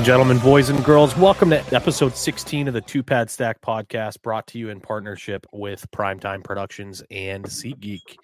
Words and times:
And 0.00 0.06
gentlemen, 0.06 0.38
boys 0.38 0.70
and 0.70 0.82
girls, 0.82 1.14
welcome 1.14 1.50
to 1.50 1.62
episode 1.74 2.16
16 2.16 2.68
of 2.68 2.72
the 2.72 2.80
Two 2.80 3.02
Pad 3.02 3.28
Stack 3.28 3.60
podcast 3.60 4.22
brought 4.22 4.46
to 4.46 4.58
you 4.58 4.70
in 4.70 4.80
partnership 4.80 5.46
with 5.52 5.84
Primetime 5.90 6.42
Productions 6.42 7.02
and 7.10 7.44
SeatGeek. 7.44 8.16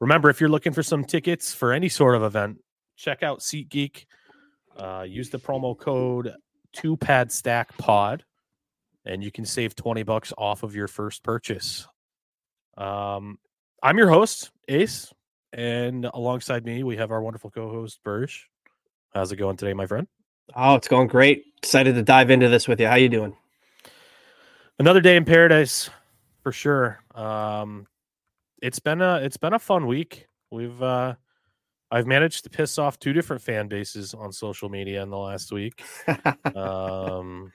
Remember, 0.00 0.28
if 0.28 0.40
you're 0.40 0.50
looking 0.50 0.72
for 0.72 0.82
some 0.82 1.04
tickets 1.04 1.54
for 1.54 1.72
any 1.72 1.88
sort 1.88 2.16
of 2.16 2.24
event, 2.24 2.58
check 2.96 3.22
out 3.22 3.38
SeatGeek. 3.38 4.06
Uh, 4.76 5.04
use 5.06 5.30
the 5.30 5.38
promo 5.38 5.78
code 5.78 6.34
Two 6.72 6.96
Pad 6.96 7.30
Stack 7.30 7.78
Pod, 7.78 8.24
and 9.04 9.22
you 9.22 9.30
can 9.30 9.44
save 9.44 9.76
20 9.76 10.02
bucks 10.02 10.32
off 10.36 10.64
of 10.64 10.74
your 10.74 10.88
first 10.88 11.22
purchase. 11.22 11.86
Um, 12.76 13.38
I'm 13.84 13.98
your 13.98 14.08
host, 14.08 14.50
Ace, 14.66 15.14
and 15.52 16.06
alongside 16.06 16.64
me, 16.64 16.82
we 16.82 16.96
have 16.96 17.12
our 17.12 17.22
wonderful 17.22 17.52
co 17.52 17.70
host, 17.70 18.00
Burge. 18.02 18.48
How's 19.14 19.30
it 19.30 19.36
going 19.36 19.56
today, 19.56 19.74
my 19.74 19.86
friend? 19.86 20.08
Oh, 20.54 20.74
it's 20.74 20.88
going 20.88 21.08
great. 21.08 21.44
Excited 21.58 21.94
to 21.94 22.02
dive 22.02 22.30
into 22.30 22.48
this 22.48 22.68
with 22.68 22.80
you. 22.80 22.86
How 22.86 22.96
you 22.96 23.08
doing? 23.08 23.36
Another 24.78 25.00
day 25.00 25.16
in 25.16 25.24
paradise 25.24 25.90
for 26.42 26.52
sure. 26.52 27.00
Um 27.14 27.86
it's 28.62 28.78
been 28.78 29.02
a 29.02 29.16
it's 29.16 29.36
been 29.36 29.52
a 29.52 29.58
fun 29.58 29.86
week. 29.86 30.26
We've 30.50 30.80
uh 30.82 31.14
I've 31.90 32.06
managed 32.06 32.44
to 32.44 32.50
piss 32.50 32.78
off 32.78 32.98
two 32.98 33.12
different 33.12 33.42
fan 33.42 33.68
bases 33.68 34.14
on 34.14 34.32
social 34.32 34.68
media 34.68 35.02
in 35.02 35.10
the 35.10 35.18
last 35.18 35.52
week. 35.52 35.82
um 36.56 37.52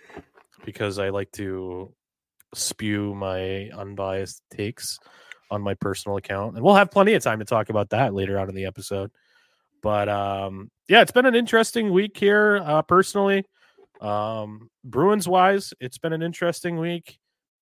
because 0.65 0.99
I 0.99 1.09
like 1.09 1.31
to 1.33 1.93
spew 2.53 3.15
my 3.15 3.69
unbiased 3.69 4.41
takes 4.49 4.99
on 5.49 5.61
my 5.61 5.73
personal 5.75 6.17
account. 6.17 6.55
And 6.55 6.63
we'll 6.63 6.75
have 6.75 6.91
plenty 6.91 7.13
of 7.13 7.23
time 7.23 7.39
to 7.39 7.45
talk 7.45 7.69
about 7.69 7.89
that 7.91 8.13
later 8.13 8.39
on 8.39 8.49
in 8.49 8.55
the 8.55 8.65
episode. 8.65 9.11
But 9.83 10.09
um, 10.09 10.71
yeah, 10.87 11.01
it's 11.01 11.11
been 11.11 11.25
an 11.25 11.35
interesting 11.35 11.91
week 11.91 12.17
here 12.17 12.61
uh, 12.63 12.81
personally. 12.81 13.43
Um, 14.01 14.69
Bruins 14.83 15.27
wise, 15.27 15.73
it's 15.79 15.97
been 15.97 16.13
an 16.13 16.23
interesting 16.23 16.79
week. 16.79 17.19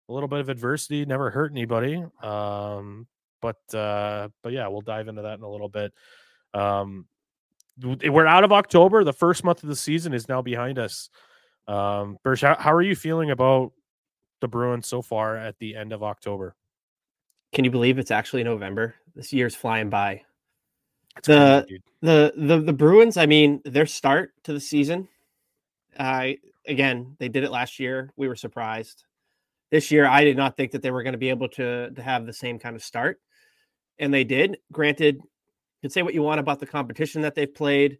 A 0.07 0.13
little 0.13 0.29
bit 0.29 0.39
of 0.39 0.49
adversity 0.49 1.05
never 1.05 1.31
hurt 1.31 1.51
anybody. 1.51 2.03
Um, 2.21 3.07
but 3.41 3.57
uh, 3.73 4.29
but 4.43 4.53
yeah, 4.53 4.67
we'll 4.67 4.81
dive 4.81 5.07
into 5.07 5.23
that 5.23 5.39
in 5.39 5.43
a 5.43 5.49
little 5.49 5.69
bit. 5.69 5.93
Um, 6.53 7.07
we're 7.81 8.27
out 8.27 8.43
of 8.43 8.51
October. 8.51 9.03
The 9.03 9.13
first 9.13 9.43
month 9.43 9.63
of 9.63 9.69
the 9.69 9.75
season 9.75 10.13
is 10.13 10.29
now 10.29 10.41
behind 10.41 10.77
us. 10.77 11.09
Um, 11.67 12.17
Birch, 12.23 12.41
how, 12.41 12.55
how 12.59 12.73
are 12.73 12.81
you 12.81 12.95
feeling 12.95 13.31
about 13.31 13.71
the 14.41 14.47
Bruins 14.47 14.87
so 14.87 15.01
far 15.01 15.37
at 15.37 15.57
the 15.59 15.75
end 15.75 15.93
of 15.93 16.03
October? 16.03 16.55
Can 17.53 17.65
you 17.65 17.71
believe 17.71 17.97
it's 17.97 18.11
actually 18.11 18.43
November? 18.43 18.95
This 19.15 19.33
year's 19.33 19.55
flying 19.55 19.89
by 19.89 20.23
the, 21.23 21.65
crazy, 21.67 21.83
the 22.01 22.33
the 22.35 22.59
the 22.59 22.73
Bruins. 22.73 23.17
I 23.17 23.25
mean, 23.25 23.61
their 23.65 23.85
start 23.85 24.33
to 24.43 24.53
the 24.53 24.59
season. 24.59 25.07
I 25.97 26.37
uh, 26.43 26.71
again, 26.71 27.15
they 27.19 27.29
did 27.29 27.43
it 27.43 27.51
last 27.51 27.79
year. 27.79 28.11
We 28.15 28.27
were 28.27 28.35
surprised. 28.35 29.03
This 29.71 29.91
year, 29.91 30.05
I 30.05 30.23
did 30.23 30.37
not 30.37 30.57
think 30.57 30.71
that 30.71 30.81
they 30.81 30.91
were 30.91 31.03
going 31.03 31.13
to 31.13 31.19
be 31.19 31.29
able 31.29 31.49
to 31.49 31.91
to 31.91 32.01
have 32.01 32.25
the 32.25 32.33
same 32.33 32.59
kind 32.59 32.75
of 32.75 32.83
start, 32.83 33.19
and 33.99 34.13
they 34.13 34.23
did. 34.23 34.57
Granted, 34.71 35.15
you 35.15 35.81
can 35.81 35.89
say 35.89 36.01
what 36.01 36.13
you 36.13 36.23
want 36.23 36.39
about 36.39 36.59
the 36.59 36.65
competition 36.65 37.21
that 37.21 37.35
they've 37.35 37.53
played, 37.53 37.97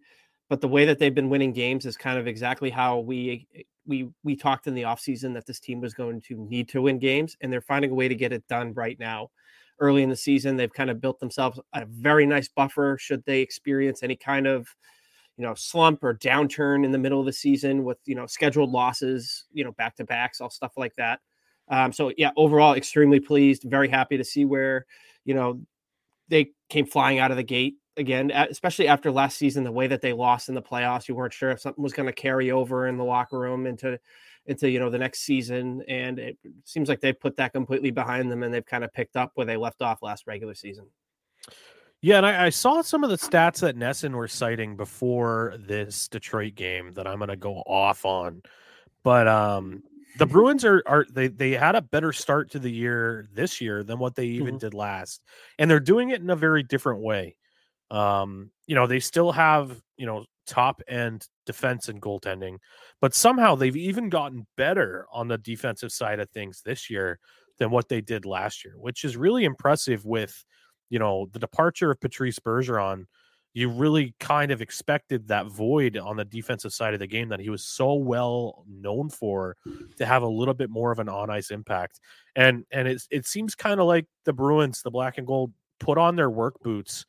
but 0.50 0.62
the 0.62 0.68
way 0.68 0.85
that 0.85 1.00
they've 1.00 1.16
been 1.16 1.30
winning 1.30 1.53
games 1.53 1.85
is 1.85 1.97
kind 1.97 2.18
of 2.18 2.28
exactly 2.28 2.69
how 2.69 3.00
we 3.00 3.47
we 3.85 4.09
we 4.24 4.35
talked 4.35 4.68
in 4.68 4.74
the 4.74 4.84
offseason 4.84 5.34
that 5.34 5.46
this 5.46 5.59
team 5.59 5.81
was 5.81 5.94
going 5.94 6.22
to 6.22 6.35
need 6.35 6.69
to 6.69 6.81
win 6.81 7.00
games, 7.00 7.35
and 7.41 7.52
they're 7.52 7.62
finding 7.62 7.91
a 7.91 7.96
way 7.96 8.08
to 8.08 8.16
get 8.16 8.34
it 8.34 8.47
done 8.47 8.74
right 8.74 9.00
now 9.00 9.30
early 9.81 10.03
in 10.03 10.09
the 10.09 10.16
season. 10.16 10.56
They've 10.56 10.72
kind 10.72 10.90
of 10.90 11.02
built 11.02 11.19
themselves 11.19 11.59
a 11.74 11.86
very 11.86 12.25
nice 12.25 12.47
buffer 12.47 12.97
should 13.00 13.25
they 13.25 13.42
experience 13.42 14.03
any 14.03 14.16
kind 14.16 14.47
of 14.47 14.68
you 15.38 15.46
know 15.46 15.53
slump 15.56 16.03
or 16.03 16.14
downturn 16.14 16.86
in 16.86 16.92
the 16.92 16.97
middle 16.97 17.19
of 17.19 17.25
the 17.25 17.34
season 17.34 17.84
with 17.84 17.97
you 18.06 18.16
know 18.16 18.28
scheduled 18.28 18.72
losses, 18.72 19.46
you 19.52 19.64
know 19.64 19.72
back 19.74 19.96
to 19.97 20.06
backs, 20.06 20.40
all 20.40 20.50
stuff 20.50 20.74
like 20.78 20.96
that. 20.96 21.20
Um, 21.68 21.91
so 21.91 22.12
yeah, 22.18 22.31
overall, 22.38 22.75
extremely 22.75 23.20
pleased. 23.20 23.64
Very 23.64 23.90
happy 23.90 24.18
to 24.18 24.24
see 24.24 24.46
where 24.46 24.86
you 25.25 25.34
know 25.34 25.62
they 26.30 26.52
came 26.70 26.86
flying 26.86 27.20
out 27.20 27.31
of 27.31 27.38
the 27.38 27.44
gate 27.44 27.75
again, 27.97 28.31
especially 28.31 28.88
after 28.88 29.12
last 29.12 29.38
season, 29.38 29.64
the 29.64 29.72
way 29.72 29.88
that 29.88 30.02
they 30.02 30.14
lost 30.14 30.50
in 30.50 30.56
the 30.56 30.62
playoffs. 30.62 31.08
You 31.08 31.16
weren't 31.16 31.34
sure 31.34 31.52
if 31.52 31.59
something 31.59 31.84
was 31.84 31.94
going 31.94 32.08
to 32.08 32.14
carry 32.14 32.52
over 32.52 32.88
in 32.88 32.97
the 32.97 33.03
locker 33.03 33.40
room 33.40 33.66
into 33.66 34.00
into 34.51 34.69
you 34.69 34.79
know 34.79 34.89
the 34.89 34.97
next 34.97 35.22
season 35.22 35.84
and 35.88 36.19
it 36.19 36.38
seems 36.63 36.89
like 36.89 37.00
they 37.00 37.13
put 37.13 37.35
that 37.38 37.53
completely 37.53 37.91
behind 37.91 38.31
them 38.31 38.44
and 38.44 38.53
they've 38.53 38.66
kind 38.66 38.84
of 38.84 38.94
picked 38.94 39.16
up 39.16 39.31
where 39.35 39.45
they 39.45 39.57
left 39.57 39.81
off 39.81 40.01
last 40.01 40.28
regular 40.28 40.53
season 40.53 40.85
yeah 42.01 42.17
and 42.17 42.25
i, 42.25 42.45
I 42.45 42.50
saw 42.50 42.81
some 42.81 43.03
of 43.03 43.09
the 43.09 43.17
stats 43.17 43.61
that 43.61 43.78
NESN 43.78 44.13
were 44.13 44.28
citing 44.28 44.75
before 44.75 45.56
this 45.59 46.07
detroit 46.07 46.56
game 46.56 46.94
that 46.94 47.07
i'm 47.07 47.17
going 47.17 47.29
to 47.29 47.35
go 47.35 47.56
off 47.56 48.06
on 48.06 48.41
but 49.03 49.28
um 49.28 49.81
the 50.17 50.25
bruins 50.25 50.66
are 50.66 50.84
are 50.85 51.06
they 51.09 51.28
they 51.28 51.51
had 51.51 51.75
a 51.75 51.81
better 51.81 52.11
start 52.11 52.51
to 52.51 52.59
the 52.59 52.72
year 52.72 53.29
this 53.34 53.61
year 53.61 53.84
than 53.84 53.97
what 53.97 54.16
they 54.16 54.25
even 54.25 54.50
mm-hmm. 54.50 54.57
did 54.57 54.73
last 54.73 55.22
and 55.57 55.72
they're 55.72 55.79
doing 55.79 56.09
it 56.09 56.22
in 56.22 56.29
a 56.29 56.35
very 56.35 56.63
different 56.63 57.01
way 57.01 57.35
um 57.90 58.51
you 58.67 58.75
know 58.75 58.88
they 58.88 59.00
still 59.00 59.31
have 59.31 59.81
you 59.97 60.06
know 60.06 60.25
top 60.47 60.81
end 60.88 61.28
defense 61.46 61.88
and 61.88 62.02
goaltending, 62.02 62.57
but 63.00 63.13
somehow 63.13 63.56
they've 63.56 63.78
even 63.78 64.09
gotten 64.09 64.47
better 64.57 65.06
on 65.12 65.28
the 65.28 65.38
defensive 65.38 65.91
side 65.91 66.19
of 66.19 66.29
things 66.29 66.62
this 66.63 66.90
year 66.90 67.19
than 67.59 67.72
what 67.72 67.90
they 67.90 68.02
did 68.02 68.25
last 68.25 68.66
year, 68.66 68.74
which 68.78 69.03
is 69.03 69.18
really 69.18 69.46
impressive 69.46 70.06
with, 70.06 70.44
you 70.90 71.00
know, 71.00 71.28
the 71.31 71.40
departure 71.40 71.91
of 71.91 72.00
Patrice 72.00 72.40
Bergeron. 72.40 73.06
You 73.53 73.69
really 73.69 74.16
kind 74.19 74.52
of 74.52 74.62
expected 74.62 75.28
that 75.28 75.47
void 75.47 75.97
on 75.97 76.16
the 76.16 76.24
defensive 76.24 76.72
side 76.72 76.94
of 76.94 77.02
the 77.02 77.08
game 77.08 77.29
that 77.29 77.41
he 77.41 77.50
was 77.50 77.66
so 77.66 77.96
well 77.96 78.63
known 78.68 79.09
for 79.09 79.58
to 79.97 80.06
have 80.06 80.23
a 80.23 80.28
little 80.28 80.53
bit 80.53 80.69
more 80.69 80.94
of 80.94 81.00
an 81.00 81.09
on 81.09 81.29
ice 81.29 81.52
impact. 81.52 82.00
And 82.35 82.63
and 82.72 82.88
it 82.88 83.02
it 83.12 83.25
seems 83.25 83.53
kind 83.53 83.81
of 83.81 83.88
like 83.88 84.06
the 84.23 84.31
Bruins, 84.31 84.81
the 84.81 84.90
black 84.90 85.18
and 85.18 85.28
gold, 85.28 85.52
put 85.81 85.97
on 85.97 86.16
their 86.16 86.29
work 86.29 86.62
boots 86.63 87.06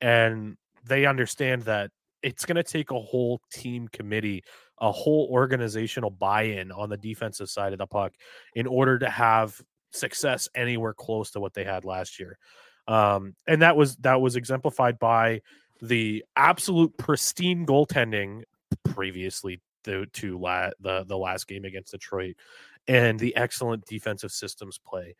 and 0.00 0.56
they 0.84 1.06
understand 1.06 1.62
that 1.62 1.90
it's 2.24 2.44
going 2.44 2.56
to 2.56 2.62
take 2.62 2.90
a 2.90 3.00
whole 3.00 3.40
team 3.52 3.86
committee, 3.88 4.42
a 4.80 4.90
whole 4.90 5.28
organizational 5.30 6.10
buy-in 6.10 6.72
on 6.72 6.88
the 6.88 6.96
defensive 6.96 7.50
side 7.50 7.72
of 7.72 7.78
the 7.78 7.86
puck 7.86 8.14
in 8.54 8.66
order 8.66 8.98
to 8.98 9.08
have 9.08 9.60
success 9.92 10.48
anywhere 10.54 10.94
close 10.94 11.30
to 11.32 11.40
what 11.40 11.54
they 11.54 11.64
had 11.64 11.84
last 11.84 12.18
year. 12.18 12.38
Um, 12.88 13.34
and 13.46 13.62
that 13.62 13.76
was 13.76 13.96
that 13.96 14.20
was 14.20 14.36
exemplified 14.36 14.98
by 14.98 15.42
the 15.80 16.24
absolute 16.36 16.96
pristine 16.96 17.66
goaltending 17.66 18.42
previously 18.84 19.60
to, 19.84 20.06
to 20.06 20.38
la- 20.38 20.70
the 20.80 21.04
the 21.04 21.16
last 21.16 21.46
game 21.46 21.64
against 21.64 21.92
Detroit 21.92 22.36
and 22.88 23.18
the 23.18 23.36
excellent 23.36 23.84
defensive 23.86 24.32
systems 24.32 24.78
play. 24.78 25.14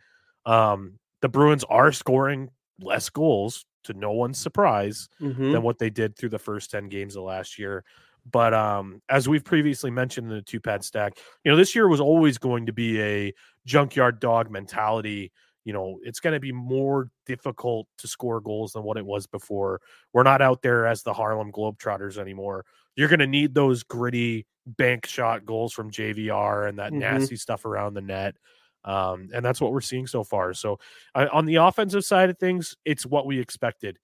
Um, 0.47 0.99
the 1.21 1.29
Bruins 1.29 1.65
are 1.65 1.93
scoring 1.93 2.51
less 2.81 3.09
goals 3.09 3.65
to 3.85 3.95
no 3.95 4.13
one's 4.13 4.39
surprise 4.39 5.09
mm-hmm. 5.21 5.53
than 5.53 5.63
what 5.63 5.79
they 5.79 5.91
did 5.91 6.17
through 6.17 6.31
the 6.31 6.39
first 6.39 6.71
10 6.71 6.89
games 6.89 7.17
of 7.17 7.25
last 7.25 7.59
year. 7.59 7.85
But 8.31 8.55
um, 8.55 9.03
as 9.09 9.29
we've 9.29 9.45
previously 9.45 9.91
mentioned 9.91 10.31
in 10.31 10.37
the 10.37 10.43
two 10.43 10.61
pad 10.61 10.83
stack, 10.83 11.19
you 11.45 11.51
know, 11.51 11.57
this 11.57 11.75
year 11.75 11.89
was 11.89 12.01
always 12.01 12.39
going 12.39 12.67
to 12.67 12.73
be 12.73 13.01
a 13.01 13.33
junkyard 13.67 14.19
dog 14.19 14.51
mentality. 14.51 15.31
You 15.65 15.73
know, 15.73 15.99
it's 16.03 16.21
going 16.21 16.35
to 16.35 16.41
be 16.41 16.53
more 16.53 17.11
difficult 17.27 17.87
to 17.99 18.09
score 18.09 18.41
goals 18.41 18.73
than 18.73 18.83
what 18.83 18.97
it 18.97 19.05
was 19.05 19.27
before. 19.27 19.81
We're 20.13 20.23
not 20.23 20.43
out 20.43 20.63
there 20.63 20.87
as 20.87 21.03
the 21.03 21.13
Harlem 21.13 21.53
Globetrotters 21.53 22.19
anymore. 22.19 22.65
You're 22.97 23.09
going 23.09 23.21
to 23.21 23.27
need 23.27 23.55
those 23.55 23.83
gritty 23.83 24.47
bank 24.67 25.05
shot 25.07 25.45
goals 25.45 25.73
from 25.73 25.91
JVR 25.91 26.69
and 26.69 26.79
that 26.79 26.93
mm-hmm. 26.93 27.01
nasty 27.01 27.37
stuff 27.37 27.65
around 27.65 27.95
the 27.95 28.01
net. 28.01 28.37
Um, 28.85 29.31
and 29.35 29.45
that's 29.45 29.61
what 29.61 29.73
we're 29.73 29.81
seeing 29.81 30.07
so 30.07 30.25
far. 30.25 30.53
So, 30.55 30.79
uh, 31.15 31.27
on 31.33 31.47
the 31.47 31.57
offensive 31.57 32.05
side 32.05 32.31
of 32.31 32.39
things, 32.39 32.77
it's 32.85 33.07
what 33.07 33.27
we 33.27 33.39
expected. 33.39 33.99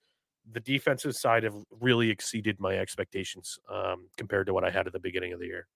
The 0.53 0.61
defensive 0.61 1.15
side 1.15 1.44
have 1.44 1.55
really 1.81 2.11
exceeded 2.11 2.59
my 2.59 2.77
expectations 2.77 3.59
um, 3.73 4.09
compared 4.17 4.47
to 4.47 4.55
what 4.55 4.65
I 4.65 4.71
had 4.71 4.87
at 4.87 4.93
the 4.93 4.99
beginning 4.99 5.32
of 5.32 5.41
the 5.41 5.47
year. 5.47 5.67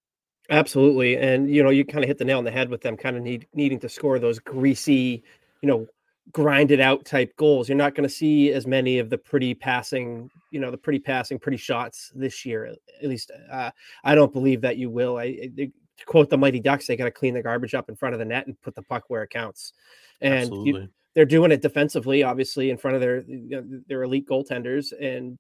Absolutely, 0.51 1.17
and 1.17 1.49
you 1.49 1.63
know, 1.63 1.71
you 1.71 1.85
kind 1.85 2.05
of 2.05 2.09
hit 2.09 2.19
the 2.19 2.25
nail 2.25 2.39
on 2.39 2.45
the 2.45 2.51
head 2.51 2.69
with 2.69 2.81
them 2.81 2.97
kind 2.97 3.17
of 3.17 3.23
need 3.23 3.47
needing 3.55 3.79
to 3.81 3.89
score 3.89 4.19
those 4.19 4.39
greasy, 4.39 5.23
you 5.63 5.69
know, 5.69 5.87
grinded 6.33 6.81
out 6.81 7.05
type 7.05 7.35
goals. 7.37 7.69
You're 7.69 7.79
not 7.79 7.95
going 7.95 8.09
to 8.09 8.15
see 8.15 8.53
as 8.53 8.67
many 8.67 8.99
of 8.99 9.11
the 9.11 9.19
pretty 9.19 9.55
passing, 9.55 10.31
you 10.51 10.61
know, 10.61 10.71
the 10.71 10.79
pretty 10.79 10.99
passing, 10.99 11.39
pretty 11.39 11.59
shots 11.59 12.11
this 12.15 12.45
year. 12.45 12.75
At 13.03 13.09
least, 13.09 13.31
uh, 13.51 13.71
I 14.05 14.15
don't 14.15 14.33
believe 14.33 14.61
that 14.63 14.77
you 14.77 14.91
will. 14.91 15.19
I, 15.19 15.51
I 15.59 15.71
to 15.99 16.05
quote 16.05 16.31
the 16.31 16.39
Mighty 16.39 16.61
Ducks, 16.61 16.87
they 16.87 16.97
got 16.97 17.05
to 17.05 17.11
clean 17.11 17.35
the 17.35 17.43
garbage 17.43 17.75
up 17.75 17.89
in 17.89 17.97
front 17.97 18.15
of 18.15 18.19
the 18.19 18.25
net 18.25 18.47
and 18.47 18.61
put 18.63 18.75
the 18.75 18.83
puck 18.83 19.05
where 19.09 19.23
it 19.23 19.31
counts. 19.31 19.73
And 20.21 20.67
you, 20.67 20.89
they're 21.15 21.25
doing 21.25 21.53
it 21.53 21.63
defensively, 21.63 22.23
obviously, 22.23 22.71
in 22.71 22.77
front 22.77 22.97
of 22.97 23.01
their 23.01 23.23
you 23.23 23.49
know, 23.51 23.65
their 23.89 24.03
elite 24.03 24.29
goaltenders. 24.29 24.93
And 24.99 25.39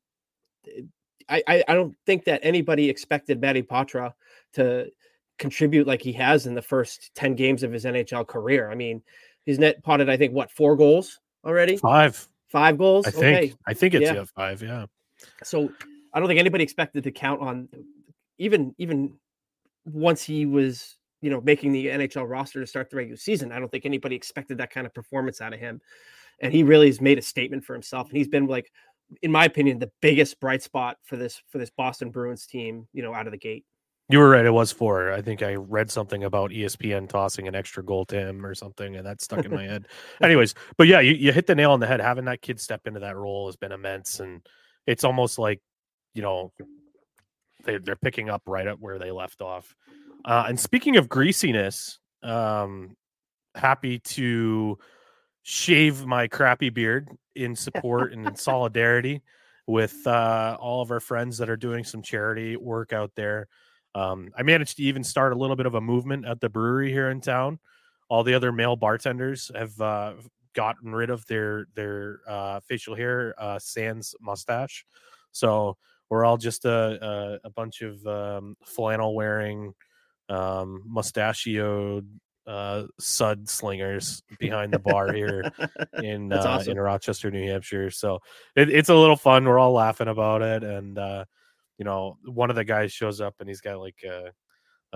eh, 0.66 0.82
I, 1.28 1.42
I, 1.46 1.64
I 1.68 1.74
don't 1.74 1.96
think 2.06 2.24
that 2.24 2.40
anybody 2.42 2.88
expected 2.88 3.40
Matty 3.40 3.62
Poitras 3.62 4.12
to 4.54 4.90
contribute 5.38 5.86
like 5.86 6.02
he 6.02 6.12
has 6.12 6.46
in 6.46 6.54
the 6.54 6.62
first 6.62 7.10
ten 7.14 7.34
games 7.34 7.62
of 7.62 7.72
his 7.72 7.84
NHL 7.84 8.26
career. 8.26 8.70
I 8.70 8.74
mean, 8.74 9.02
he's 9.44 9.58
net 9.58 9.82
potted, 9.82 10.08
I 10.08 10.16
think, 10.16 10.32
what 10.32 10.50
four 10.50 10.76
goals 10.76 11.20
already? 11.44 11.76
Five, 11.76 12.28
five 12.48 12.78
goals. 12.78 13.06
I 13.06 13.10
think. 13.10 13.36
Okay. 13.36 13.54
I 13.66 13.74
think 13.74 13.94
it's 13.94 14.10
yeah 14.10 14.24
five. 14.36 14.62
Yeah. 14.62 14.86
So 15.42 15.70
I 16.12 16.20
don't 16.20 16.28
think 16.28 16.40
anybody 16.40 16.62
expected 16.62 17.04
to 17.04 17.10
count 17.10 17.40
on 17.40 17.68
even 18.38 18.74
even 18.78 19.14
once 19.84 20.22
he 20.22 20.46
was, 20.46 20.96
you 21.20 21.30
know, 21.30 21.40
making 21.40 21.72
the 21.72 21.86
NHL 21.86 22.28
roster 22.28 22.60
to 22.60 22.66
start 22.66 22.90
the 22.90 22.96
regular 22.96 23.16
season. 23.16 23.52
I 23.52 23.58
don't 23.58 23.70
think 23.70 23.86
anybody 23.86 24.16
expected 24.16 24.58
that 24.58 24.70
kind 24.70 24.86
of 24.86 24.94
performance 24.94 25.40
out 25.40 25.52
of 25.52 25.60
him. 25.60 25.80
And 26.40 26.52
he 26.52 26.62
really 26.62 26.86
has 26.86 27.00
made 27.00 27.18
a 27.18 27.22
statement 27.22 27.64
for 27.64 27.74
himself. 27.74 28.08
And 28.08 28.16
he's 28.16 28.28
been 28.28 28.46
like, 28.46 28.70
in 29.22 29.30
my 29.30 29.44
opinion, 29.44 29.78
the 29.78 29.90
biggest 30.00 30.40
bright 30.40 30.62
spot 30.62 30.96
for 31.04 31.16
this 31.16 31.40
for 31.48 31.58
this 31.58 31.70
Boston 31.70 32.10
Bruins 32.10 32.46
team, 32.46 32.88
you 32.92 33.02
know, 33.02 33.14
out 33.14 33.26
of 33.26 33.32
the 33.32 33.38
gate. 33.38 33.64
You 34.10 34.18
were 34.18 34.28
right. 34.30 34.44
It 34.44 34.50
was 34.50 34.70
four. 34.70 35.12
I 35.12 35.22
think 35.22 35.42
I 35.42 35.54
read 35.54 35.90
something 35.90 36.24
about 36.24 36.50
ESPN 36.50 37.08
tossing 37.08 37.48
an 37.48 37.54
extra 37.54 37.82
goal 37.82 38.04
to 38.06 38.18
him 38.18 38.44
or 38.44 38.54
something, 38.54 38.96
and 38.96 39.06
that 39.06 39.22
stuck 39.22 39.46
in 39.46 39.50
my 39.50 39.62
head. 39.66 39.86
Anyways, 40.22 40.54
but 40.76 40.88
yeah, 40.88 41.00
you, 41.00 41.14
you 41.14 41.32
hit 41.32 41.46
the 41.46 41.54
nail 41.54 41.72
on 41.72 41.80
the 41.80 41.86
head. 41.86 42.00
Having 42.00 42.26
that 42.26 42.42
kid 42.42 42.60
step 42.60 42.86
into 42.86 43.00
that 43.00 43.16
role 43.16 43.46
has 43.46 43.56
been 43.56 43.72
immense, 43.72 44.20
and 44.20 44.46
it's 44.86 45.04
almost 45.04 45.38
like 45.38 45.62
you 46.12 46.20
know 46.20 46.52
they, 47.64 47.78
they're 47.78 47.96
picking 47.96 48.28
up 48.28 48.42
right 48.46 48.66
up 48.66 48.78
where 48.80 48.98
they 48.98 49.10
left 49.10 49.40
off. 49.40 49.74
Uh, 50.24 50.46
and 50.48 50.58
speaking 50.58 50.96
of 50.96 51.08
greasiness, 51.08 51.98
um, 52.22 52.96
happy 53.54 53.98
to 53.98 54.78
shave 55.42 56.06
my 56.06 56.26
crappy 56.26 56.70
beard 56.70 57.08
in 57.34 57.54
support 57.54 58.12
and 58.12 58.26
in 58.26 58.36
solidarity 58.36 59.22
with 59.66 60.06
uh, 60.06 60.56
all 60.60 60.82
of 60.82 60.90
our 60.90 61.00
friends 61.00 61.38
that 61.38 61.48
are 61.48 61.56
doing 61.56 61.84
some 61.84 62.02
charity 62.02 62.56
work 62.56 62.92
out 62.92 63.12
there. 63.14 63.48
Um, 63.94 64.32
I 64.36 64.42
managed 64.42 64.78
to 64.78 64.82
even 64.82 65.04
start 65.04 65.32
a 65.32 65.36
little 65.36 65.56
bit 65.56 65.66
of 65.66 65.74
a 65.74 65.80
movement 65.80 66.26
at 66.26 66.40
the 66.40 66.48
brewery 66.48 66.90
here 66.90 67.10
in 67.10 67.20
town. 67.20 67.58
All 68.08 68.24
the 68.24 68.34
other 68.34 68.52
male 68.52 68.76
bartenders 68.76 69.50
have 69.54 69.80
uh, 69.80 70.14
gotten 70.54 70.92
rid 70.92 71.10
of 71.10 71.26
their 71.26 71.66
their 71.74 72.20
uh, 72.26 72.60
facial 72.60 72.94
hair 72.94 73.34
uh, 73.38 73.58
sans 73.58 74.14
mustache, 74.20 74.84
so 75.32 75.76
we're 76.10 76.24
all 76.24 76.36
just 76.36 76.64
a 76.64 77.40
a, 77.44 77.48
a 77.48 77.50
bunch 77.50 77.82
of 77.82 78.04
um, 78.06 78.56
flannel 78.64 79.14
wearing, 79.14 79.74
um, 80.28 80.82
mustachioed 80.86 82.08
uh, 82.46 82.84
sud 82.98 83.48
slingers 83.48 84.22
behind 84.38 84.72
the 84.72 84.78
bar 84.78 85.12
here 85.12 85.50
in 86.02 86.32
uh, 86.32 86.42
awesome. 86.44 86.72
in 86.72 86.78
Rochester, 86.78 87.30
New 87.30 87.48
Hampshire. 87.48 87.90
So 87.90 88.20
it, 88.54 88.70
it's 88.70 88.88
a 88.88 88.94
little 88.94 89.16
fun. 89.16 89.44
We're 89.44 89.58
all 89.58 89.72
laughing 89.72 90.08
about 90.08 90.42
it, 90.42 90.62
and 90.62 90.98
uh, 90.98 91.24
you 91.78 91.84
know, 91.84 92.18
one 92.24 92.50
of 92.50 92.56
the 92.56 92.64
guys 92.64 92.92
shows 92.92 93.20
up 93.20 93.34
and 93.40 93.48
he's 93.48 93.60
got 93.60 93.78
like 93.78 94.02
a 94.04 94.32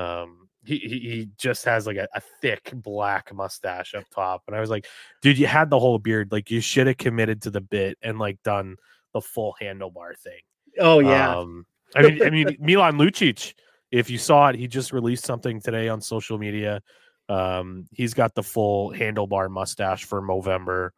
um 0.00 0.48
he 0.64 0.78
he 0.78 1.28
just 1.36 1.64
has 1.64 1.86
like 1.86 1.96
a, 1.96 2.06
a, 2.14 2.20
thick 2.40 2.70
black 2.72 3.34
mustache 3.34 3.94
up 3.94 4.04
top 4.14 4.42
and 4.46 4.54
i 4.54 4.60
was 4.60 4.70
like 4.70 4.86
dude 5.22 5.36
you 5.36 5.46
had 5.46 5.70
the 5.70 5.78
whole 5.78 5.98
beard 5.98 6.30
like 6.30 6.52
you 6.52 6.60
should 6.60 6.86
have 6.86 6.96
committed 6.96 7.42
to 7.42 7.50
the 7.50 7.60
bit 7.60 7.98
and 8.00 8.16
like 8.16 8.40
done 8.44 8.76
the 9.12 9.20
full 9.20 9.56
handlebar 9.60 10.16
thing 10.16 10.38
oh 10.78 10.98
yeah 10.98 11.36
um 11.36 11.66
i 11.96 12.02
mean 12.02 12.22
i 12.22 12.30
mean 12.30 12.56
milan 12.60 12.96
lucic 12.96 13.54
if 13.90 14.10
you 14.10 14.18
saw 14.18 14.48
it 14.48 14.56
he 14.56 14.66
just 14.66 14.92
released 14.92 15.24
something 15.24 15.60
today 15.60 15.88
on 15.88 16.00
social 16.00 16.38
media 16.38 16.80
um 17.28 17.86
he's 17.92 18.14
got 18.14 18.34
the 18.34 18.42
full 18.42 18.92
handlebar 18.92 19.50
mustache 19.50 20.04
for 20.04 20.20
movember 20.20 20.90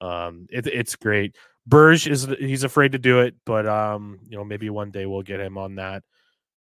um 0.00 0.46
it, 0.50 0.66
it's 0.66 0.96
great 0.96 1.36
Burge 1.66 2.08
is 2.08 2.26
he's 2.38 2.64
afraid 2.64 2.92
to 2.92 2.98
do 2.98 3.20
it, 3.20 3.36
but 3.46 3.66
um, 3.66 4.18
you 4.28 4.36
know, 4.36 4.44
maybe 4.44 4.68
one 4.68 4.90
day 4.90 5.06
we'll 5.06 5.22
get 5.22 5.40
him 5.40 5.56
on 5.56 5.76
that. 5.76 6.02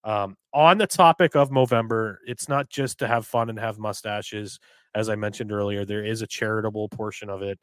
Um, 0.03 0.37
on 0.53 0.79
the 0.79 0.87
topic 0.87 1.37
of 1.37 1.51
Movember, 1.51 2.17
it's 2.27 2.49
not 2.49 2.69
just 2.69 2.99
to 2.99 3.07
have 3.07 3.27
fun 3.27 3.51
and 3.51 3.59
have 3.59 3.79
mustaches. 3.79 4.59
As 4.95 5.09
I 5.09 5.15
mentioned 5.15 5.53
earlier, 5.53 5.85
there 5.85 6.05
is 6.05 6.23
a 6.23 6.27
charitable 6.27 6.89
portion 6.89 7.31
of 7.31 7.43
it. 7.43 7.61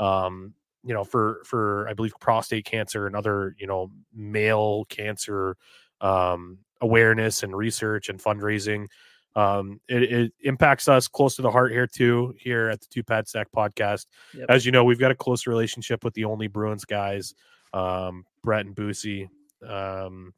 Um, 0.00 0.54
you 0.84 0.94
know, 0.94 1.04
for 1.04 1.42
for 1.44 1.88
I 1.88 1.94
believe 1.94 2.12
prostate 2.20 2.64
cancer 2.64 3.06
and 3.06 3.16
other 3.16 3.54
you 3.58 3.66
know 3.66 3.90
male 4.14 4.84
cancer 4.86 5.56
um, 6.00 6.58
awareness 6.80 7.42
and 7.42 7.56
research 7.56 8.08
and 8.08 8.18
fundraising. 8.18 8.88
Um, 9.36 9.80
it, 9.88 10.02
it, 10.02 10.32
impacts 10.42 10.88
us 10.88 11.06
close 11.06 11.36
to 11.36 11.42
the 11.42 11.50
heart 11.50 11.70
here 11.70 11.86
too. 11.86 12.34
Here 12.38 12.68
at 12.68 12.80
the 12.80 12.86
Two 12.88 13.04
Pad 13.04 13.28
Stack 13.28 13.48
podcast, 13.54 14.06
yep. 14.34 14.46
as 14.48 14.66
you 14.66 14.72
know, 14.72 14.84
we've 14.84 14.98
got 14.98 15.10
a 15.10 15.14
close 15.14 15.46
relationship 15.46 16.02
with 16.02 16.14
the 16.14 16.24
only 16.24 16.48
Bruins 16.48 16.84
guys, 16.84 17.34
um, 17.72 18.24
Brett 18.42 18.66
and 18.66 18.74
Boosy. 18.74 19.28
Um, 19.66 20.32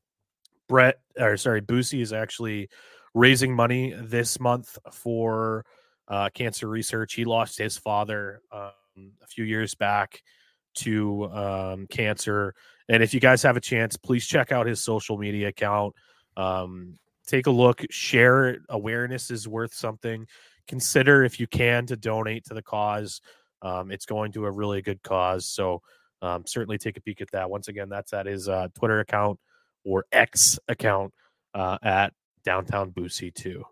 Brett, 0.68 1.00
or 1.18 1.36
sorry, 1.36 1.62
Boosy 1.62 2.00
is 2.00 2.12
actually 2.12 2.68
raising 3.14 3.54
money 3.54 3.94
this 3.96 4.38
month 4.38 4.78
for 4.92 5.64
uh, 6.08 6.28
cancer 6.34 6.68
research. 6.68 7.14
He 7.14 7.24
lost 7.24 7.56
his 7.58 7.78
father 7.78 8.42
um, 8.52 8.70
um, 9.00 9.12
a 9.22 9.26
few 9.26 9.44
years 9.44 9.74
back 9.74 10.22
to 10.74 11.24
um, 11.32 11.86
cancer. 11.88 12.54
And 12.88 13.02
if 13.02 13.14
you 13.14 13.20
guys 13.20 13.42
have 13.42 13.56
a 13.56 13.60
chance, 13.60 13.96
please 13.96 14.26
check 14.26 14.52
out 14.52 14.66
his 14.66 14.82
social 14.82 15.16
media 15.16 15.48
account. 15.48 15.94
Um, 16.36 16.98
take 17.26 17.46
a 17.46 17.50
look, 17.50 17.84
share 17.90 18.48
it. 18.48 18.62
Awareness 18.68 19.30
is 19.30 19.48
worth 19.48 19.74
something. 19.74 20.26
Consider 20.68 21.24
if 21.24 21.40
you 21.40 21.46
can 21.46 21.86
to 21.86 21.96
donate 21.96 22.44
to 22.46 22.54
the 22.54 22.62
cause. 22.62 23.20
Um, 23.62 23.90
it's 23.90 24.06
going 24.06 24.32
to 24.32 24.46
a 24.46 24.50
really 24.50 24.82
good 24.82 25.02
cause. 25.02 25.46
So 25.46 25.82
um, 26.22 26.44
certainly 26.46 26.78
take 26.78 26.96
a 26.96 27.00
peek 27.00 27.20
at 27.20 27.30
that. 27.32 27.50
Once 27.50 27.68
again, 27.68 27.88
that's 27.88 28.12
at 28.12 28.26
his 28.26 28.48
uh, 28.48 28.68
Twitter 28.74 29.00
account 29.00 29.38
or 29.84 30.04
X 30.12 30.58
account 30.68 31.12
uh, 31.54 31.78
at 31.82 32.12
Downtown 32.44 32.90
Boosy 32.90 33.34
2. 33.34 33.64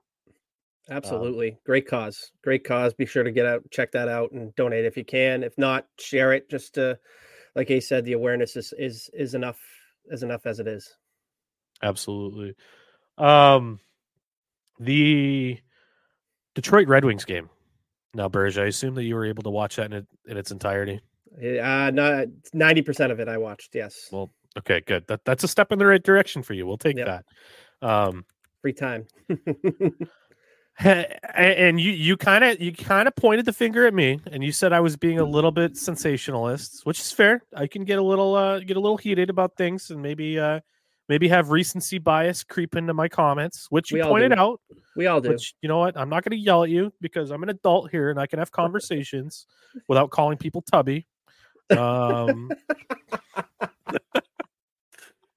Absolutely. 0.90 1.52
Um, 1.52 1.58
Great 1.67 1.87
cause. 1.87 2.32
Great 2.43 2.64
cause. 2.64 2.94
Be 2.94 3.06
sure 3.06 3.23
to 3.23 3.31
get 3.31 3.46
out, 3.46 3.62
check 3.70 3.93
that 3.93 4.08
out 4.08 4.32
and 4.32 4.55
donate 4.55 4.85
if 4.85 4.96
you 4.96 5.05
can. 5.05 5.43
If 5.43 5.56
not, 5.58 5.87
share 5.99 6.32
it 6.32 6.49
just 6.49 6.75
to 6.75 6.99
like 7.55 7.69
he 7.69 7.81
said, 7.81 8.05
the 8.05 8.12
awareness 8.12 8.56
is 8.56 8.73
is 8.79 9.11
is 9.12 9.34
enough 9.34 9.58
is 10.10 10.22
enough 10.22 10.46
as 10.46 10.60
it 10.60 10.69
is. 10.69 10.94
Absolutely. 11.82 12.55
Um, 13.19 13.81
the 14.79 15.58
Detroit 16.55 16.89
Red 16.89 17.05
Wings 17.05 17.24
game. 17.24 17.51
Now, 18.15 18.29
Burge, 18.29 18.58
I 18.58 18.67
assume 18.67 18.94
that 18.94 19.05
you 19.05 19.15
were 19.15 19.27
able 19.27 19.43
to 19.43 19.51
watch 19.51 19.77
that 19.77 19.86
in, 19.86 19.93
it, 19.93 20.06
in 20.27 20.36
its 20.36 20.51
entirety. 20.51 21.01
Uh, 21.36 22.27
ninety 22.53 22.82
percent 22.82 23.13
of 23.13 23.20
it 23.20 23.29
I 23.29 23.39
watched. 23.39 23.74
Yes. 23.74 24.08
Well, 24.10 24.31
okay, 24.56 24.81
good. 24.81 25.06
That 25.08 25.24
that's 25.24 25.44
a 25.44 25.48
step 25.48 25.72
in 25.72 25.79
the 25.79 25.86
right 25.86 26.03
direction 26.03 26.43
for 26.43 26.55
you. 26.55 26.67
We'll 26.67 26.79
take 26.79 26.96
yep. 26.96 27.24
that. 27.82 27.89
Um, 27.89 28.24
Free 28.63 28.72
time. 28.72 29.06
and 31.35 31.81
you 31.81 31.91
you 31.91 32.17
kind 32.17 32.44
of 32.44 32.61
you 32.61 32.73
kind 32.73 33.08
of 33.08 33.17
pointed 33.17 33.44
the 33.44 33.53
finger 33.53 33.87
at 33.87 33.94
me 33.94 34.20
and 34.31 34.44
you 34.44 34.53
said 34.53 34.73
I 34.73 34.79
was 34.79 34.97
being 34.97 35.19
a 35.19 35.25
little 35.25 35.51
bit 35.51 35.77
sensationalist, 35.77 36.82
which 36.85 37.01
is 37.01 37.11
fair. 37.11 37.43
I 37.55 37.67
can 37.67 37.85
get 37.85 37.99
a 37.99 38.03
little 38.03 38.37
uh 38.37 38.61
get 38.61 38.77
a 38.77 38.81
little 38.81 38.97
heated 38.97 39.29
about 39.29 39.56
things 39.56 39.91
and 39.91 40.01
maybe 40.01 40.39
uh 40.39 40.61
maybe 41.08 41.27
have 41.29 41.51
recency 41.51 41.99
bias 41.99 42.44
creep 42.44 42.77
into 42.77 42.94
my 42.94 43.08
comments, 43.08 43.67
which 43.70 43.91
you 43.91 44.03
pointed 44.05 44.32
out. 44.32 44.61
We 44.94 45.06
all 45.06 45.20
do. 45.20 45.31
Which, 45.31 45.55
you 45.63 45.69
know 45.69 45.79
what? 45.79 45.97
I'm 45.97 46.08
not 46.08 46.23
going 46.23 46.39
to 46.39 46.44
yell 46.44 46.65
at 46.65 46.70
you 46.70 46.93
because 47.01 47.31
I'm 47.31 47.43
an 47.43 47.49
adult 47.49 47.91
here 47.91 48.11
and 48.11 48.20
I 48.20 48.27
can 48.27 48.39
have 48.39 48.53
conversations 48.53 49.47
without 49.89 50.11
calling 50.11 50.39
people 50.39 50.63
tubby. 50.63 51.06
Um, 51.70 52.51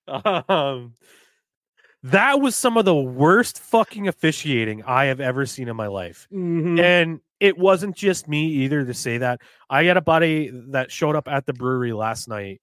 um, 0.25 0.95
that 2.03 2.39
was 2.39 2.55
some 2.55 2.77
of 2.77 2.85
the 2.85 2.95
worst 2.95 3.59
fucking 3.59 4.07
officiating 4.07 4.83
I 4.83 5.05
have 5.05 5.19
ever 5.19 5.45
seen 5.45 5.67
in 5.67 5.75
my 5.75 5.87
life. 5.87 6.27
Mm-hmm. 6.33 6.79
And 6.79 7.19
it 7.39 7.57
wasn't 7.57 7.95
just 7.95 8.27
me 8.27 8.47
either 8.47 8.85
to 8.85 8.93
say 8.93 9.19
that. 9.19 9.41
I 9.69 9.83
had 9.83 9.97
a 9.97 10.01
buddy 10.01 10.51
that 10.69 10.91
showed 10.91 11.15
up 11.15 11.27
at 11.27 11.45
the 11.45 11.53
brewery 11.53 11.93
last 11.93 12.27
night 12.27 12.61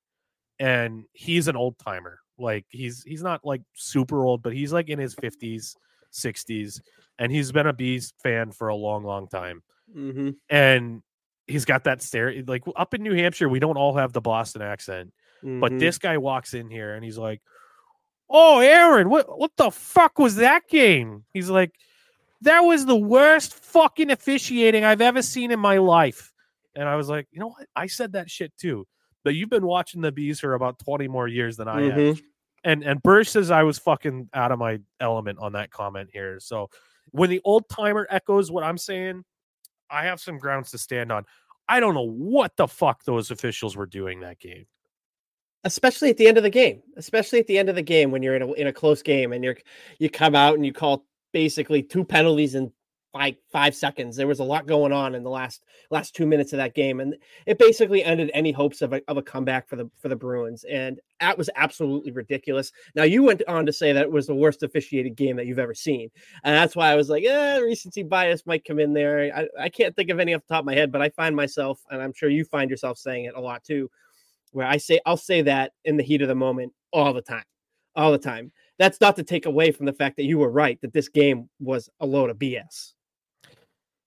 and 0.58 1.04
he's 1.12 1.48
an 1.48 1.56
old 1.56 1.78
timer 1.78 2.20
like 2.38 2.66
he's 2.68 3.02
he's 3.02 3.22
not 3.22 3.44
like 3.44 3.62
super 3.74 4.24
old, 4.24 4.42
but 4.42 4.52
he's 4.52 4.72
like 4.72 4.88
in 4.88 4.98
his 4.98 5.14
fifties, 5.14 5.76
sixties, 6.10 6.80
and 7.18 7.32
he's 7.32 7.52
been 7.52 7.66
a 7.66 7.72
bees 7.72 8.12
fan 8.22 8.52
for 8.52 8.68
a 8.68 8.76
long, 8.76 9.04
long 9.04 9.28
time. 9.28 9.62
Mm-hmm. 9.94 10.30
And 10.48 11.02
he's 11.46 11.64
got 11.64 11.84
that 11.84 12.00
stare. 12.00 12.42
Like 12.46 12.62
up 12.76 12.94
in 12.94 13.02
New 13.02 13.14
Hampshire, 13.14 13.48
we 13.48 13.58
don't 13.58 13.76
all 13.76 13.96
have 13.96 14.12
the 14.12 14.20
Boston 14.20 14.62
accent, 14.62 15.12
mm-hmm. 15.42 15.60
but 15.60 15.78
this 15.78 15.98
guy 15.98 16.18
walks 16.18 16.54
in 16.54 16.70
here 16.70 16.94
and 16.94 17.04
he's 17.04 17.18
like, 17.18 17.42
"Oh, 18.30 18.60
Aaron, 18.60 19.10
what 19.10 19.38
what 19.38 19.52
the 19.56 19.70
fuck 19.70 20.18
was 20.18 20.36
that 20.36 20.68
game?" 20.68 21.24
He's 21.32 21.50
like, 21.50 21.72
"That 22.42 22.60
was 22.60 22.86
the 22.86 22.96
worst 22.96 23.54
fucking 23.54 24.10
officiating 24.10 24.84
I've 24.84 25.00
ever 25.00 25.22
seen 25.22 25.50
in 25.50 25.60
my 25.60 25.78
life." 25.78 26.32
And 26.74 26.88
I 26.88 26.96
was 26.96 27.08
like, 27.08 27.26
"You 27.30 27.40
know 27.40 27.48
what? 27.48 27.66
I 27.74 27.86
said 27.86 28.12
that 28.12 28.30
shit 28.30 28.56
too." 28.56 28.86
But 29.24 29.34
you've 29.34 29.50
been 29.50 29.66
watching 29.66 30.00
the 30.00 30.12
bees 30.12 30.40
for 30.40 30.54
about 30.54 30.78
20 30.78 31.08
more 31.08 31.28
years 31.28 31.56
than 31.56 31.68
I 31.68 31.82
mm-hmm. 31.82 31.98
have. 31.98 32.20
And 32.64 32.82
and 32.82 33.02
Burge 33.02 33.28
says 33.28 33.50
I 33.50 33.62
was 33.62 33.78
fucking 33.78 34.30
out 34.32 34.52
of 34.52 34.58
my 34.58 34.80
element 35.00 35.38
on 35.40 35.52
that 35.52 35.70
comment 35.70 36.10
here. 36.12 36.40
So 36.40 36.70
when 37.10 37.30
the 37.30 37.40
old 37.44 37.68
timer 37.68 38.06
echoes 38.10 38.50
what 38.50 38.64
I'm 38.64 38.78
saying, 38.78 39.24
I 39.90 40.04
have 40.04 40.20
some 40.20 40.38
grounds 40.38 40.70
to 40.72 40.78
stand 40.78 41.12
on. 41.12 41.24
I 41.68 41.80
don't 41.80 41.94
know 41.94 42.08
what 42.08 42.56
the 42.56 42.66
fuck 42.66 43.04
those 43.04 43.30
officials 43.30 43.76
were 43.76 43.86
doing 43.86 44.20
that 44.20 44.38
game. 44.38 44.66
Especially 45.68 46.08
at 46.08 46.16
the 46.16 46.26
end 46.26 46.38
of 46.38 46.42
the 46.42 46.50
game. 46.50 46.82
Especially 46.96 47.38
at 47.38 47.46
the 47.46 47.58
end 47.58 47.68
of 47.68 47.74
the 47.74 47.82
game 47.82 48.10
when 48.10 48.22
you're 48.22 48.36
in 48.36 48.42
a 48.42 48.52
in 48.52 48.66
a 48.66 48.72
close 48.72 49.02
game 49.02 49.32
and 49.32 49.44
you're 49.44 49.56
you 49.98 50.08
come 50.08 50.34
out 50.34 50.54
and 50.54 50.64
you 50.64 50.72
call 50.72 51.04
basically 51.32 51.82
two 51.82 52.04
penalties 52.04 52.54
in 52.54 52.72
like 53.14 53.38
five 53.50 53.74
seconds. 53.74 54.16
There 54.16 54.26
was 54.26 54.38
a 54.38 54.44
lot 54.44 54.66
going 54.66 54.92
on 54.92 55.14
in 55.14 55.22
the 55.22 55.30
last 55.30 55.64
last 55.90 56.14
two 56.14 56.26
minutes 56.26 56.52
of 56.52 56.58
that 56.58 56.74
game, 56.74 57.00
and 57.00 57.16
it 57.46 57.58
basically 57.58 58.04
ended 58.04 58.30
any 58.34 58.52
hopes 58.52 58.82
of 58.82 58.92
a, 58.92 59.02
of 59.08 59.16
a 59.16 59.22
comeback 59.22 59.68
for 59.68 59.76
the 59.76 59.90
for 59.98 60.08
the 60.08 60.16
Bruins. 60.16 60.64
And 60.64 61.00
that 61.20 61.36
was 61.36 61.50
absolutely 61.56 62.12
ridiculous. 62.12 62.70
Now 62.94 63.04
you 63.04 63.22
went 63.22 63.42
on 63.48 63.66
to 63.66 63.72
say 63.72 63.92
that 63.92 64.02
it 64.02 64.12
was 64.12 64.26
the 64.26 64.34
worst 64.34 64.62
officiated 64.62 65.16
game 65.16 65.36
that 65.36 65.46
you've 65.46 65.58
ever 65.58 65.74
seen, 65.74 66.10
and 66.44 66.54
that's 66.54 66.76
why 66.76 66.90
I 66.90 66.96
was 66.96 67.08
like, 67.08 67.24
eh, 67.24 67.58
recency 67.58 68.02
bias 68.02 68.46
might 68.46 68.64
come 68.64 68.78
in 68.78 68.92
there. 68.92 69.32
I, 69.34 69.64
I 69.64 69.68
can't 69.68 69.94
think 69.96 70.10
of 70.10 70.20
any 70.20 70.34
off 70.34 70.46
the 70.46 70.54
top 70.54 70.62
of 70.62 70.66
my 70.66 70.74
head, 70.74 70.92
but 70.92 71.02
I 71.02 71.08
find 71.10 71.34
myself, 71.34 71.80
and 71.90 72.02
I'm 72.02 72.12
sure 72.12 72.28
you 72.28 72.44
find 72.44 72.70
yourself 72.70 72.98
saying 72.98 73.24
it 73.24 73.34
a 73.36 73.40
lot 73.40 73.64
too, 73.64 73.90
where 74.52 74.66
I 74.66 74.76
say 74.76 75.00
I'll 75.06 75.16
say 75.16 75.42
that 75.42 75.72
in 75.84 75.96
the 75.96 76.02
heat 76.02 76.22
of 76.22 76.28
the 76.28 76.34
moment 76.34 76.72
all 76.92 77.12
the 77.12 77.22
time, 77.22 77.44
all 77.96 78.12
the 78.12 78.18
time. 78.18 78.52
That's 78.78 79.00
not 79.00 79.16
to 79.16 79.24
take 79.24 79.46
away 79.46 79.72
from 79.72 79.86
the 79.86 79.92
fact 79.92 80.16
that 80.16 80.24
you 80.24 80.38
were 80.38 80.50
right 80.50 80.80
that 80.82 80.92
this 80.92 81.08
game 81.08 81.48
was 81.60 81.90
a 82.00 82.06
load 82.06 82.30
of 82.30 82.38
BS. 82.38 82.92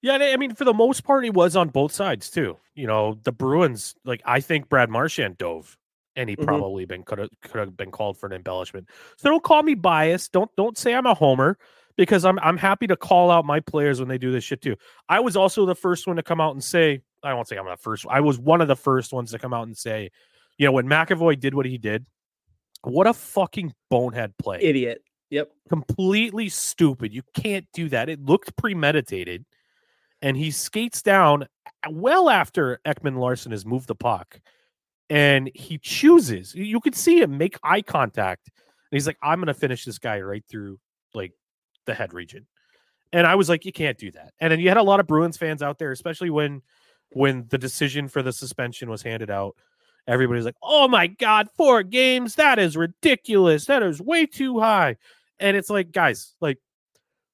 Yeah, 0.01 0.13
I 0.15 0.38
mean, 0.38 0.55
for 0.55 0.63
the 0.65 0.74
most 0.74 1.03
part, 1.03 1.24
he 1.24 1.29
was 1.29 1.55
on 1.55 1.69
both 1.69 1.91
sides 1.91 2.29
too. 2.29 2.57
You 2.74 2.88
know, 2.88 3.19
the 3.24 3.31
Bruins, 3.31 3.93
like 4.03 4.21
I 4.25 4.39
think 4.39 4.67
Brad 4.67 4.89
Marchand 4.89 5.38
dove, 5.38 5.77
and 6.15 6.29
he 6.29 6.36
mm-hmm. 6.36 6.45
probably 6.45 6.86
been 6.86 7.03
could 7.03 7.19
have 7.19 7.29
could 7.43 7.60
have 7.60 7.77
been 7.77 7.91
called 7.91 8.17
for 8.17 8.25
an 8.25 8.33
embellishment. 8.33 8.88
So 9.17 9.29
don't 9.29 9.43
call 9.43 9.62
me 9.62 9.75
biased. 9.75 10.31
Don't 10.31 10.50
don't 10.57 10.77
say 10.77 10.95
I'm 10.95 11.05
a 11.05 11.13
homer 11.13 11.57
because 11.98 12.25
I'm 12.25 12.39
I'm 12.39 12.57
happy 12.57 12.88
to 12.88 12.95
call 12.95 13.29
out 13.29 13.45
my 13.45 13.60
players 13.60 14.00
when 14.00 14.10
they 14.10 14.17
do 14.17 14.31
this 14.31 14.43
shit 14.43 14.62
too. 14.62 14.75
I 15.07 15.19
was 15.19 15.36
also 15.36 15.67
the 15.67 15.75
first 15.75 16.07
one 16.07 16.15
to 16.15 16.24
come 16.24 16.41
out 16.41 16.53
and 16.53 16.63
say 16.63 17.01
I 17.24 17.33
won't 17.33 17.48
say 17.48 17.57
I'm 17.57 17.65
the 17.65 17.77
first. 17.77 18.05
I 18.10 18.21
was 18.21 18.39
one 18.39 18.62
of 18.62 18.67
the 18.67 18.75
first 18.75 19.13
ones 19.13 19.31
to 19.31 19.39
come 19.39 19.53
out 19.53 19.67
and 19.67 19.77
say, 19.77 20.10
you 20.62 20.68
know, 20.68 20.74
when 20.74 20.86
McAvoy 20.86 21.39
did 21.39 21.56
what 21.56 21.65
he 21.65 21.80
did, 21.80 22.06
what 22.84 23.08
a 23.08 23.15
fucking 23.15 23.74
bonehead 23.89 24.38
play, 24.38 24.60
idiot. 24.62 25.01
Yep, 25.32 25.50
completely 25.70 26.50
stupid. 26.50 27.12
You 27.12 27.24
can't 27.34 27.65
do 27.74 27.89
that. 27.89 28.10
It 28.10 28.24
looked 28.24 28.56
premeditated 28.58 29.44
and 30.22 30.38
he 30.38 30.51
skates 30.51 31.01
down 31.01 31.48
well 31.89 32.30
after 32.30 32.80
Ekman 32.86 33.18
Larsson 33.18 33.51
has 33.51 33.65
moved 33.65 33.88
the 33.88 33.96
puck. 33.96 34.39
And 35.10 35.50
he 35.56 35.80
chooses, 35.80 36.53
you 36.53 36.80
could 36.80 36.94
see 36.94 37.20
him 37.20 37.39
make 37.39 37.58
eye 37.63 37.82
contact. 37.82 38.51
And 38.56 38.96
he's 38.96 39.08
like, 39.08 39.18
I'm 39.24 39.39
going 39.39 39.48
to 39.48 39.56
finish 39.56 39.84
this 39.84 39.98
guy 39.98 40.22
right 40.22 40.44
through 40.48 40.80
like 41.15 41.34
the 41.88 41.96
head 41.96 42.13
region. 42.13 42.46
And 43.12 43.25
I 43.25 43.34
was 43.34 43.50
like, 43.50 43.65
you 43.65 43.72
can't 43.72 43.98
do 43.98 44.12
that. 44.12 44.34
And 44.39 44.51
then 44.51 44.60
you 44.60 44.68
had 44.68 44.77
a 44.77 44.84
lot 44.84 45.00
of 45.00 45.08
Bruins 45.08 45.38
fans 45.38 45.63
out 45.63 45.80
there, 45.80 45.91
especially 45.91 46.30
when 46.30 46.62
when 47.13 47.48
the 47.50 47.58
decision 47.58 48.08
for 48.08 48.22
the 48.22 48.32
suspension 48.32 48.91
was 48.91 49.01
handed 49.01 49.32
out. 49.32 49.56
Everybody's 50.08 50.46
like, 50.46 50.55
oh 50.63 50.88
my 50.88 51.08
God, 51.08 51.48
four 51.55 51.84
games. 51.84 52.36
That 52.36 52.60
is 52.60 52.75
ridiculous. 52.75 53.65
That 53.65 53.84
is 53.84 54.01
way 54.01 54.25
too 54.25 54.60
high. 54.60 54.98
And 55.39 55.55
it's 55.55 55.70
like, 55.70 55.91
guys, 55.91 56.36
like 56.41 56.58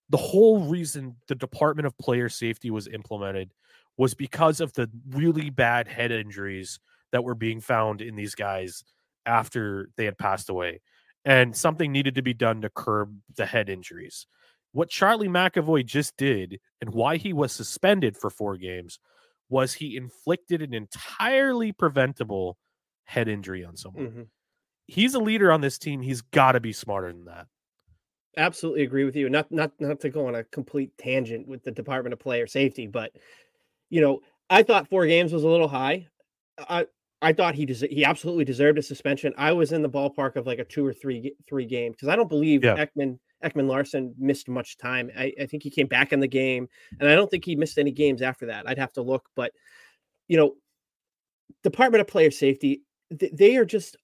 the 0.10 0.18
whole 0.18 0.60
reason 0.60 1.16
the 1.28 1.36
Department 1.36 1.88
of 1.88 1.98
Player 1.98 2.30
Safety 2.30 2.70
was 2.70 2.88
implemented 2.88 3.52
was 3.98 4.14
because 4.14 4.62
of 4.62 4.74
the 4.74 4.90
really 5.10 5.50
bad 5.50 5.88
head 5.88 6.12
injuries 6.12 6.80
that 7.12 7.24
were 7.24 7.36
being 7.36 7.62
found 7.62 8.02
in 8.02 8.16
these 8.16 8.36
guys 8.36 8.84
after 9.26 9.90
they 9.98 10.06
had 10.06 10.18
passed 10.18 10.50
away. 10.50 10.82
And 11.26 11.56
something 11.56 11.92
needed 11.92 12.16
to 12.16 12.22
be 12.22 12.34
done 12.34 12.62
to 12.62 12.70
curb 12.70 13.14
the 13.36 13.46
head 13.46 13.70
injuries. 13.70 14.28
What 14.72 14.90
Charlie 14.90 15.28
McAvoy 15.28 15.86
just 15.86 16.16
did 16.16 16.60
and 16.80 16.94
why 16.94 17.18
he 17.18 17.34
was 17.34 17.52
suspended 17.52 18.16
for 18.16 18.30
four 18.30 18.56
games 18.58 19.00
was 19.50 19.74
he 19.74 19.96
inflicted 19.96 20.62
an 20.62 20.74
entirely 20.74 21.72
preventable 21.72 22.58
head 23.06 23.28
injury 23.28 23.64
on 23.64 23.78
someone. 23.78 24.08
Mm-hmm. 24.08 24.22
He's 24.88 25.14
a 25.14 25.20
leader 25.20 25.52
on 25.52 25.62
this 25.62 25.78
team. 25.78 26.02
He's 26.02 26.22
got 26.22 26.54
to 26.54 26.60
be 26.60 26.74
smarter 26.74 27.12
than 27.12 27.26
that 27.26 27.48
absolutely 28.38 28.84
agree 28.84 29.04
with 29.04 29.16
you. 29.16 29.30
Not 29.30 29.52
not 29.52 29.72
not 29.80 30.00
to 30.02 30.10
go 30.10 30.28
on 30.28 30.36
a 30.36 30.44
complete 30.46 30.98
tangent 30.98 31.48
with 31.48 31.64
the 31.64 31.72
Department 31.72 32.14
of 32.14 32.20
Player 32.20 32.48
Safety, 32.48 32.88
but 32.88 33.12
you 33.90 34.00
know, 34.00 34.22
I 34.50 34.64
thought 34.64 34.90
four 34.90 35.06
games 35.06 35.34
was 35.34 35.44
a 35.44 35.48
little 35.48 35.68
high. 35.68 36.08
I 36.58 36.86
I 37.22 37.34
thought 37.34 37.56
he 37.56 37.66
des- 37.66 37.88
he 37.88 38.06
absolutely 38.06 38.46
deserved 38.46 38.78
a 38.78 38.84
suspension. 38.84 39.34
I 39.38 39.52
was 39.52 39.72
in 39.72 39.82
the 39.82 39.90
ballpark 39.90 40.36
of 40.36 40.48
like 40.48 40.60
a 40.60 40.64
two 40.64 40.86
or 40.86 40.94
three 40.94 41.34
three 41.48 41.66
game 41.66 41.92
because 41.92 42.08
I 42.08 42.16
don't 42.16 42.30
believe 42.30 42.64
yeah. 42.64 42.78
Ekman 42.78 43.20
Ekman 43.44 43.68
Larsson 43.68 44.14
missed 44.18 44.50
much 44.50 44.78
time. 44.78 45.12
I, 45.18 45.34
I 45.40 45.46
think 45.46 45.64
he 45.64 45.70
came 45.70 45.88
back 45.88 46.12
in 46.12 46.20
the 46.20 46.28
game, 46.28 46.68
and 47.00 47.10
I 47.10 47.16
don't 47.16 47.30
think 47.30 47.46
he 47.46 47.56
missed 47.56 47.78
any 47.78 47.92
games 47.92 48.22
after 48.22 48.48
that. 48.48 48.68
I'd 48.68 48.80
have 48.80 48.94
to 48.94 49.02
look, 49.02 49.30
but 49.36 49.52
you 50.28 50.38
know, 50.38 50.56
Department 51.64 52.02
of 52.02 52.08
Player 52.08 52.32
Safety, 52.32 52.82
they 53.10 53.56
are 53.58 53.66
just 53.66 53.98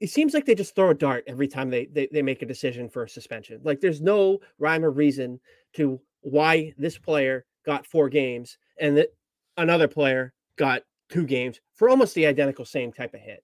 it 0.00 0.10
seems 0.10 0.34
like 0.34 0.44
they 0.44 0.54
just 0.54 0.74
throw 0.74 0.90
a 0.90 0.94
dart 0.94 1.24
every 1.26 1.48
time 1.48 1.70
they, 1.70 1.86
they 1.86 2.08
they 2.12 2.22
make 2.22 2.42
a 2.42 2.46
decision 2.46 2.88
for 2.88 3.04
a 3.04 3.08
suspension. 3.08 3.60
Like 3.62 3.80
there's 3.80 4.00
no 4.00 4.38
rhyme 4.58 4.84
or 4.84 4.90
reason 4.90 5.40
to 5.74 6.00
why 6.22 6.72
this 6.76 6.98
player 6.98 7.44
got 7.64 7.86
four 7.86 8.08
games 8.08 8.58
and 8.80 8.96
that 8.96 9.08
another 9.56 9.88
player 9.88 10.32
got 10.56 10.82
two 11.10 11.24
games 11.24 11.60
for 11.74 11.88
almost 11.88 12.14
the 12.14 12.26
identical 12.26 12.64
same 12.64 12.92
type 12.92 13.14
of 13.14 13.20
hit. 13.20 13.42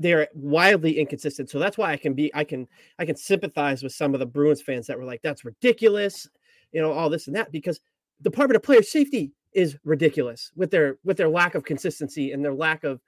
They're 0.00 0.28
wildly 0.32 0.98
inconsistent. 0.98 1.50
So 1.50 1.58
that's 1.58 1.76
why 1.76 1.92
I 1.92 1.98
can 1.98 2.14
be 2.14 2.34
I 2.34 2.42
can 2.42 2.66
I 2.98 3.04
can 3.04 3.16
sympathize 3.16 3.82
with 3.82 3.92
some 3.92 4.14
of 4.14 4.20
the 4.20 4.26
Bruins 4.26 4.62
fans 4.62 4.86
that 4.86 4.98
were 4.98 5.04
like, 5.04 5.20
that's 5.22 5.44
ridiculous, 5.44 6.26
you 6.72 6.80
know, 6.80 6.90
all 6.90 7.10
this 7.10 7.26
and 7.26 7.36
that, 7.36 7.52
because 7.52 7.80
Department 8.22 8.56
of 8.56 8.62
Player 8.62 8.82
Safety 8.82 9.32
is 9.52 9.76
ridiculous 9.84 10.52
with 10.56 10.70
their 10.70 10.96
with 11.04 11.18
their 11.18 11.28
lack 11.28 11.54
of 11.54 11.64
consistency 11.64 12.32
and 12.32 12.42
their 12.42 12.54
lack 12.54 12.82
of 12.82 13.02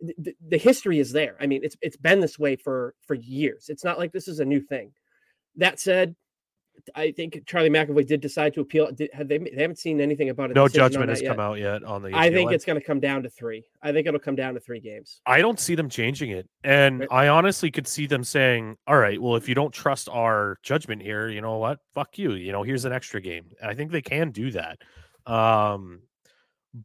the, 0.00 0.34
the 0.48 0.58
history 0.58 1.00
is 1.00 1.10
there. 1.10 1.36
I 1.40 1.46
mean, 1.46 1.62
it's 1.64 1.76
it's 1.82 1.96
been 1.96 2.20
this 2.20 2.38
way 2.38 2.54
for 2.54 2.94
for 3.04 3.14
years. 3.14 3.66
It's 3.68 3.84
not 3.84 3.98
like 3.98 4.12
this 4.12 4.28
is 4.28 4.38
a 4.38 4.44
new 4.44 4.60
thing. 4.60 4.92
That 5.56 5.80
said, 5.80 6.14
I 6.94 7.10
think 7.12 7.42
Charlie 7.46 7.70
McAvoy 7.70 8.06
did 8.06 8.20
decide 8.20 8.54
to 8.54 8.60
appeal. 8.60 8.90
Did, 8.92 9.10
have 9.12 9.28
they? 9.28 9.38
They 9.38 9.60
haven't 9.60 9.78
seen 9.78 10.00
anything 10.00 10.30
about 10.30 10.50
it. 10.50 10.54
No 10.54 10.68
judgment 10.68 11.08
has 11.10 11.22
yet. 11.22 11.28
come 11.28 11.40
out 11.40 11.58
yet 11.58 11.82
on 11.84 12.02
the. 12.02 12.10
I 12.14 12.30
think 12.30 12.52
it's 12.52 12.64
going 12.64 12.78
to 12.78 12.84
come 12.84 13.00
down 13.00 13.22
to 13.22 13.30
three. 13.30 13.64
I 13.82 13.92
think 13.92 14.06
it'll 14.06 14.20
come 14.20 14.36
down 14.36 14.54
to 14.54 14.60
three 14.60 14.80
games. 14.80 15.20
I 15.26 15.40
don't 15.40 15.58
see 15.58 15.74
them 15.74 15.88
changing 15.88 16.30
it, 16.30 16.48
and 16.64 17.00
right. 17.00 17.08
I 17.10 17.28
honestly 17.28 17.70
could 17.70 17.86
see 17.86 18.06
them 18.06 18.24
saying, 18.24 18.76
"All 18.86 18.98
right, 18.98 19.20
well, 19.20 19.36
if 19.36 19.48
you 19.48 19.54
don't 19.54 19.72
trust 19.72 20.08
our 20.08 20.58
judgment 20.62 21.02
here, 21.02 21.28
you 21.28 21.40
know 21.40 21.58
what? 21.58 21.78
Fuck 21.94 22.18
you. 22.18 22.32
You 22.32 22.52
know, 22.52 22.62
here's 22.62 22.84
an 22.84 22.92
extra 22.92 23.20
game." 23.20 23.46
I 23.62 23.74
think 23.74 23.90
they 23.90 24.02
can 24.02 24.30
do 24.30 24.50
that. 24.52 24.78
Um, 25.26 26.02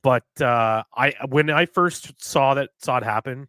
but 0.02 0.26
uh, 0.40 0.84
I 0.96 1.14
when 1.28 1.50
I 1.50 1.66
first 1.66 2.24
saw 2.24 2.54
that 2.56 2.70
saw 2.80 2.98
it 2.98 3.04
happen, 3.04 3.48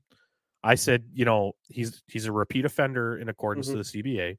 I 0.65 0.75
said, 0.77 1.05
you 1.13 1.25
know, 1.25 1.53
he's 1.69 2.03
he's 2.07 2.27
a 2.27 2.33
repeat 2.33 2.65
offender 2.65 3.19
in 3.19 3.29
accordance 3.29 3.69
mm-hmm. 3.69 3.81
to 3.81 4.03
the 4.03 4.03
CBA. 4.03 4.39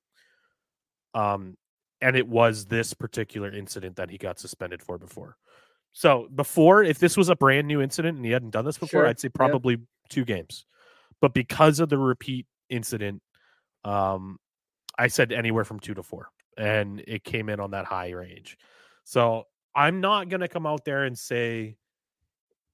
Um, 1.13 1.57
and 2.03 2.17
it 2.17 2.27
was 2.27 2.65
this 2.65 2.93
particular 2.93 3.50
incident 3.50 3.95
that 3.95 4.10
he 4.10 4.17
got 4.17 4.38
suspended 4.38 4.83
for 4.83 4.98
before. 4.98 5.38
So 5.93 6.27
before, 6.36 6.83
if 6.83 7.00
this 7.00 7.15
was 7.15 7.29
a 7.29 7.36
brand 7.36 7.65
new 7.65 7.81
incident 7.81 8.17
and 8.17 8.25
he 8.25 8.31
hadn't 8.31 8.50
done 8.50 8.65
this 8.65 8.77
before, 8.77 9.01
sure. 9.01 9.07
I'd 9.07 9.22
say 9.22 9.29
probably 9.29 9.75
yeah. 9.75 9.86
two 10.10 10.25
games. 10.25 10.65
But 11.22 11.33
because 11.33 11.79
of 11.79 11.88
the 11.88 11.98
repeat 11.98 12.45
incident, 12.69 13.22
um, 13.86 14.38
I 15.00 15.07
said 15.07 15.31
anywhere 15.31 15.63
from 15.63 15.79
two 15.79 15.93
to 15.93 16.03
four, 16.03 16.27
and 16.57 17.01
it 17.07 17.24
came 17.24 17.48
in 17.48 17.62
on 17.62 17.72
that 17.72 17.86
high 17.86 18.12
range. 18.12 18.57
So 19.05 19.45
I'm 19.74 20.01
not 20.01 20.27
gonna 20.27 20.50
come 20.50 20.65
out 20.65 20.83
there 20.83 21.05
and 21.05 21.17
say 21.17 21.77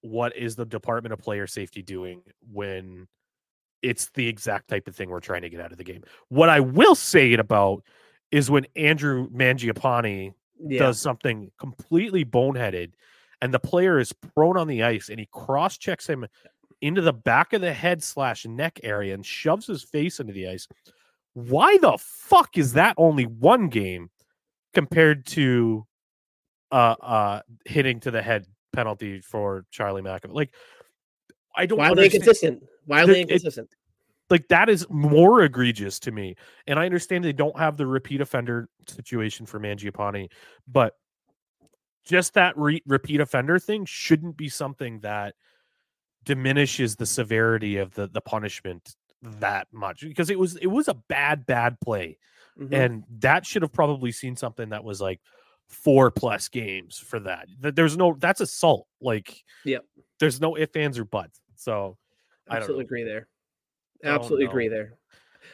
what 0.02 0.36
is 0.36 0.56
the 0.56 0.66
Department 0.66 1.14
of 1.14 1.20
Player 1.20 1.46
Safety 1.46 1.84
doing 1.84 2.24
when 2.52 3.08
it's 3.84 4.10
the 4.16 4.28
exact 4.28 4.70
type 4.70 4.88
of 4.88 4.96
thing 4.96 5.10
we're 5.10 5.20
trying 5.20 5.44
to 5.44 5.50
get 5.50 5.62
out 5.62 5.72
of 5.72 5.78
the 5.78 5.84
game. 5.84 6.04
What 6.30 6.50
I 6.50 6.62
will 6.62 6.96
say 6.96 7.32
it 7.32 7.40
about 7.40 7.84
is 8.32 8.50
when 8.50 8.66
Andrew 8.76 9.30
Mangiapane 9.30 10.34
yeah. 10.60 10.80
does 10.80 11.00
something 11.00 11.52
completely 11.60 12.26
boneheaded 12.26 12.92
and 13.42 13.54
the 13.54 13.60
player 13.60 14.00
is 14.00 14.14
prone 14.14 14.58
on 14.58 14.68
the 14.68 14.84
ice 14.84 15.10
and 15.10 15.20
he 15.20 15.28
cross 15.32 15.78
checks 15.78 16.08
him 16.08 16.28
into 16.82 17.02
the 17.02 17.14
back 17.14 17.54
of 17.54 17.62
the 17.62 17.74
head 17.74 18.04
slash 18.04 18.46
neck 18.46 18.80
area 18.84 19.14
and 19.14 19.26
shoves 19.26 19.68
his 19.68 19.84
face 19.84 20.20
into 20.20 20.34
the 20.34 20.48
ice. 20.48 20.68
Why 21.34 21.78
the 21.78 21.98
fuck 21.98 22.58
is 22.58 22.74
that 22.74 22.96
only 22.98 23.26
one 23.26 23.70
game 23.70 24.10
compared 24.74 25.26
to 25.26 25.86
uh 26.72 26.96
uh 27.02 27.42
hitting 27.66 28.00
to 28.00 28.12
the 28.12 28.22
head 28.22 28.46
penalty 28.74 29.22
for 29.22 29.66
Charlie 29.72 30.02
McAvoy. 30.02 30.34
Like, 30.34 30.54
I 31.56 31.66
don't 31.66 31.80
wildly 31.80 32.06
understand. 32.06 32.22
inconsistent. 32.24 32.64
Wildly 32.88 33.22
inconsistent. 33.22 33.70
Like 34.30 34.48
that 34.50 34.70
is 34.70 34.86
more 34.90 35.42
egregious 35.42 36.00
to 36.02 36.12
me. 36.12 36.36
And 36.68 36.80
I 36.80 36.86
understand 36.86 37.24
they 37.24 37.34
don't 37.34 37.58
have 37.58 37.78
the 37.78 37.88
repeat 37.88 38.22
offender 38.22 38.70
situation 38.88 39.46
for 39.46 39.60
Mangiapane, 39.60 40.30
but 40.68 40.96
just 42.06 42.34
that 42.36 42.58
re- 42.58 42.84
repeat 42.86 43.22
offender 43.22 43.60
thing 43.60 43.86
shouldn't 43.86 44.38
be 44.38 44.50
something 44.50 45.00
that 45.02 45.36
diminishes 46.24 46.96
the 46.96 47.06
severity 47.06 47.78
of 47.78 47.94
the 47.94 48.08
the 48.08 48.22
punishment 48.22 48.96
that 49.22 49.68
much 49.72 50.02
because 50.02 50.30
it 50.30 50.40
was 50.40 50.56
it 50.58 50.68
was 50.68 50.88
a 50.88 50.94
bad 50.94 51.46
bad 51.46 51.80
play 51.80 52.18
mm-hmm. 52.60 52.74
and 52.74 53.04
that 53.20 53.46
should 53.46 53.62
have 53.62 53.72
probably 53.72 54.12
seen 54.12 54.36
something 54.36 54.70
that 54.70 54.84
was 54.84 55.02
like 55.02 55.20
four 55.70 56.12
plus 56.12 56.50
games 56.50 56.98
for 56.98 57.20
that. 57.20 57.48
There's 57.60 57.96
no 57.96 58.16
that's 58.20 58.42
assault. 58.42 58.88
Like, 59.00 59.44
yep. 59.64 59.86
There's 60.20 60.42
no 60.42 60.58
ifs, 60.58 60.76
ands, 60.76 61.00
or 61.00 61.06
buts. 61.06 61.40
So 61.56 61.98
I 62.50 62.58
absolutely 62.58 62.86
agree 62.86 63.04
there. 63.04 63.28
Absolutely 64.04 64.46
agree 64.46 64.68
there. 64.68 64.94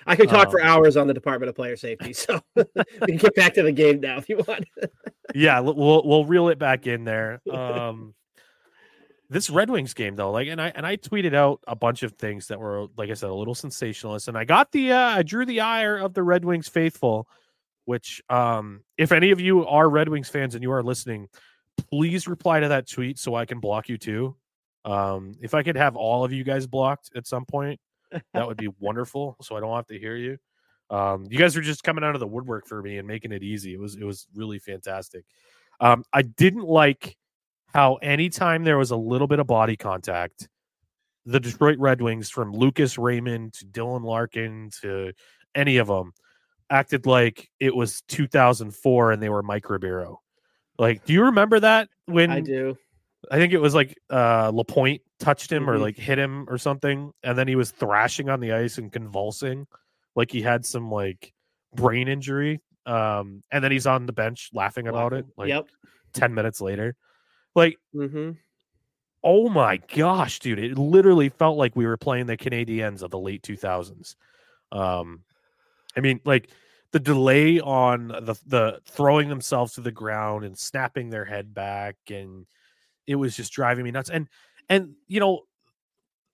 I 0.08 0.16
could 0.16 0.30
talk 0.30 0.48
um, 0.48 0.52
for 0.52 0.62
hours 0.62 0.98
on 0.98 1.08
the 1.08 1.14
Department 1.14 1.50
of 1.50 1.56
Player 1.56 1.76
Safety, 1.76 2.14
so 2.14 2.42
we 2.56 2.64
can 3.08 3.18
get 3.18 3.36
back 3.36 3.54
to 3.56 3.64
the 3.64 3.72
game 3.72 4.00
now 4.00 4.18
if 4.18 4.30
you 4.30 4.38
want. 4.48 4.66
yeah, 5.36 5.60
we'll 5.60 6.04
we'll 6.06 6.26
reel 6.26 6.50
it 6.50 6.60
back 6.60 6.88
in 6.88 7.04
there. 7.04 7.42
Um, 7.52 8.14
this 9.28 9.50
Red 9.50 9.72
Wings 9.72 9.96
game 9.96 10.16
though, 10.16 10.30
like, 10.30 10.48
and 10.48 10.62
I 10.62 10.72
and 10.76 10.86
I 10.86 10.98
tweeted 10.98 11.34
out 11.34 11.62
a 11.66 11.76
bunch 11.76 12.04
of 12.04 12.14
things 12.14 12.48
that 12.48 12.60
were, 12.60 12.88
like 12.96 13.10
I 13.10 13.16
said, 13.16 13.30
a 13.30 13.34
little 13.34 13.56
sensationalist, 13.56 14.28
and 14.28 14.38
I 14.38 14.46
got 14.46 14.72
the 14.72 14.92
uh, 14.92 15.18
I 15.18 15.24
drew 15.24 15.46
the 15.46 15.62
ire 15.62 15.98
of 15.98 16.14
the 16.14 16.22
Red 16.22 16.46
Wings 16.46 16.68
faithful. 16.68 17.28
Which, 17.86 18.24
um, 18.32 18.82
if 18.98 19.12
any 19.12 19.30
of 19.30 19.40
you 19.40 19.64
are 19.68 19.88
Red 19.88 20.10
Wings 20.10 20.28
fans 20.28 20.56
and 20.56 20.64
you 20.64 20.72
are 20.72 20.82
listening, 20.82 21.28
please 21.92 22.28
reply 22.28 22.60
to 22.60 22.70
that 22.70 22.90
tweet 22.90 23.20
so 23.20 23.36
I 23.36 23.46
can 23.46 23.60
block 23.60 23.90
you 23.90 23.98
too. 24.00 24.36
Um, 24.86 25.34
if 25.40 25.54
I 25.54 25.62
could 25.62 25.76
have 25.76 25.96
all 25.96 26.24
of 26.24 26.34
you 26.34 26.44
guys 26.44 26.66
blocked 26.66 27.12
at 27.16 27.28
some 27.28 27.46
point, 27.46 27.80
that 28.34 28.48
would 28.48 28.58
be 28.58 28.70
wonderful. 28.80 29.38
So 29.42 29.56
I 29.56 29.60
don't 29.60 29.76
have 29.76 29.88
to 29.88 30.00
hear 30.00 30.16
you. 30.16 30.38
Um, 30.90 31.26
you 31.30 31.38
guys 31.38 31.58
are 31.58 31.62
just 31.62 31.84
coming 31.84 32.04
out 32.04 32.16
of 32.16 32.20
the 32.20 32.28
woodwork 32.28 32.68
for 32.68 32.82
me 32.82 32.98
and 32.98 33.08
making 33.08 33.32
it 33.32 33.44
easy. 33.44 33.74
It 33.74 33.80
was 33.80 33.96
it 33.96 34.04
was 34.04 34.28
really 34.36 34.60
fantastic. 34.60 35.26
Um, 35.80 36.04
I 36.14 36.22
didn't 36.22 36.66
like 36.66 37.18
how 37.74 37.96
anytime 37.96 38.64
there 38.64 38.78
was 38.78 38.92
a 38.92 38.96
little 38.96 39.28
bit 39.28 39.40
of 39.40 39.48
body 39.48 39.76
contact, 39.76 40.48
the 41.26 41.40
Detroit 41.40 41.78
Red 41.80 42.02
Wings, 42.02 42.30
from 42.30 42.54
Lucas 42.54 42.98
Raymond 42.98 43.54
to 43.54 43.66
Dylan 43.66 44.04
Larkin 44.04 44.70
to 44.82 45.12
any 45.56 45.78
of 45.78 45.88
them, 45.88 46.14
acted 46.70 47.06
like 47.06 47.50
it 47.60 47.76
was 47.76 48.02
2004 48.08 49.12
and 49.12 49.22
they 49.22 49.30
were 49.30 49.44
Mike 49.44 49.70
Ribeiro. 49.70 50.22
Like, 50.78 51.06
do 51.06 51.14
you 51.14 51.24
remember 51.26 51.60
that 51.60 51.90
when 52.06 52.32
I 52.32 52.42
do? 52.42 52.78
I 53.32 53.38
think 53.38 53.54
it 53.54 53.60
was 53.60 53.76
like 53.76 53.98
uh 54.10 54.52
Lapointe 54.54 55.02
touched 55.20 55.52
him 55.52 55.64
mm-hmm. 55.64 55.72
or 55.72 55.78
like 55.80 55.98
hit 55.98 56.20
him 56.20 56.46
or 56.50 56.58
something, 56.58 57.12
and 57.24 57.38
then 57.38 57.48
he 57.48 57.56
was 57.56 57.72
thrashing 57.72 58.30
on 58.30 58.40
the 58.40 58.54
ice 58.54 58.78
and 58.78 58.92
convulsing, 58.92 59.68
like 60.16 60.32
he 60.32 60.42
had 60.42 60.66
some 60.66 60.92
like 60.92 61.34
brain 61.74 62.08
injury. 62.08 62.62
Um, 62.86 63.42
and 63.52 63.64
then 63.64 63.72
he's 63.72 63.88
on 63.88 64.06
the 64.06 64.14
bench 64.14 64.52
laughing 64.54 64.88
about 64.88 65.14
it. 65.14 65.26
Like 65.38 65.50
yep. 65.50 65.68
ten 66.14 66.34
minutes 66.34 66.62
later, 66.62 66.96
like, 67.56 67.78
mm-hmm. 67.96 68.32
oh 69.24 69.50
my 69.50 69.78
gosh, 69.78 70.40
dude! 70.40 70.60
It 70.60 70.78
literally 70.78 71.30
felt 71.30 71.58
like 71.58 71.76
we 71.76 71.88
were 71.88 71.98
playing 71.98 72.28
the 72.28 72.38
Canadiens 72.38 73.02
of 73.02 73.10
the 73.12 73.20
late 73.20 73.42
two 73.42 73.58
thousands. 73.58 74.16
Um, 74.72 75.24
I 75.98 76.02
mean, 76.02 76.20
like 76.26 76.50
the 76.92 77.00
delay 77.00 77.60
on 77.60 78.10
the 78.10 78.36
the 78.46 78.80
throwing 78.86 79.30
themselves 79.30 79.74
to 79.74 79.82
the 79.82 79.92
ground 79.92 80.46
and 80.46 80.58
snapping 80.58 81.10
their 81.10 81.26
head 81.26 81.54
back 81.54 81.96
and 82.10 82.46
it 83.08 83.16
was 83.16 83.36
just 83.36 83.54
driving 83.54 83.84
me 83.84 83.92
nuts 83.92 84.10
and 84.10 84.28
and 84.70 84.94
you 85.08 85.20
know 85.20 85.42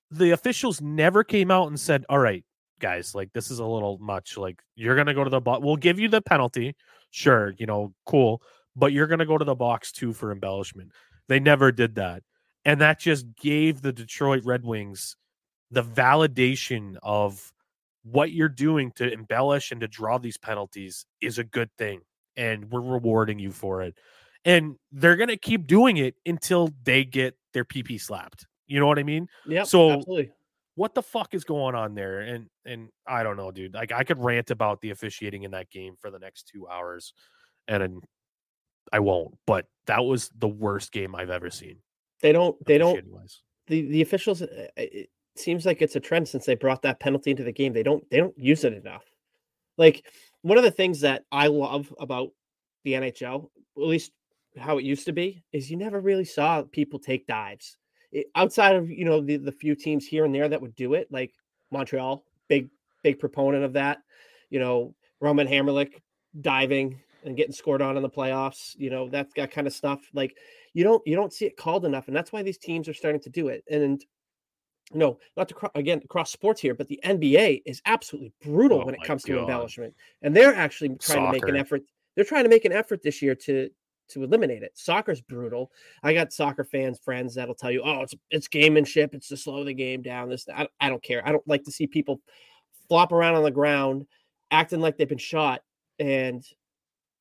the 0.10 0.32
officials 0.32 0.82
never 0.82 1.24
came 1.24 1.52
out 1.52 1.68
and 1.68 1.80
said 1.80 2.06
all 2.10 2.20
right 2.20 2.44
guys 2.80 3.14
like 3.14 3.32
this 3.34 3.52
is 3.52 3.60
a 3.60 3.66
little 3.66 3.98
much 4.00 4.38
like 4.38 4.62
you're 4.76 4.96
gonna 4.96 5.14
go 5.14 5.24
to 5.24 5.30
the 5.30 5.40
box 5.40 5.62
we'll 5.64 5.76
give 5.76 6.00
you 6.00 6.10
the 6.10 6.22
penalty 6.22 6.76
sure 7.12 7.54
you 7.58 7.66
know 7.66 7.94
cool 8.06 8.42
but 8.76 8.92
you're 8.92 9.08
gonna 9.08 9.26
go 9.26 9.38
to 9.38 9.46
the 9.46 9.56
box 9.56 9.92
too 9.92 10.14
for 10.14 10.32
embellishment. 10.32 10.92
They 11.28 11.40
never 11.40 11.72
did 11.72 11.96
that 11.96 12.24
and 12.66 12.82
that 12.82 13.00
just 13.00 13.26
gave 13.36 13.82
the 13.82 13.94
detroit 13.94 14.44
red 14.44 14.66
wings 14.66 15.16
the 15.70 15.84
validation 15.84 16.98
of 17.02 17.54
what 18.04 18.32
you're 18.32 18.50
doing 18.50 18.92
to 18.96 19.12
embellish 19.12 19.72
and 19.72 19.82
to 19.82 19.88
draw 19.88 20.18
these 20.18 20.38
penalties 20.38 21.06
is 21.22 21.38
a 21.38 21.44
good 21.44 21.70
thing 21.78 22.02
and 22.36 22.70
we're 22.72 22.82
rewarding 22.82 23.40
you 23.40 23.52
for 23.52 23.82
it 23.82 23.96
and 24.46 24.76
they're 24.92 25.16
going 25.16 25.30
to 25.30 25.38
keep 25.38 25.68
doing 25.68 25.98
it 25.98 26.16
until 26.26 26.70
they 26.84 27.04
get 27.04 27.36
their 27.54 27.66
pp 27.66 28.00
slapped 28.00 28.46
you 28.68 28.80
know 28.80 28.88
what 28.88 29.00
i 29.00 29.04
mean 29.04 29.28
yeah 29.46 29.64
so 29.64 29.92
absolutely. 29.92 30.32
what 30.76 30.94
the 30.94 31.04
fuck 31.04 31.34
is 31.34 31.44
going 31.44 31.76
on 31.76 31.94
there 31.96 32.22
and 32.22 32.48
and 32.66 32.90
i 33.08 33.24
don't 33.24 33.38
know 33.38 33.52
dude 33.52 33.74
like 33.74 33.92
i 33.92 34.04
could 34.04 34.22
rant 34.24 34.52
about 34.52 34.80
the 34.82 34.92
officiating 34.92 35.44
in 35.44 35.52
that 35.52 35.70
game 35.70 35.96
for 36.00 36.10
the 36.12 36.20
next 36.20 36.50
two 36.52 36.68
hours 36.68 37.14
and 37.68 38.04
i 38.92 39.00
won't 39.00 39.36
but 39.46 39.66
that 39.86 40.04
was 40.04 40.30
the 40.38 40.48
worst 40.48 40.92
game 40.92 41.16
i've 41.16 41.30
ever 41.30 41.50
seen 41.50 41.78
they 42.22 42.32
don't 42.32 42.56
they 42.66 42.78
don't 42.78 43.04
the 43.68 43.88
the 43.88 44.02
officials 44.02 44.42
uh, 44.42 44.68
it, 44.76 45.10
seems 45.36 45.66
like 45.66 45.82
it's 45.82 45.96
a 45.96 46.00
trend 46.00 46.28
since 46.28 46.46
they 46.46 46.56
brought 46.56 46.82
that 46.82 47.00
penalty 47.00 47.32
into 47.32 47.44
the 47.44 47.52
game. 47.52 47.74
They 47.74 47.84
don't 47.84 48.08
they 48.10 48.18
don't 48.18 48.38
use 48.38 48.64
it 48.64 48.74
enough. 48.74 49.06
Like 49.78 50.06
one 50.42 50.58
of 50.58 50.64
the 50.64 50.72
things 50.72 51.02
that 51.02 51.24
I 51.32 51.48
love 51.48 51.94
about 52.00 52.30
the 52.84 52.94
NHL, 52.94 53.50
at 53.78 53.84
least 53.84 54.12
how 54.58 54.78
it 54.78 54.84
used 54.84 55.06
to 55.06 55.14
be, 55.14 55.44
is 55.52 55.70
you 55.70 55.78
never 55.78 56.00
really 56.00 56.26
saw 56.26 56.64
people 56.64 57.00
take 57.00 57.28
dives. 57.28 57.78
It, 58.12 58.28
outside 58.36 58.76
of 58.76 58.90
you 58.90 59.06
know 59.06 59.22
the, 59.22 59.38
the 59.38 59.52
few 59.52 59.76
teams 59.76 60.06
here 60.06 60.26
and 60.26 60.36
there 60.36 60.50
that 60.50 60.62
would 60.62 60.76
do 60.76 60.94
it, 60.94 61.08
like 61.12 61.34
Montreal, 61.72 62.24
big 62.48 62.70
big 63.04 63.20
proponent 63.20 63.64
of 63.64 63.74
that. 63.74 64.00
You 64.50 64.60
know, 64.60 64.94
Roman 65.20 65.48
Hamrlik 65.48 66.02
diving 66.40 67.00
and 67.24 67.38
getting 67.38 67.54
scored 67.54 67.82
on 67.82 67.98
in 67.98 68.04
the 68.04 68.10
playoffs. 68.10 68.76
You 68.78 68.90
know 68.90 69.10
that 69.10 69.30
that 69.36 69.52
kind 69.52 69.68
of 69.68 69.74
stuff. 69.74 70.02
Like 70.14 70.36
you 70.74 70.84
don't 70.84 71.06
you 71.06 71.16
don't 71.16 71.34
see 71.34 71.46
it 71.46 71.58
called 71.58 71.86
enough, 71.86 72.08
and 72.08 72.16
that's 72.16 72.32
why 72.32 72.44
these 72.44 72.58
teams 72.58 72.88
are 72.88 72.94
starting 72.94 73.22
to 73.22 73.30
do 73.30 73.48
it. 73.48 73.64
And 73.70 74.04
no, 74.94 75.20
not 75.38 75.48
to 75.48 75.54
cro- 75.54 75.72
again 75.76 76.02
cross 76.10 76.32
sports 76.32 76.60
here, 76.60 76.74
but 76.74 76.88
the 76.88 77.00
NBA 77.06 77.64
is 77.66 77.82
absolutely 77.86 78.34
brutal 78.44 78.82
oh 78.82 78.86
when 78.86 78.96
it 78.96 79.04
comes 79.04 79.24
God. 79.24 79.36
to 79.36 79.40
embellishment, 79.40 79.96
and 80.22 80.36
they're 80.36 80.54
actually 80.54 80.90
trying 80.90 81.26
Soccer. 81.26 81.26
to 81.26 81.32
make 81.32 81.50
an 81.50 81.56
effort. 81.56 81.84
They're 82.16 82.26
trying 82.26 82.44
to 82.44 82.50
make 82.50 82.66
an 82.66 82.74
effort 82.74 83.02
this 83.02 83.22
year 83.22 83.36
to 83.36 83.70
to 84.12 84.24
eliminate 84.24 84.64
it. 84.64 84.72
Soccer's 84.76 85.22
brutal. 85.22 85.72
I 86.04 86.14
got 86.14 86.34
soccer 86.34 86.64
fans, 86.64 87.00
friends 87.00 87.36
that'll 87.36 87.56
tell 87.56 87.72
you, 87.72 87.82
"Oh, 87.84 88.02
it's 88.02 88.16
it's 88.30 88.48
gamemanship. 88.48 89.14
It's 89.14 89.28
to 89.30 89.38
slow 89.38 89.64
the 89.64 89.74
game 89.74 90.02
down." 90.02 90.30
This, 90.30 90.48
I, 90.54 90.68
I 90.80 90.90
don't 90.90 91.04
care. 91.04 91.28
I 91.28 91.32
don't 91.32 91.48
like 91.48 91.64
to 91.64 91.72
see 91.72 91.88
people 91.88 92.22
flop 92.88 93.12
around 93.12 93.36
on 93.36 93.44
the 93.44 93.52
ground, 93.52 94.06
acting 94.52 94.82
like 94.82 94.98
they've 94.98 95.08
been 95.08 95.18
shot, 95.18 95.62
and 96.00 96.44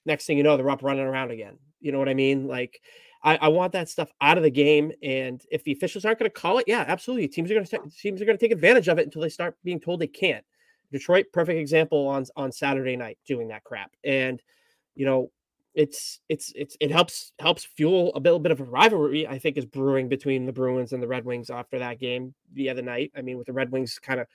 next 0.06 0.26
thing 0.26 0.36
you 0.36 0.42
know, 0.42 0.56
they're 0.56 0.70
up 0.70 0.82
running 0.82 1.04
around 1.04 1.30
again. 1.30 1.58
You 1.80 1.92
know 1.92 1.98
what 1.98 2.08
I 2.08 2.14
mean? 2.14 2.46
Like 2.46 2.80
I, 3.22 3.36
I, 3.36 3.48
want 3.48 3.72
that 3.72 3.88
stuff 3.88 4.10
out 4.20 4.38
of 4.38 4.42
the 4.42 4.50
game. 4.50 4.92
And 5.02 5.42
if 5.50 5.62
the 5.64 5.72
officials 5.72 6.04
aren't 6.04 6.18
going 6.18 6.30
to 6.30 6.40
call 6.40 6.58
it, 6.58 6.64
yeah, 6.66 6.84
absolutely. 6.86 7.28
Teams 7.28 7.50
are 7.50 7.54
going 7.54 7.66
to 7.66 7.80
teams 7.98 8.20
are 8.20 8.24
going 8.24 8.38
to 8.38 8.44
take 8.44 8.52
advantage 8.52 8.88
of 8.88 8.98
it 8.98 9.04
until 9.04 9.22
they 9.22 9.28
start 9.28 9.56
being 9.64 9.80
told 9.80 10.00
they 10.00 10.06
can't. 10.06 10.44
Detroit, 10.92 11.26
perfect 11.32 11.58
example 11.58 12.06
on 12.08 12.24
on 12.36 12.50
Saturday 12.50 12.96
night 12.96 13.18
doing 13.26 13.48
that 13.48 13.64
crap. 13.64 13.92
And 14.04 14.42
you 14.94 15.06
know, 15.06 15.30
it's 15.74 16.20
it's 16.28 16.52
it's 16.56 16.76
it 16.80 16.90
helps 16.90 17.32
helps 17.38 17.64
fuel 17.64 18.12
a 18.14 18.20
little 18.20 18.38
bit 18.38 18.52
of 18.52 18.60
a 18.60 18.64
rivalry. 18.64 19.26
I 19.26 19.38
think 19.38 19.56
is 19.56 19.66
brewing 19.66 20.08
between 20.08 20.46
the 20.46 20.52
Bruins 20.52 20.92
and 20.92 21.02
the 21.02 21.08
Red 21.08 21.24
Wings 21.24 21.50
after 21.50 21.78
that 21.78 22.00
game 22.00 22.34
the 22.52 22.70
other 22.70 22.82
night. 22.82 23.12
I 23.16 23.22
mean, 23.22 23.38
with 23.38 23.46
the 23.46 23.52
Red 23.52 23.70
Wings 23.70 23.98
kind 23.98 24.20
of 24.20 24.26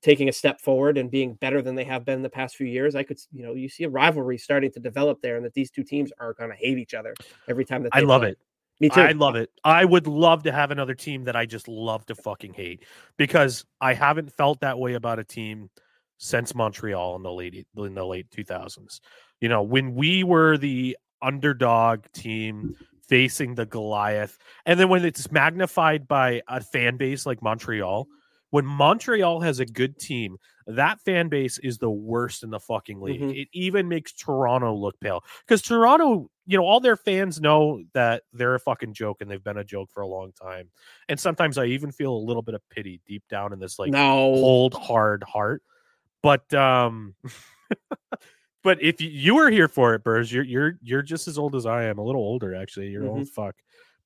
taking 0.00 0.28
a 0.28 0.32
step 0.32 0.60
forward 0.60 0.96
and 0.96 1.10
being 1.10 1.34
better 1.34 1.60
than 1.60 1.74
they 1.74 1.84
have 1.84 2.04
been 2.04 2.22
the 2.22 2.30
past 2.30 2.54
few 2.54 2.66
years, 2.66 2.94
I 2.94 3.02
could, 3.02 3.18
you 3.32 3.42
know, 3.42 3.54
you 3.54 3.68
see 3.68 3.84
a 3.84 3.88
rivalry 3.88 4.38
starting 4.38 4.70
to 4.72 4.80
develop 4.80 5.20
there, 5.20 5.36
and 5.36 5.44
that 5.44 5.54
these 5.54 5.70
two 5.70 5.82
teams 5.82 6.12
are 6.20 6.34
going 6.34 6.50
to 6.50 6.56
hate 6.56 6.78
each 6.78 6.94
other 6.94 7.14
every 7.48 7.64
time 7.64 7.82
that 7.82 7.90
I 7.92 8.00
love 8.00 8.22
play. 8.22 8.30
it. 8.30 8.38
Me 8.80 8.88
too. 8.88 9.00
I 9.00 9.10
love 9.10 9.34
it. 9.34 9.50
I 9.64 9.84
would 9.84 10.06
love 10.06 10.44
to 10.44 10.52
have 10.52 10.70
another 10.70 10.94
team 10.94 11.24
that 11.24 11.34
I 11.34 11.46
just 11.46 11.66
love 11.66 12.06
to 12.06 12.14
fucking 12.14 12.54
hate 12.54 12.84
because 13.16 13.64
I 13.80 13.94
haven't 13.94 14.32
felt 14.36 14.60
that 14.60 14.78
way 14.78 14.94
about 14.94 15.18
a 15.18 15.24
team 15.24 15.70
since 16.18 16.54
Montreal 16.54 17.16
in 17.16 17.22
the 17.24 17.32
late 17.32 17.66
in 17.76 17.94
the 17.94 18.06
late 18.06 18.30
2000s. 18.30 19.00
You 19.40 19.48
know, 19.48 19.62
when 19.62 19.94
we 19.94 20.24
were 20.24 20.58
the 20.58 20.96
underdog 21.22 22.04
team 22.12 22.76
facing 23.08 23.54
the 23.54 23.66
Goliath, 23.66 24.38
and 24.66 24.78
then 24.78 24.88
when 24.88 25.04
it's 25.04 25.30
magnified 25.30 26.08
by 26.08 26.42
a 26.48 26.60
fan 26.60 26.96
base 26.96 27.24
like 27.26 27.42
Montreal, 27.42 28.08
when 28.50 28.66
Montreal 28.66 29.40
has 29.40 29.60
a 29.60 29.66
good 29.66 29.98
team, 29.98 30.38
that 30.66 31.00
fan 31.00 31.28
base 31.28 31.58
is 31.58 31.78
the 31.78 31.90
worst 31.90 32.42
in 32.42 32.50
the 32.50 32.60
fucking 32.60 33.00
league. 33.00 33.20
Mm-hmm. 33.20 33.30
It 33.30 33.48
even 33.52 33.88
makes 33.88 34.12
Toronto 34.12 34.74
look 34.74 34.98
pale 35.00 35.22
because 35.46 35.62
Toronto, 35.62 36.30
you 36.46 36.56
know, 36.56 36.64
all 36.64 36.80
their 36.80 36.96
fans 36.96 37.40
know 37.40 37.82
that 37.94 38.22
they're 38.32 38.54
a 38.54 38.60
fucking 38.60 38.94
joke 38.94 39.18
and 39.20 39.30
they've 39.30 39.42
been 39.42 39.58
a 39.58 39.64
joke 39.64 39.90
for 39.92 40.02
a 40.02 40.06
long 40.06 40.32
time. 40.32 40.70
And 41.08 41.18
sometimes 41.18 41.58
I 41.58 41.66
even 41.66 41.92
feel 41.92 42.12
a 42.12 42.18
little 42.18 42.42
bit 42.42 42.54
of 42.54 42.62
pity 42.70 43.00
deep 43.06 43.24
down 43.28 43.52
in 43.52 43.58
this 43.58 43.78
like 43.78 43.90
no. 43.90 43.98
cold, 43.98 44.74
hard 44.74 45.22
heart. 45.22 45.62
But 46.22 46.52
um 46.54 47.14
but 48.68 48.82
if 48.82 49.00
you, 49.00 49.34
were 49.34 49.48
here 49.48 49.66
for 49.66 49.94
it, 49.94 50.04
Burrs, 50.04 50.30
you're 50.30 50.44
you're 50.44 50.78
you're 50.82 51.00
just 51.00 51.26
as 51.26 51.38
old 51.38 51.54
as 51.54 51.64
I 51.64 51.84
am, 51.84 51.96
a 51.96 52.04
little 52.04 52.20
older 52.20 52.54
actually. 52.54 52.88
You're 52.88 53.04
mm-hmm. 53.04 53.20
old 53.20 53.28
fuck. 53.30 53.54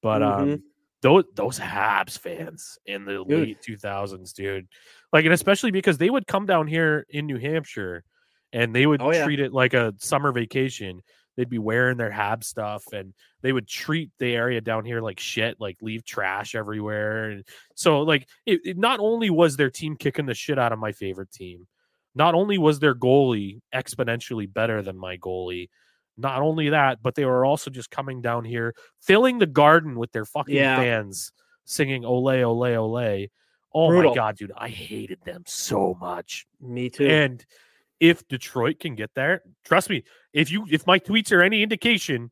But 0.01 0.23
mm-hmm. 0.23 0.43
um 0.53 0.63
those 1.01 1.25
those 1.35 1.59
Habs 1.59 2.17
fans 2.17 2.79
in 2.87 3.05
the 3.05 3.25
dude. 3.25 3.29
late 3.29 3.59
2000s, 3.61 4.33
dude. 4.33 4.69
Like, 5.13 5.25
and 5.25 5.35
especially 5.35 5.73
because 5.73 5.99
they 5.99 6.11
would 6.11 6.29
come 6.29 6.47
down 6.47 6.69
here 6.69 7.05
in 7.11 7.27
New 7.27 7.39
Hampshire 7.39 8.05
and 8.53 8.73
they 8.73 8.87
would 8.87 9.03
oh, 9.03 9.11
yeah. 9.11 9.25
treat 9.25 9.41
it 9.41 9.53
like 9.53 9.75
a 9.75 9.95
summer 9.99 10.31
vacation. 10.31 11.03
They'd 11.37 11.51
be 11.51 11.59
wearing 11.59 11.97
their 11.97 12.13
Hab 12.13 12.45
stuff 12.45 12.85
and 12.93 13.15
they 13.41 13.53
would 13.53 13.67
treat 13.67 14.13
the 14.21 14.33
area 14.33 14.61
down 14.61 14.85
here 14.85 15.01
like 15.01 15.19
shit, 15.19 15.61
like 15.61 15.79
leave 15.83 16.05
trash 16.05 16.55
everywhere. 16.55 17.31
And 17.31 17.45
so, 17.75 18.03
like, 18.03 18.29
it, 18.47 18.61
it 18.65 18.79
not 18.79 19.01
only 19.01 19.29
was 19.29 19.57
their 19.57 19.71
team 19.71 19.97
kicking 19.97 20.27
the 20.27 20.35
shit 20.35 20.57
out 20.57 20.73
of 20.73 20.79
my 20.79 20.93
favorite 20.93 21.33
team, 21.33 21.67
not 22.15 22.35
only 22.35 22.59
was 22.59 22.79
their 22.79 22.95
goalie 22.95 23.61
exponentially 23.75 24.53
better 24.53 24.83
than 24.83 24.99
my 24.99 25.17
goalie, 25.17 25.69
not 26.17 26.43
only 26.43 26.71
that, 26.71 27.03
but 27.03 27.15
they 27.15 27.25
were 27.25 27.45
also 27.45 27.71
just 27.71 27.91
coming 27.91 28.21
down 28.21 28.45
here, 28.45 28.75
filling 29.01 29.39
the 29.39 29.47
garden 29.47 29.99
with 29.99 30.13
their 30.13 30.25
fucking 30.25 30.55
yeah. 30.55 30.77
fans, 30.77 31.33
singing 31.65 32.05
"Ole, 32.05 32.43
Ole, 32.45 32.77
Ole." 32.77 33.29
Oh 33.75 33.89
Brutal. 33.89 34.11
my 34.11 34.15
god, 34.15 34.37
dude, 34.37 34.53
I 34.57 34.69
hated 34.69 35.21
them 35.25 35.43
so 35.47 35.97
much. 36.01 36.47
Me 36.61 36.91
too. 36.91 37.07
And 37.07 37.45
if 38.01 38.27
Detroit 38.29 38.81
can 38.81 38.95
get 38.95 39.11
there, 39.15 39.43
trust 39.65 39.89
me, 39.89 40.05
if 40.33 40.51
you 40.51 40.67
if 40.71 40.87
my 40.87 40.99
tweets 40.99 41.33
are 41.33 41.43
any 41.43 41.63
indication, 41.63 42.31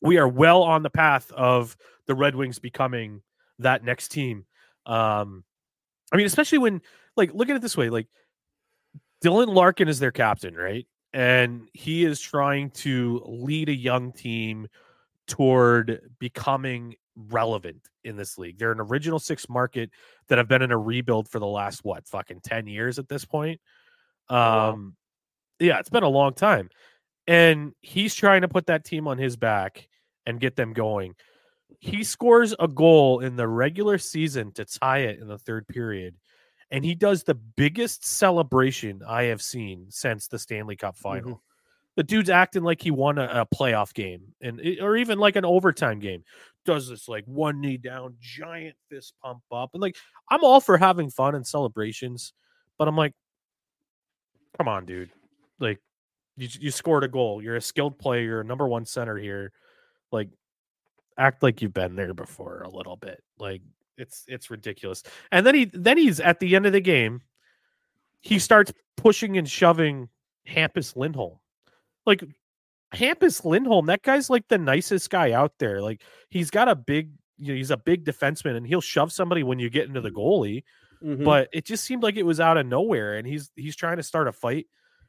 we 0.00 0.18
are 0.18 0.28
well 0.28 0.62
on 0.62 0.82
the 0.82 0.90
path 0.90 1.30
of 1.32 1.76
the 2.06 2.14
Red 2.14 2.36
Wings 2.36 2.58
becoming 2.58 3.22
that 3.58 3.82
next 3.84 4.08
team. 4.08 4.46
Um 4.86 5.44
I 6.12 6.16
mean, 6.16 6.26
especially 6.26 6.58
when 6.58 6.82
like 7.16 7.34
look 7.34 7.48
at 7.48 7.56
it 7.56 7.62
this 7.62 7.76
way, 7.76 7.90
like 7.90 8.06
Dylan 9.22 9.54
Larkin 9.54 9.88
is 9.88 9.98
their 9.98 10.12
captain, 10.12 10.54
right? 10.54 10.86
And 11.12 11.68
he 11.72 12.04
is 12.04 12.20
trying 12.20 12.70
to 12.70 13.22
lead 13.26 13.68
a 13.68 13.74
young 13.74 14.12
team 14.12 14.68
toward 15.26 16.00
becoming 16.18 16.96
relevant 17.16 17.88
in 18.04 18.16
this 18.16 18.38
league. 18.38 18.58
They're 18.58 18.72
an 18.72 18.80
original 18.80 19.18
six 19.18 19.48
market 19.48 19.90
that 20.28 20.38
have 20.38 20.48
been 20.48 20.62
in 20.62 20.72
a 20.72 20.78
rebuild 20.78 21.28
for 21.28 21.38
the 21.38 21.46
last 21.46 21.84
what 21.84 22.06
fucking 22.08 22.40
10 22.42 22.66
years 22.66 22.98
at 22.98 23.08
this 23.08 23.24
point. 23.24 23.60
Um 24.28 24.38
wow. 24.38 24.82
yeah, 25.60 25.78
it's 25.78 25.90
been 25.90 26.02
a 26.02 26.08
long 26.08 26.32
time. 26.32 26.70
And 27.26 27.72
he's 27.82 28.14
trying 28.14 28.42
to 28.42 28.48
put 28.48 28.66
that 28.66 28.84
team 28.84 29.06
on 29.06 29.18
his 29.18 29.36
back 29.36 29.88
and 30.26 30.40
get 30.40 30.56
them 30.56 30.72
going. 30.72 31.14
He 31.78 32.04
scores 32.04 32.54
a 32.58 32.68
goal 32.68 33.20
in 33.20 33.36
the 33.36 33.48
regular 33.48 33.98
season 33.98 34.52
to 34.52 34.64
tie 34.64 35.00
it 35.00 35.20
in 35.20 35.28
the 35.28 35.38
third 35.38 35.68
period. 35.68 36.16
And 36.72 36.84
he 36.84 36.94
does 36.94 37.22
the 37.22 37.34
biggest 37.34 38.04
celebration 38.04 39.02
I 39.06 39.24
have 39.24 39.42
seen 39.42 39.86
since 39.90 40.26
the 40.26 40.38
Stanley 40.38 40.74
Cup 40.74 40.96
final. 40.96 41.30
Mm-hmm. 41.30 41.38
The 41.96 42.02
dude's 42.02 42.30
acting 42.30 42.62
like 42.62 42.80
he 42.80 42.90
won 42.90 43.18
a, 43.18 43.24
a, 43.24 43.46
playoff 43.54 43.92
game 43.92 44.22
and 44.40 44.58
or 44.80 44.96
even 44.96 45.18
like 45.18 45.36
an 45.36 45.44
overtime 45.44 45.98
game. 45.98 46.24
Does 46.64 46.88
this 46.88 47.06
like 47.06 47.24
one 47.26 47.60
knee 47.60 47.76
down 47.76 48.16
giant 48.18 48.76
fist 48.88 49.12
pump 49.22 49.42
up 49.52 49.70
and 49.74 49.82
like 49.82 49.96
i'm 50.30 50.44
all 50.44 50.60
for 50.60 50.78
having 50.78 51.10
fun 51.10 51.34
and 51.34 51.46
celebrations 51.46 52.32
but 52.78 52.86
i'm 52.86 52.96
like 52.96 53.12
come 54.56 54.68
on 54.68 54.86
dude. 54.86 55.10
Like 55.58 55.80
you, 56.36 56.48
you 56.60 56.70
scored 56.70 57.04
a 57.04 57.08
goal. 57.08 57.42
You're 57.42 57.56
a 57.56 57.60
skilled 57.60 57.98
player. 57.98 58.22
You're 58.22 58.40
a 58.40 58.44
number 58.44 58.66
one 58.66 58.84
center 58.84 59.16
here. 59.16 59.52
Like 60.10 60.28
act 61.18 61.42
like 61.42 61.62
you've 61.62 61.74
been 61.74 61.96
there 61.96 62.14
before 62.14 62.62
a 62.62 62.70
little 62.70 62.96
bit. 62.96 63.22
Like 63.38 63.62
it's 63.96 64.24
it's 64.26 64.50
ridiculous 64.50 65.02
and 65.30 65.46
then 65.46 65.54
he 65.54 65.64
then 65.72 65.98
he's 65.98 66.20
at 66.20 66.40
the 66.40 66.56
end 66.56 66.66
of 66.66 66.72
the 66.72 66.80
game 66.80 67.20
he 68.20 68.38
starts 68.38 68.72
pushing 68.96 69.36
and 69.36 69.48
shoving 69.48 70.08
Hampus 70.48 70.96
Lindholm 70.96 71.38
like 72.06 72.24
Hampus 72.94 73.44
Lindholm, 73.44 73.86
that 73.86 74.02
guy's 74.02 74.28
like 74.28 74.48
the 74.48 74.58
nicest 74.58 75.10
guy 75.10 75.32
out 75.32 75.52
there. 75.58 75.80
Like 75.80 76.02
he's 76.28 76.50
got 76.50 76.68
a 76.68 76.74
big, 76.74 77.12
you 77.38 77.48
know, 77.48 77.54
he's 77.54 77.70
a 77.70 77.76
big 77.76 78.04
defenseman, 78.04 78.56
and 78.56 78.66
he'll 78.66 78.80
shove 78.80 79.12
somebody 79.12 79.42
when 79.42 79.58
you 79.58 79.70
get 79.70 79.88
into 79.88 80.00
the 80.00 80.10
goalie. 80.10 80.64
Mm-hmm. 81.02 81.24
But 81.24 81.48
it 81.52 81.64
just 81.64 81.84
seemed 81.84 82.02
like 82.02 82.16
it 82.16 82.24
was 82.24 82.38
out 82.38 82.58
of 82.58 82.66
nowhere, 82.66 83.16
and 83.16 83.26
he's 83.26 83.50
he's 83.56 83.76
trying 83.76 83.96
to 83.96 84.02
start 84.02 84.28
a 84.28 84.32
fight, 84.32 84.66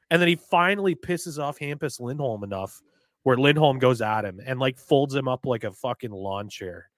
and 0.09 0.21
then 0.21 0.29
he 0.29 0.35
finally 0.35 0.95
pisses 0.95 1.37
off 1.37 1.59
Hampus 1.59 1.99
Lindholm 1.99 2.43
enough 2.43 2.81
where 3.23 3.37
Lindholm 3.37 3.79
goes 3.79 4.01
at 4.01 4.25
him 4.25 4.41
and 4.45 4.59
like 4.59 4.77
folds 4.77 5.15
him 5.15 5.29
up 5.29 5.45
like 5.45 5.63
a 5.63 5.71
fucking 5.71 6.11
lawn 6.11 6.49
chair, 6.49 6.89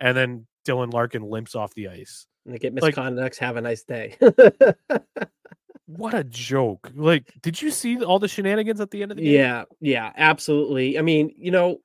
and 0.00 0.16
then 0.16 0.46
Dylan 0.70 0.92
Larkin 0.92 1.22
limps 1.22 1.54
off 1.54 1.74
the 1.74 1.88
ice. 1.88 2.26
And 2.44 2.54
they 2.54 2.58
get 2.58 2.74
misconducts. 2.74 3.16
Like, 3.16 3.36
have 3.36 3.56
a 3.56 3.60
nice 3.60 3.82
day. 3.82 4.16
what 5.86 6.14
a 6.14 6.24
joke. 6.24 6.90
Like, 6.94 7.32
did 7.42 7.60
you 7.60 7.70
see 7.70 8.02
all 8.02 8.18
the 8.18 8.28
shenanigans 8.28 8.80
at 8.80 8.90
the 8.90 9.02
end 9.02 9.10
of 9.12 9.16
the 9.16 9.24
game? 9.24 9.32
Yeah, 9.32 9.64
yeah, 9.80 10.12
absolutely. 10.16 10.98
I 10.98 11.02
mean, 11.02 11.34
you 11.36 11.50
know, 11.50 11.78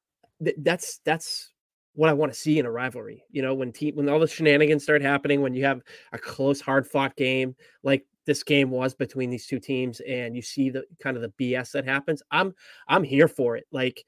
th- 0.43 0.55
that's 0.59 0.99
that's 1.03 1.51
what 1.93 2.09
I 2.09 2.13
want 2.13 2.31
to 2.31 2.39
see 2.39 2.59
in 2.59 2.65
a 2.65 2.71
rivalry. 2.71 3.23
You 3.31 3.41
know, 3.41 3.53
when 3.53 3.71
team 3.71 3.95
when 3.95 4.07
all 4.07 4.19
the 4.19 4.27
shenanigans 4.27 4.83
start 4.83 5.01
happening, 5.01 5.41
when 5.41 5.53
you 5.53 5.65
have 5.65 5.81
a 6.13 6.17
close, 6.17 6.61
hard 6.61 6.87
fought 6.87 7.15
game 7.15 7.55
like 7.83 8.05
this 8.25 8.43
game 8.43 8.69
was 8.69 8.93
between 8.93 9.29
these 9.29 9.47
two 9.47 9.59
teams, 9.59 9.99
and 10.01 10.35
you 10.35 10.41
see 10.41 10.69
the 10.69 10.85
kind 10.99 11.17
of 11.17 11.21
the 11.21 11.33
BS 11.39 11.71
that 11.71 11.85
happens. 11.85 12.21
I'm 12.31 12.53
I'm 12.87 13.03
here 13.03 13.27
for 13.27 13.57
it. 13.57 13.65
Like 13.71 14.05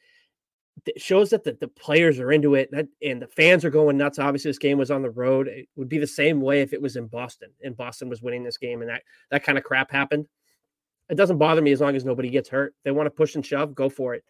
shows 0.98 1.30
that 1.30 1.44
the, 1.44 1.58
the 1.60 1.68
players 1.68 2.20
are 2.20 2.32
into 2.32 2.56
it 2.56 2.72
and 3.02 3.22
the 3.22 3.28
fans 3.28 3.66
are 3.66 3.70
going 3.70 3.98
nuts. 3.98 4.20
Obviously, 4.20 4.50
this 4.50 4.58
game 4.58 4.78
was 4.78 4.92
on 4.92 5.02
the 5.02 5.10
road. 5.10 5.48
It 5.48 5.68
would 5.76 5.90
be 5.90 5.98
the 5.98 6.08
same 6.08 6.42
way 6.42 6.62
if 6.62 6.74
it 6.74 6.82
was 6.82 6.96
in 6.96 7.08
Boston 7.08 7.50
and 7.64 7.76
Boston 7.76 8.10
was 8.10 8.22
winning 8.22 8.44
this 8.44 8.58
game 8.58 8.82
and 8.82 8.90
that 8.90 9.04
that 9.32 9.44
kind 9.44 9.58
of 9.58 9.64
crap 9.64 9.92
happened. 9.92 10.28
It 11.10 11.16
doesn't 11.16 11.38
bother 11.38 11.62
me 11.62 11.72
as 11.72 11.82
long 11.82 11.96
as 11.96 12.06
nobody 12.06 12.30
gets 12.30 12.50
hurt. 12.50 12.76
they 12.84 12.92
want 12.92 13.08
to 13.08 13.12
push 13.12 13.36
and 13.36 13.46
shove, 13.46 13.74
go 13.74 13.90
for 13.90 14.14
it. 14.14 14.24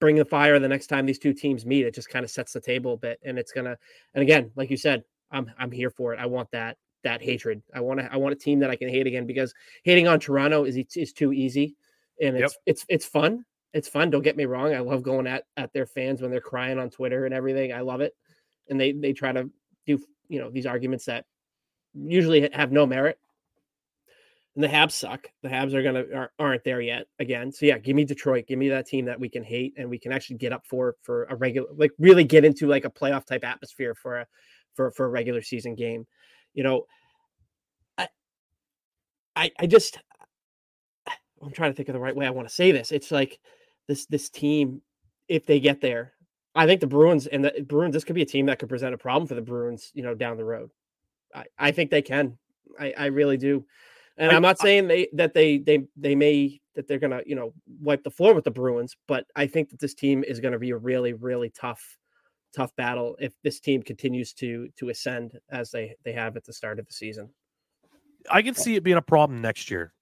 Bring 0.00 0.16
the 0.16 0.24
fire 0.24 0.58
the 0.58 0.68
next 0.68 0.86
time 0.86 1.06
these 1.06 1.18
two 1.18 1.32
teams 1.32 1.66
meet. 1.66 1.86
It 1.86 1.94
just 1.94 2.08
kind 2.08 2.24
of 2.24 2.30
sets 2.30 2.52
the 2.52 2.60
table 2.60 2.94
a 2.94 2.96
bit, 2.96 3.20
and 3.24 3.38
it's 3.38 3.52
gonna. 3.52 3.76
And 4.14 4.22
again, 4.22 4.50
like 4.56 4.70
you 4.70 4.76
said, 4.76 5.04
I'm 5.30 5.50
I'm 5.58 5.70
here 5.70 5.90
for 5.90 6.14
it. 6.14 6.20
I 6.20 6.26
want 6.26 6.50
that 6.52 6.78
that 7.02 7.22
hatred. 7.22 7.62
I 7.74 7.80
want 7.80 8.00
to 8.00 8.10
I 8.12 8.16
want 8.16 8.32
a 8.32 8.36
team 8.36 8.60
that 8.60 8.70
I 8.70 8.76
can 8.76 8.88
hate 8.88 9.06
again 9.06 9.26
because 9.26 9.54
hating 9.82 10.08
on 10.08 10.20
Toronto 10.20 10.64
is 10.64 10.78
is 10.96 11.12
too 11.12 11.32
easy, 11.32 11.76
and 12.20 12.36
it's 12.36 12.54
yep. 12.54 12.62
it's 12.66 12.86
it's 12.88 13.06
fun 13.06 13.44
it's 13.74 13.88
fun. 13.88 14.08
Don't 14.08 14.22
get 14.22 14.36
me 14.36 14.46
wrong. 14.46 14.72
I 14.72 14.78
love 14.78 15.02
going 15.02 15.26
at 15.26 15.44
at 15.56 15.72
their 15.72 15.84
fans 15.84 16.22
when 16.22 16.30
they're 16.30 16.40
crying 16.40 16.78
on 16.78 16.90
Twitter 16.90 17.26
and 17.26 17.34
everything. 17.34 17.72
I 17.72 17.80
love 17.80 18.00
it, 18.00 18.14
and 18.70 18.80
they 18.80 18.92
they 18.92 19.12
try 19.12 19.32
to 19.32 19.50
do 19.84 19.98
you 20.28 20.40
know 20.40 20.48
these 20.48 20.64
arguments 20.64 21.04
that 21.06 21.26
usually 21.92 22.48
have 22.52 22.72
no 22.72 22.86
merit. 22.86 23.18
And 24.54 24.62
the 24.62 24.68
Habs 24.68 24.92
suck. 24.92 25.26
The 25.42 25.48
Habs 25.48 25.74
are 25.74 25.82
gonna 25.82 26.04
are, 26.14 26.32
aren't 26.38 26.62
there 26.62 26.80
yet 26.80 27.06
again. 27.18 27.50
So 27.50 27.66
yeah, 27.66 27.78
give 27.78 27.96
me 27.96 28.04
Detroit. 28.04 28.46
Give 28.46 28.60
me 28.60 28.68
that 28.68 28.86
team 28.86 29.04
that 29.06 29.18
we 29.18 29.28
can 29.28 29.42
hate 29.42 29.74
and 29.76 29.90
we 29.90 29.98
can 29.98 30.12
actually 30.12 30.36
get 30.36 30.52
up 30.52 30.64
for 30.64 30.94
for 31.02 31.24
a 31.24 31.34
regular 31.34 31.68
like 31.74 31.90
really 31.98 32.24
get 32.24 32.44
into 32.44 32.68
like 32.68 32.84
a 32.84 32.90
playoff 32.90 33.26
type 33.26 33.44
atmosphere 33.44 33.96
for 33.96 34.20
a 34.20 34.26
for 34.74 34.92
for 34.92 35.06
a 35.06 35.08
regular 35.08 35.42
season 35.42 35.74
game. 35.74 36.06
You 36.54 36.62
know, 36.62 36.86
I 37.98 38.08
I 39.34 39.50
I 39.58 39.66
just 39.66 39.98
I'm 41.42 41.50
trying 41.50 41.72
to 41.72 41.76
think 41.76 41.88
of 41.88 41.94
the 41.94 42.00
right 42.00 42.14
way 42.14 42.24
I 42.24 42.30
want 42.30 42.46
to 42.46 42.54
say 42.54 42.70
this. 42.70 42.92
It's 42.92 43.10
like 43.10 43.40
this 43.88 44.06
this 44.06 44.30
team 44.30 44.82
if 45.28 45.46
they 45.46 45.60
get 45.60 45.80
there. 45.80 46.12
I 46.54 46.66
think 46.66 46.80
the 46.80 46.86
Bruins 46.86 47.26
and 47.26 47.44
the 47.44 47.64
Bruins, 47.66 47.94
this 47.94 48.04
could 48.04 48.14
be 48.14 48.22
a 48.22 48.26
team 48.26 48.46
that 48.46 48.58
could 48.58 48.68
present 48.68 48.94
a 48.94 48.98
problem 48.98 49.26
for 49.26 49.34
the 49.34 49.42
Bruins, 49.42 49.90
you 49.94 50.02
know, 50.02 50.14
down 50.14 50.36
the 50.36 50.44
road. 50.44 50.70
I, 51.34 51.44
I 51.58 51.70
think 51.72 51.90
they 51.90 52.02
can. 52.02 52.38
I, 52.78 52.94
I 52.96 53.06
really 53.06 53.36
do. 53.36 53.64
And 54.16 54.30
I, 54.30 54.36
am 54.36 54.42
not 54.42 54.58
saying 54.58 54.86
they 54.86 55.08
that 55.14 55.34
they 55.34 55.58
they 55.58 55.86
they 55.96 56.14
may 56.14 56.60
that 56.76 56.86
they're 56.86 57.00
gonna, 57.00 57.22
you 57.26 57.34
know, 57.34 57.52
wipe 57.80 58.04
the 58.04 58.10
floor 58.10 58.34
with 58.34 58.44
the 58.44 58.50
Bruins, 58.50 58.96
but 59.08 59.26
I 59.34 59.46
think 59.46 59.70
that 59.70 59.80
this 59.80 59.94
team 59.94 60.22
is 60.22 60.38
gonna 60.38 60.58
be 60.58 60.70
a 60.70 60.76
really, 60.76 61.12
really 61.12 61.50
tough, 61.50 61.98
tough 62.54 62.74
battle 62.76 63.16
if 63.18 63.32
this 63.42 63.58
team 63.58 63.82
continues 63.82 64.32
to 64.34 64.68
to 64.76 64.90
ascend 64.90 65.38
as 65.50 65.70
they 65.72 65.96
they 66.04 66.12
have 66.12 66.36
at 66.36 66.44
the 66.44 66.52
start 66.52 66.78
of 66.78 66.86
the 66.86 66.92
season. 66.92 67.30
I 68.30 68.42
can 68.42 68.54
see 68.54 68.76
it 68.76 68.84
being 68.84 68.96
a 68.96 69.02
problem 69.02 69.42
next 69.42 69.70
year. 69.70 69.92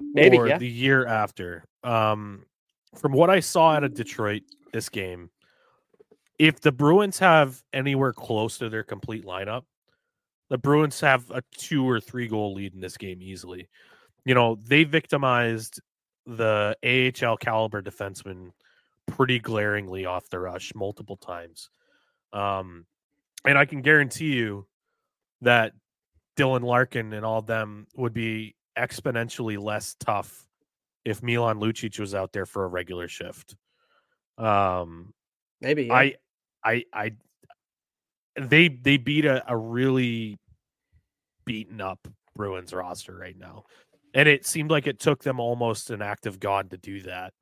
Maybe 0.00 0.36
or 0.36 0.48
yeah. 0.48 0.58
the 0.58 0.66
year 0.66 1.06
after. 1.06 1.64
Um 1.84 2.46
from 2.94 3.12
what 3.12 3.30
I 3.30 3.40
saw 3.40 3.72
out 3.72 3.84
of 3.84 3.94
Detroit 3.94 4.42
this 4.72 4.88
game, 4.88 5.30
if 6.38 6.60
the 6.60 6.72
Bruins 6.72 7.18
have 7.18 7.62
anywhere 7.72 8.12
close 8.12 8.58
to 8.58 8.68
their 8.68 8.82
complete 8.82 9.24
lineup, 9.24 9.62
the 10.48 10.58
Bruins 10.58 11.00
have 11.00 11.30
a 11.30 11.42
two 11.56 11.88
or 11.88 12.00
three 12.00 12.28
goal 12.28 12.54
lead 12.54 12.74
in 12.74 12.80
this 12.80 12.96
game 12.96 13.22
easily. 13.22 13.68
You 14.24 14.34
know, 14.34 14.58
they 14.62 14.84
victimized 14.84 15.80
the 16.26 16.76
AHL 16.84 17.36
caliber 17.36 17.82
defenseman 17.82 18.50
pretty 19.06 19.38
glaringly 19.38 20.04
off 20.06 20.28
the 20.30 20.38
rush 20.38 20.74
multiple 20.74 21.16
times. 21.16 21.70
Um, 22.32 22.86
and 23.44 23.58
I 23.58 23.64
can 23.64 23.82
guarantee 23.82 24.34
you 24.34 24.66
that 25.40 25.72
Dylan 26.36 26.62
Larkin 26.62 27.12
and 27.12 27.24
all 27.26 27.38
of 27.38 27.46
them 27.46 27.86
would 27.96 28.12
be 28.12 28.54
exponentially 28.78 29.62
less 29.62 29.96
tough 29.98 30.46
if 31.04 31.22
Milan 31.22 31.58
Lucic 31.58 31.98
was 31.98 32.14
out 32.14 32.32
there 32.32 32.46
for 32.46 32.64
a 32.64 32.68
regular 32.68 33.08
shift. 33.08 33.56
Um, 34.38 35.12
maybe 35.60 35.84
yeah. 35.84 35.94
I, 35.94 36.14
I, 36.64 36.84
I, 36.92 37.12
they 38.36 38.68
they 38.68 38.96
beat 38.96 39.24
a, 39.24 39.42
a 39.50 39.56
really 39.56 40.38
beaten 41.44 41.80
up 41.80 42.06
Bruins 42.34 42.72
roster 42.72 43.14
right 43.14 43.36
now, 43.38 43.64
and 44.14 44.28
it 44.28 44.46
seemed 44.46 44.70
like 44.70 44.86
it 44.86 44.98
took 44.98 45.22
them 45.22 45.38
almost 45.38 45.90
an 45.90 46.00
act 46.02 46.26
of 46.26 46.40
God 46.40 46.70
to 46.70 46.78
do 46.78 47.02
that. 47.02 47.34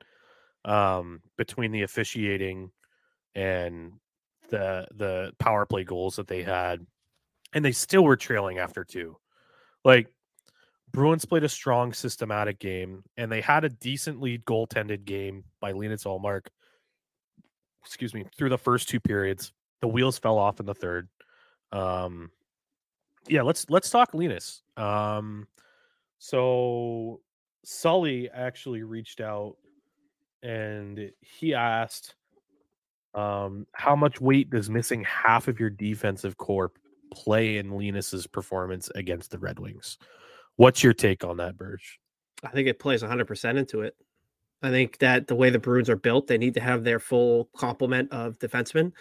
Um, 0.63 1.21
between 1.37 1.71
the 1.71 1.81
officiating 1.83 2.71
and 3.33 3.93
the 4.49 4.87
the 4.95 5.31
power 5.39 5.65
play 5.65 5.83
goals 5.83 6.17
that 6.17 6.27
they 6.27 6.43
had, 6.43 6.85
and 7.53 7.63
they 7.63 7.71
still 7.71 8.03
were 8.03 8.17
trailing 8.17 8.59
after 8.59 8.83
two. 8.83 9.17
Like 9.83 10.07
Bruins 10.91 11.25
played 11.25 11.43
a 11.43 11.49
strong 11.49 11.93
systematic 11.93 12.59
game 12.59 13.03
and 13.17 13.31
they 13.31 13.41
had 13.41 13.63
a 13.63 13.69
decently 13.69 14.39
goaltended 14.39 15.05
game 15.05 15.43
by 15.59 15.71
Linus 15.71 16.03
Ullmark. 16.03 16.47
Excuse 17.85 18.13
me, 18.13 18.25
through 18.37 18.49
the 18.49 18.57
first 18.57 18.89
two 18.89 18.99
periods. 18.99 19.53
The 19.81 19.87
wheels 19.87 20.17
fell 20.17 20.37
off 20.37 20.59
in 20.59 20.65
the 20.65 20.75
third. 20.75 21.07
Um 21.71 22.31
yeah, 23.27 23.43
let's 23.43 23.69
let's 23.69 23.89
talk 23.89 24.13
Linus. 24.13 24.63
Um 24.75 25.47
so 26.19 27.21
Sully 27.63 28.29
actually 28.29 28.83
reached 28.83 29.21
out 29.21 29.55
and 30.43 31.11
he 31.21 31.53
asked 31.53 32.15
um 33.13 33.65
how 33.73 33.95
much 33.95 34.19
weight 34.19 34.49
does 34.49 34.69
missing 34.69 35.03
half 35.03 35.47
of 35.47 35.59
your 35.59 35.69
defensive 35.69 36.37
core 36.37 36.71
play 37.11 37.57
in 37.57 37.71
Linus's 37.71 38.27
performance 38.27 38.89
against 38.95 39.31
the 39.31 39.37
Red 39.37 39.59
Wings. 39.59 39.97
What's 40.55 40.83
your 40.83 40.93
take 40.93 41.23
on 41.23 41.37
that, 41.37 41.57
Birch? 41.57 41.99
I 42.43 42.49
think 42.49 42.67
it 42.67 42.79
plays 42.79 43.03
100% 43.03 43.57
into 43.57 43.81
it. 43.81 43.95
I 44.63 44.69
think 44.69 44.99
that 44.99 45.27
the 45.27 45.35
way 45.35 45.49
the 45.49 45.59
Bruins 45.59 45.89
are 45.89 45.95
built, 45.95 46.27
they 46.27 46.37
need 46.37 46.53
to 46.53 46.61
have 46.61 46.83
their 46.83 46.99
full 46.99 47.49
complement 47.55 48.11
of 48.11 48.37
defensemen 48.37 48.91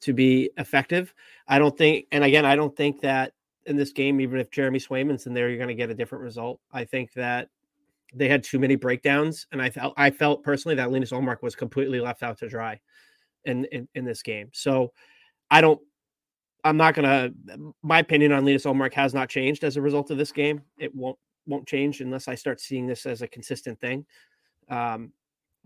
to 0.00 0.12
be 0.12 0.50
effective. 0.58 1.14
I 1.46 1.58
don't 1.58 1.76
think, 1.76 2.06
and 2.12 2.24
again, 2.24 2.44
I 2.44 2.56
don't 2.56 2.76
think 2.76 3.00
that 3.00 3.32
in 3.66 3.76
this 3.76 3.92
game, 3.92 4.20
even 4.20 4.38
if 4.38 4.50
Jeremy 4.50 4.78
Swayman's 4.78 5.26
in 5.26 5.34
there, 5.34 5.48
you're 5.48 5.58
going 5.58 5.68
to 5.68 5.74
get 5.74 5.90
a 5.90 5.94
different 5.94 6.24
result. 6.24 6.60
I 6.72 6.84
think 6.84 7.12
that 7.14 7.48
they 8.14 8.28
had 8.28 8.42
too 8.42 8.58
many 8.58 8.76
breakdowns, 8.76 9.46
and 9.52 9.60
I 9.60 9.70
felt 9.70 9.94
I 9.96 10.10
felt 10.10 10.42
personally 10.42 10.74
that 10.76 10.90
Linus 10.90 11.12
Ullmark 11.12 11.42
was 11.42 11.54
completely 11.54 12.00
left 12.00 12.22
out 12.22 12.38
to 12.38 12.48
dry 12.48 12.80
in 13.44 13.66
in, 13.66 13.88
in 13.94 14.04
this 14.04 14.22
game. 14.22 14.48
So 14.52 14.92
I 15.50 15.60
don't. 15.60 15.80
I'm 16.64 16.76
not 16.76 16.94
gonna. 16.94 17.30
My 17.82 18.00
opinion 18.00 18.32
on 18.32 18.44
Linus 18.44 18.64
Ullmark 18.64 18.92
has 18.94 19.14
not 19.14 19.28
changed 19.28 19.64
as 19.64 19.76
a 19.76 19.82
result 19.82 20.10
of 20.10 20.18
this 20.18 20.32
game. 20.32 20.62
It 20.78 20.94
won't 20.94 21.18
won't 21.46 21.66
change 21.66 22.00
unless 22.00 22.28
I 22.28 22.34
start 22.34 22.60
seeing 22.60 22.86
this 22.86 23.06
as 23.06 23.22
a 23.22 23.28
consistent 23.28 23.80
thing. 23.80 24.04
Um, 24.68 25.12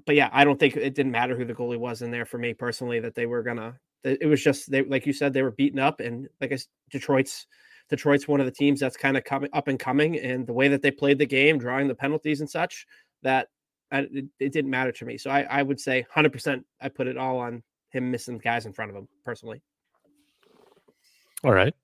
but 0.06 0.14
yeah, 0.14 0.30
I 0.32 0.44
don't 0.44 0.58
think 0.58 0.76
it 0.76 0.94
didn't 0.94 1.12
matter 1.12 1.36
who 1.36 1.44
the 1.44 1.54
goalie 1.54 1.78
was 1.78 2.02
in 2.02 2.10
there 2.10 2.24
for 2.26 2.38
me 2.38 2.54
personally. 2.54 3.00
That 3.00 3.14
they 3.14 3.26
were 3.26 3.42
gonna. 3.42 3.78
It 4.04 4.26
was 4.26 4.42
just 4.42 4.70
they, 4.70 4.82
like 4.82 5.06
you 5.06 5.12
said, 5.12 5.32
they 5.32 5.42
were 5.42 5.52
beaten 5.52 5.78
up, 5.78 6.00
and 6.00 6.28
like 6.40 6.52
I, 6.52 6.58
Detroit's 6.90 7.46
Detroit's 7.88 8.28
one 8.28 8.40
of 8.40 8.46
the 8.46 8.52
teams 8.52 8.80
that's 8.80 8.96
kind 8.96 9.16
of 9.16 9.24
coming 9.24 9.50
up 9.52 9.68
and 9.68 9.78
coming, 9.78 10.18
and 10.18 10.46
the 10.46 10.52
way 10.52 10.68
that 10.68 10.82
they 10.82 10.90
played 10.90 11.18
the 11.18 11.26
game, 11.26 11.58
drawing 11.58 11.88
the 11.88 11.94
penalties 11.94 12.40
and 12.40 12.50
such, 12.50 12.86
that 13.22 13.48
it, 13.92 14.26
it 14.40 14.52
didn't 14.52 14.70
matter 14.70 14.92
to 14.92 15.04
me. 15.04 15.18
So 15.18 15.30
I, 15.30 15.42
I 15.42 15.62
would 15.62 15.80
say 15.80 16.04
100%. 16.14 16.64
I 16.80 16.88
put 16.88 17.06
it 17.06 17.16
all 17.16 17.38
on 17.38 17.62
him 17.90 18.10
missing 18.10 18.38
guys 18.38 18.66
in 18.66 18.72
front 18.72 18.90
of 18.90 18.96
him 18.96 19.08
personally. 19.24 19.62
All 21.44 21.52
right. 21.52 21.74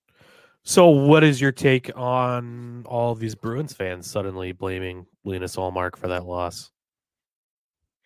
So, 0.65 0.89
what 0.89 1.25
is 1.25 1.41
your 1.41 1.53
take 1.53 1.91
on 1.97 2.85
all 2.87 3.15
these 3.15 3.35
Bruins 3.35 3.73
fans 3.73 4.11
suddenly 4.11 4.53
blaming 4.53 5.07
Linus 5.25 5.57
Ullmark 5.57 5.97
for 5.97 6.09
that 6.09 6.27
loss? 6.27 6.71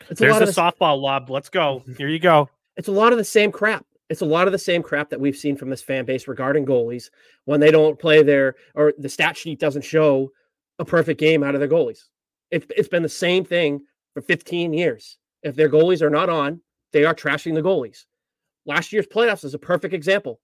It's 0.09 0.21
There's 0.21 0.37
a, 0.37 0.45
a 0.45 0.47
softball 0.47 1.01
lob. 1.01 1.31
Let's 1.31 1.49
go. 1.49 1.81
Mm-hmm. 1.81 1.95
Here 1.95 2.09
you 2.09 2.19
go. 2.19 2.49
It's 2.77 2.89
a 2.89 2.93
lot 2.93 3.13
of 3.13 3.19
the 3.19 3.25
same 3.25 3.53
crap 3.53 3.85
it's 4.13 4.21
a 4.21 4.27
lot 4.27 4.47
of 4.47 4.53
the 4.53 4.59
same 4.59 4.83
crap 4.83 5.09
that 5.09 5.21
we've 5.21 5.39
seen 5.39 5.57
from 5.57 5.71
this 5.71 5.81
fan 5.81 6.05
base 6.05 6.29
regarding 6.29 6.67
goalies 6.67 7.09
when 7.47 7.61
they 7.61 7.71
don't 7.71 7.99
play 7.99 8.23
their 8.23 8.57
or 8.75 8.93
the 8.99 9.09
stat 9.09 9.39
sheet 9.39 9.59
doesn't 9.59 9.81
show 9.81 10.31
a 10.79 10.85
perfect 10.85 11.19
game 11.19 11.43
out 11.43 11.55
of 11.55 11.61
their 11.61 11.69
goalies. 11.69 12.05
It, 12.51 12.71
it's 12.77 12.91
been 12.91 13.03
the 13.03 13.09
same 13.09 13.43
thing 13.43 13.81
for 14.13 14.21
15 14.21 14.75
years. 14.75 15.17
If 15.43 15.57
their 15.57 15.71
goalies 15.71 16.03
are 16.03 16.11
not 16.11 16.29
on, 16.29 16.61
they 16.93 17.07
are 17.07 17.15
trashing 17.15 17.55
the 17.55 17.63
goalies. 17.63 18.05
Last 18.67 18.93
year's 18.93 19.07
playoffs 19.07 19.47
is 19.47 19.55
a 19.55 19.59
perfect 19.59 19.95
example. 19.95 20.41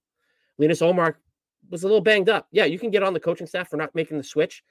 Linus 0.59 0.81
Ullmark 0.81 1.15
was 1.71 1.83
a 1.83 1.87
little 1.87 2.01
banged 2.01 2.29
up. 2.29 2.47
Yeah, 2.51 2.65
you 2.65 2.77
can 2.77 2.91
get 2.91 3.01
on 3.01 3.13
the 3.13 3.19
coaching 3.19 3.47
staff 3.47 3.69
for 3.69 3.77
not 3.77 3.95
making 3.95 4.17
the 4.17 4.23
switch, 4.23 4.63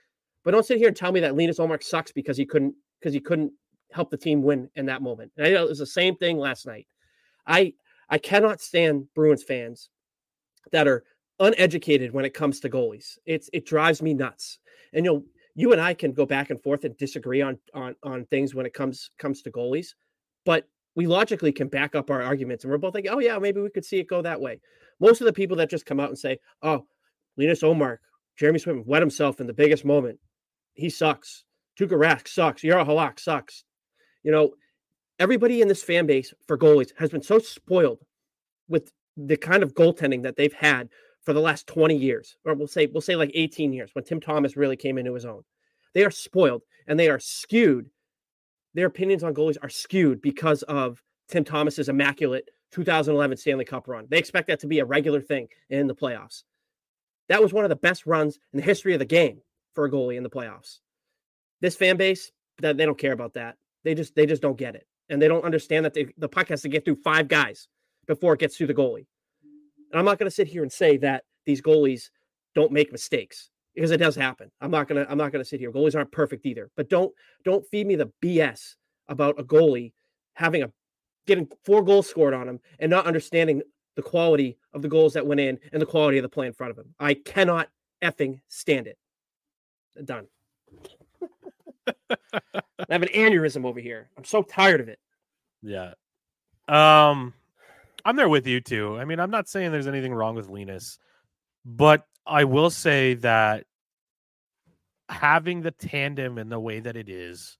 but 0.45 0.53
don't 0.53 0.65
sit 0.65 0.79
here 0.79 0.89
and 0.89 0.97
tell 0.97 1.11
me 1.11 1.21
that 1.21 1.35
Linus 1.35 1.59
Ullmark 1.59 1.83
sucks 1.83 2.13
because 2.13 2.37
he 2.37 2.47
couldn't 2.47 2.75
because 3.01 3.13
he 3.13 3.21
couldn't 3.21 3.53
help 3.91 4.11
the 4.11 4.17
team 4.17 4.43
win 4.43 4.69
in 4.77 4.87
that 4.87 5.03
moment. 5.03 5.33
And 5.37 5.47
I 5.47 5.51
know 5.51 5.65
it 5.65 5.69
was 5.69 5.79
the 5.79 5.87
same 5.87 6.15
thing 6.17 6.39
last 6.39 6.67
night. 6.67 6.87
I 7.47 7.73
I 8.11 8.19
cannot 8.19 8.61
stand 8.61 9.07
Bruins 9.15 9.43
fans 9.43 9.91
that 10.71 10.87
are 10.87 11.05
uneducated 11.41 12.13
when 12.13 12.25
it 12.25 12.35
comes 12.35 12.61
to 12.61 12.71
goalies. 12.71 13.19
It's 13.27 13.49
it 13.53 13.67
drives 13.67 14.03
me 14.03 14.15
nuts. 14.15 14.59
And 14.93 15.05
you 15.05 15.13
know, 15.13 15.25
you 15.55 15.73
and 15.73 15.81
I 15.81 15.95
can 15.95 16.13
go 16.13 16.27
back 16.27 16.51
and 16.51 16.63
forth 16.63 16.85
and 16.85 16.97
disagree 16.99 17.41
on 17.41 17.59
on 17.75 17.95
on 18.03 18.27
things 18.27 18.55
when 18.55 18.67
it 18.67 18.75
comes 18.75 19.11
comes 19.19 19.43
to 19.43 19.51
goalies, 19.51 19.95
but 20.45 20.69
we 20.95 21.07
logically 21.07 21.53
can 21.53 21.69
back 21.69 21.95
up 21.95 22.11
our 22.11 22.21
arguments 22.21 22.65
and 22.65 22.73
we're 22.73 22.79
both 22.79 22.95
like, 22.95 23.07
oh 23.09 23.21
yeah, 23.21 23.39
maybe 23.39 23.61
we 23.61 23.71
could 23.71 23.85
see 23.85 23.99
it 23.99 24.09
go 24.09 24.21
that 24.21 24.41
way. 24.41 24.61
Most 25.01 25.21
of 25.21 25.27
the 25.27 25.33
people 25.33 25.57
that 25.59 25.71
just 25.71 25.87
come 25.87 26.01
out 26.01 26.09
and 26.09 26.19
say, 26.19 26.39
oh, 26.63 26.87
Linus 27.37 27.63
Ullmark, 27.63 27.99
Jeremy 28.37 28.59
Swayman 28.59 28.87
wet 28.87 29.03
himself 29.03 29.41
in 29.41 29.47
the 29.47 29.53
biggest 29.53 29.85
moment. 29.85 30.19
He 30.75 30.91
sucks. 30.91 31.45
Tuukka 31.79 31.91
Rask 31.91 32.29
sucks. 32.29 32.63
Jaro 32.63 32.87
Halak 32.87 33.21
sucks. 33.21 33.65
You 34.23 34.33
know, 34.33 34.53
everybody 35.19 35.61
in 35.61 35.69
this 35.69 35.83
fan 35.83 36.07
base 36.07 36.33
for 36.47 36.59
goalies 36.59 36.93
has 36.99 37.11
been 37.11 37.23
so 37.23 37.39
spoiled 37.39 38.01
with 38.69 38.93
the 39.17 39.37
kind 39.37 39.63
of 39.63 39.75
goaltending 39.75 40.23
that 40.23 40.37
they've 40.37 40.53
had 40.53 40.89
for 41.23 41.33
the 41.33 41.41
last 41.41 41.67
20 41.67 41.97
years, 41.97 42.37
or 42.45 42.55
we'll 42.55 42.69
say 42.69 42.87
we'll 42.87 43.01
say 43.01 43.17
like 43.17 43.31
18 43.35 43.73
years 43.73 43.91
when 43.93 44.05
Tim 44.05 44.21
Thomas 44.21 44.57
really 44.57 44.77
came 44.77 44.99
into 44.99 45.15
his 45.15 45.25
own. 45.25 45.43
They 45.95 46.05
are 46.05 46.11
spoiled 46.11 46.63
and 46.87 46.99
they 46.99 47.09
are 47.09 47.19
skewed. 47.19 47.91
Their 48.75 48.87
opinions 48.87 49.25
on 49.25 49.35
goalies 49.35 49.57
are 49.63 49.69
skewed 49.69 50.23
because 50.23 50.63
of 50.65 51.03
Tim 51.29 51.45
Thomas's 51.45 51.89
immaculate 51.89 52.49
2011 52.73 53.37
Stanley 53.37 53.65
Cup 53.65 53.89
run. 53.89 54.07
They 54.09 54.19
expect 54.19 54.49
that 54.49 54.61
to 54.61 54.67
be 54.67 54.79
a 54.81 54.85
regular 54.85 55.21
thing 55.21 55.49
in 55.71 55.87
the 55.87 55.95
playoffs. 55.95 56.43
That 57.29 57.43
was 57.43 57.53
one 57.53 57.65
of 57.65 57.71
the 57.71 57.77
best 57.77 58.07
runs 58.07 58.39
in 58.53 58.59
the 58.59 58.65
history 58.65 58.95
of 58.95 58.99
the 58.99 59.05
game 59.05 59.41
for 59.75 59.85
a 59.85 59.91
goalie 59.91 60.17
in 60.17 60.23
the 60.23 60.31
playoffs. 60.31 60.79
This 61.61 61.77
fan 61.77 61.97
base, 61.97 62.33
they 62.61 62.73
don't 62.73 62.99
care 62.99 63.13
about 63.13 63.35
that. 63.35 63.57
They 63.85 63.95
just 63.95 64.15
they 64.15 64.27
just 64.27 64.43
don't 64.43 64.59
get 64.59 64.75
it 64.75 64.87
and 65.09 65.21
they 65.21 65.29
don't 65.29 65.45
understand 65.45 65.85
that 65.85 65.95
they, 65.95 66.07
the 66.19 66.29
puck 66.29 66.49
has 66.49 66.63
to 66.63 66.69
get 66.69 66.85
through 66.85 66.97
five 66.97 67.29
guys 67.29 67.69
before 68.07 68.35
it 68.35 68.41
gets 68.41 68.57
through 68.57 68.67
the 68.67 68.75
goalie. 68.75 69.07
And 69.91 69.99
I'm 69.99 70.05
not 70.05 70.19
going 70.19 70.29
to 70.29 70.35
sit 70.35 70.49
here 70.49 70.63
and 70.63 70.73
say 70.73 70.97
that 70.99 71.25
these 71.47 71.63
goalies 71.63 72.11
don't 72.55 72.73
make 72.73 72.93
mistakes 72.93 73.51
because 73.75 73.91
it 73.91 73.99
does 73.99 74.17
happen. 74.17 74.51
I'm 74.61 74.71
not 74.71 74.89
gonna 74.89 75.07
I'm 75.09 75.19
not 75.19 75.31
gonna 75.33 75.45
sit 75.45 75.61
here. 75.61 75.71
Goalies 75.71 75.95
aren't 75.95 76.11
perfect 76.11 76.45
either, 76.47 76.71
but 76.77 76.91
don't 76.91 77.13
don't 77.45 77.65
feed 77.71 77.87
me 77.87 77.97
the 77.97 78.11
BS 78.23 78.75
about 79.09 79.39
a 79.39 79.45
goalie 79.45 79.93
having 80.35 80.63
a 80.63 80.71
getting 81.29 81.49
four 81.65 81.85
goals 81.85 82.09
scored 82.09 82.35
on 82.35 82.49
him 82.49 82.59
and 82.81 82.91
not 82.91 83.07
understanding 83.07 83.63
the 83.95 84.03
quality 84.03 84.59
of 84.73 84.83
the 84.83 84.89
goals 84.89 85.13
that 85.13 85.27
went 85.27 85.41
in 85.41 85.59
and 85.73 85.81
the 85.81 85.87
quality 85.87 86.19
of 86.19 86.23
the 86.23 86.29
play 86.29 86.47
in 86.47 86.53
front 86.53 86.73
of 86.73 86.79
him. 86.79 86.95
I 86.99 87.15
cannot 87.15 87.69
effing 88.03 88.41
stand 88.49 88.89
it. 88.89 88.99
Done. 90.05 90.27
I 92.09 92.91
have 92.91 93.03
an 93.03 93.09
aneurysm 93.09 93.65
over 93.65 93.81
here. 93.81 94.11
I'm 94.17 94.25
so 94.25 94.43
tired 94.43 94.81
of 94.81 94.89
it. 94.89 94.99
Yeah. 95.63 95.95
Um, 96.69 97.35
I'm 98.05 98.17
there 98.17 98.29
with 98.29 98.47
you 98.47 98.61
too. 98.61 98.97
I 98.99 99.05
mean, 99.05 99.21
I'm 99.21 99.31
not 99.31 99.49
saying 99.49 99.73
there's 99.73 99.87
anything 99.87 100.15
wrong 100.15 100.35
with 100.35 100.49
Linus, 100.49 100.99
but 101.65 102.07
I 102.27 102.45
will 102.45 102.71
say 102.71 103.15
that 103.15 103.65
having 105.09 105.63
the 105.63 105.71
tandem 105.71 106.39
in 106.39 106.49
the 106.49 106.61
way 106.61 106.81
that 106.81 106.97
it 106.97 107.09
is, 107.09 107.59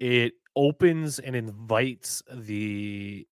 it 0.00 0.34
opens 0.58 1.20
and 1.20 1.36
invites 1.36 2.20
the 2.34 3.24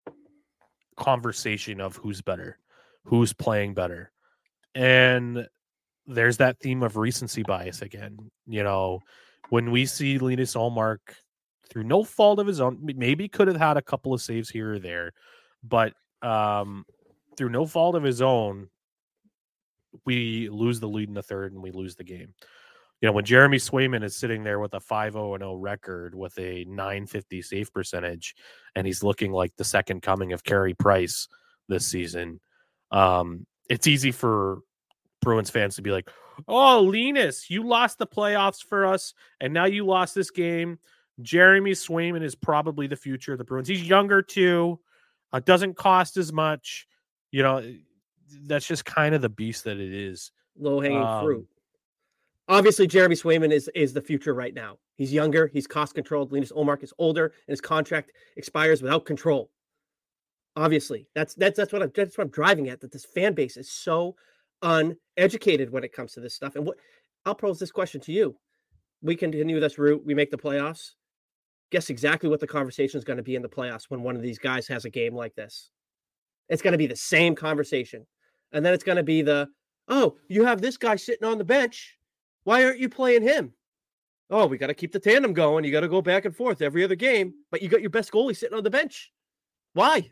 conversation 0.97 1.81
of 1.81 1.97
who's 1.97 2.21
better, 2.21 2.59
who's 3.05 3.33
playing 3.33 3.73
better. 3.73 4.13
And 4.75 5.49
there's 6.07 6.37
that 6.37 6.61
theme 6.61 6.83
of 6.83 6.99
recency 6.99 7.43
bias 7.43 7.81
again. 7.81 8.19
You 8.47 8.63
know, 8.63 9.01
when 9.49 9.71
we 9.71 9.87
see 9.87 10.19
Linus 10.19 10.55
Ullmark 10.55 10.99
through 11.71 11.85
no 11.85 12.05
fault 12.05 12.41
of 12.41 12.47
his 12.47 12.61
own, 12.61 12.79
maybe 12.83 13.27
could 13.27 13.49
have 13.49 13.57
had 13.57 13.79
a 13.79 13.83
couple 13.83 14.13
of 14.13 14.21
saves 14.21 14.51
here 14.51 14.75
or 14.75 14.79
there, 14.79 15.13
but 15.63 15.95
um, 16.21 16.85
through 17.39 17.49
no 17.49 17.65
fault 17.65 17.97
of 17.97 18.03
his 18.03 18.21
own, 18.21 18.69
we 20.05 20.51
lose 20.51 20.79
the 20.79 20.89
lead 20.89 21.09
in 21.09 21.15
the 21.15 21.23
third 21.23 21.55
and 21.55 21.63
we 21.63 21.71
lose 21.71 21.97
the 21.97 22.05
game. 22.05 22.35
You 23.05 23.09
know, 23.09 23.13
when 23.17 23.27
Jeremy 23.27 23.59
Swayman 23.59 24.03
is 24.03 24.17
sitting 24.17 24.45
there 24.45 24.59
with 24.59 24.73
a 24.73 24.81
5 24.81 25.13
0 25.13 25.37
0 25.37 25.57
record 25.57 26.15
with 26.15 26.39
a 26.39 26.65
950 26.65 27.43
save 27.43 27.71
percentage, 27.71 28.35
and 28.75 28.87
he's 28.87 29.03
looking 29.03 29.31
like 29.31 29.55
the 29.57 29.63
second 29.63 30.01
coming 30.01 30.33
of 30.33 30.43
Carey 30.43 30.73
Price 30.73 31.29
this 31.69 31.87
season, 31.87 32.41
um, 32.91 33.45
it's 33.69 33.87
easy 33.87 34.11
for 34.11 34.61
Bruins 35.21 35.51
fans 35.51 35.77
to 35.77 35.83
be 35.83 35.91
like, 35.91 36.09
oh, 36.49 36.81
Linus, 36.81 37.51
you 37.51 37.63
lost 37.63 37.99
the 37.99 38.07
playoffs 38.07 38.65
for 38.65 38.87
us, 38.87 39.13
and 39.39 39.53
now 39.53 39.67
you 39.67 39.85
lost 39.85 40.15
this 40.15 40.31
game. 40.31 40.79
Jeremy 41.21 41.73
Swayman 41.73 42.23
is 42.23 42.35
probably 42.35 42.87
the 42.87 42.97
future 42.97 43.33
of 43.33 43.39
the 43.39 43.45
Bruins. 43.45 43.69
He's 43.69 43.87
younger 43.87 44.23
too, 44.23 44.81
uh, 45.31 45.41
doesn't 45.41 45.77
cost 45.77 46.17
as 46.17 46.33
much. 46.33 46.89
You 47.31 47.43
know, 47.43 47.71
that's 48.47 48.67
just 48.67 48.87
kind 48.87 49.15
of 49.15 49.21
the 49.21 49.29
beast 49.29 49.65
that 49.65 49.77
it 49.77 49.93
is. 49.93 50.33
Low 50.59 50.81
hanging 50.81 51.03
um, 51.03 51.23
fruit. 51.23 51.49
Obviously, 52.49 52.87
Jeremy 52.87 53.15
Swayman 53.15 53.53
is 53.53 53.71
is 53.75 53.93
the 53.93 54.03
future 54.03 54.35
right 54.35 54.55
now. 54.55 54.79
He's 54.97 55.13
younger, 55.13 55.47
he's 55.47 55.67
cost 55.67 55.95
controlled. 55.95 56.33
Linus 56.33 56.53
Ullmark 56.53 56.83
is 56.83 56.93
older, 56.99 57.27
and 57.27 57.53
his 57.53 57.61
contract 57.61 58.13
expires 58.37 58.83
without 58.83 59.07
control. 59.07 59.51
Obviously, 60.57 61.09
that's 61.15 61.35
that's 61.35 61.57
that's 61.57 61.73
what 61.73 61.83
I'm 61.83 61.93
that's 61.95 62.19
what 62.19 62.25
I'm 62.25 62.31
driving 62.31 62.69
at. 62.69 62.81
That 62.81 62.93
this 62.93 63.07
fan 63.07 63.35
base 63.35 63.57
is 63.57 63.71
so 63.71 64.15
uneducated 64.63 65.71
when 65.71 65.85
it 65.85 65.93
comes 65.93 66.13
to 66.13 66.21
this 66.21 66.35
stuff. 66.35 66.55
And 66.57 66.67
what 66.67 66.77
I'll 67.25 67.35
pose 67.35 67.59
this 67.59 67.73
question 67.73 68.01
to 68.03 68.13
you. 68.13 68.37
We 69.03 69.17
continue 69.17 69.61
this 69.61 69.79
route, 69.79 70.05
we 70.05 70.15
make 70.15 70.31
the 70.31 70.37
playoffs. 70.37 70.93
Guess 71.71 71.91
exactly 71.91 72.29
what 72.29 72.41
the 72.41 72.47
conversation 72.47 72.99
is 72.99 73.05
going 73.05 73.17
to 73.17 73.23
be 73.23 73.37
in 73.37 73.43
the 73.43 73.49
playoffs 73.49 73.85
when 73.89 74.03
one 74.03 74.17
of 74.17 74.23
these 74.23 74.39
guys 74.39 74.67
has 74.69 74.85
a 74.85 74.91
game 74.91 75.15
like 75.15 75.35
this. 75.35 75.71
It's 76.49 76.63
going 76.63 76.73
to 76.73 76.79
be 76.79 76.87
the 76.87 76.97
same 76.97 77.35
conversation. 77.35 78.07
And 78.53 78.65
then 78.65 78.75
it's 78.75 78.85
going 78.85 78.97
to 78.97 79.03
be 79.03 79.23
the, 79.23 79.49
oh, 79.89 80.17
you 80.29 80.45
have 80.45 80.61
this 80.61 80.77
guy 80.77 80.97
sitting 80.97 81.27
on 81.27 81.39
the 81.39 81.45
bench. 81.45 81.97
Why 82.45 82.65
aren't 82.65 82.79
you 82.79 82.89
playing 82.89 83.23
him? 83.23 83.53
Oh, 84.31 84.47
we 84.47 84.59
got 84.59 84.69
to 84.69 84.75
keep 84.75 84.93
the 84.93 85.01
tandem 85.01 85.33
going. 85.33 85.65
You 85.65 85.73
got 85.73 85.81
to 85.81 85.89
go 85.89 86.01
back 86.01 86.25
and 86.25 86.35
forth 86.35 86.63
every 86.63 86.85
other 86.85 86.95
game, 86.95 87.35
but 87.51 87.63
you 87.63 87.69
got 87.69 87.81
your 87.81 87.91
best 87.91 88.11
goalie 88.11 88.37
sitting 88.37 88.57
on 88.57 88.65
the 88.65 88.71
bench. 88.71 89.13
Why? 89.75 90.11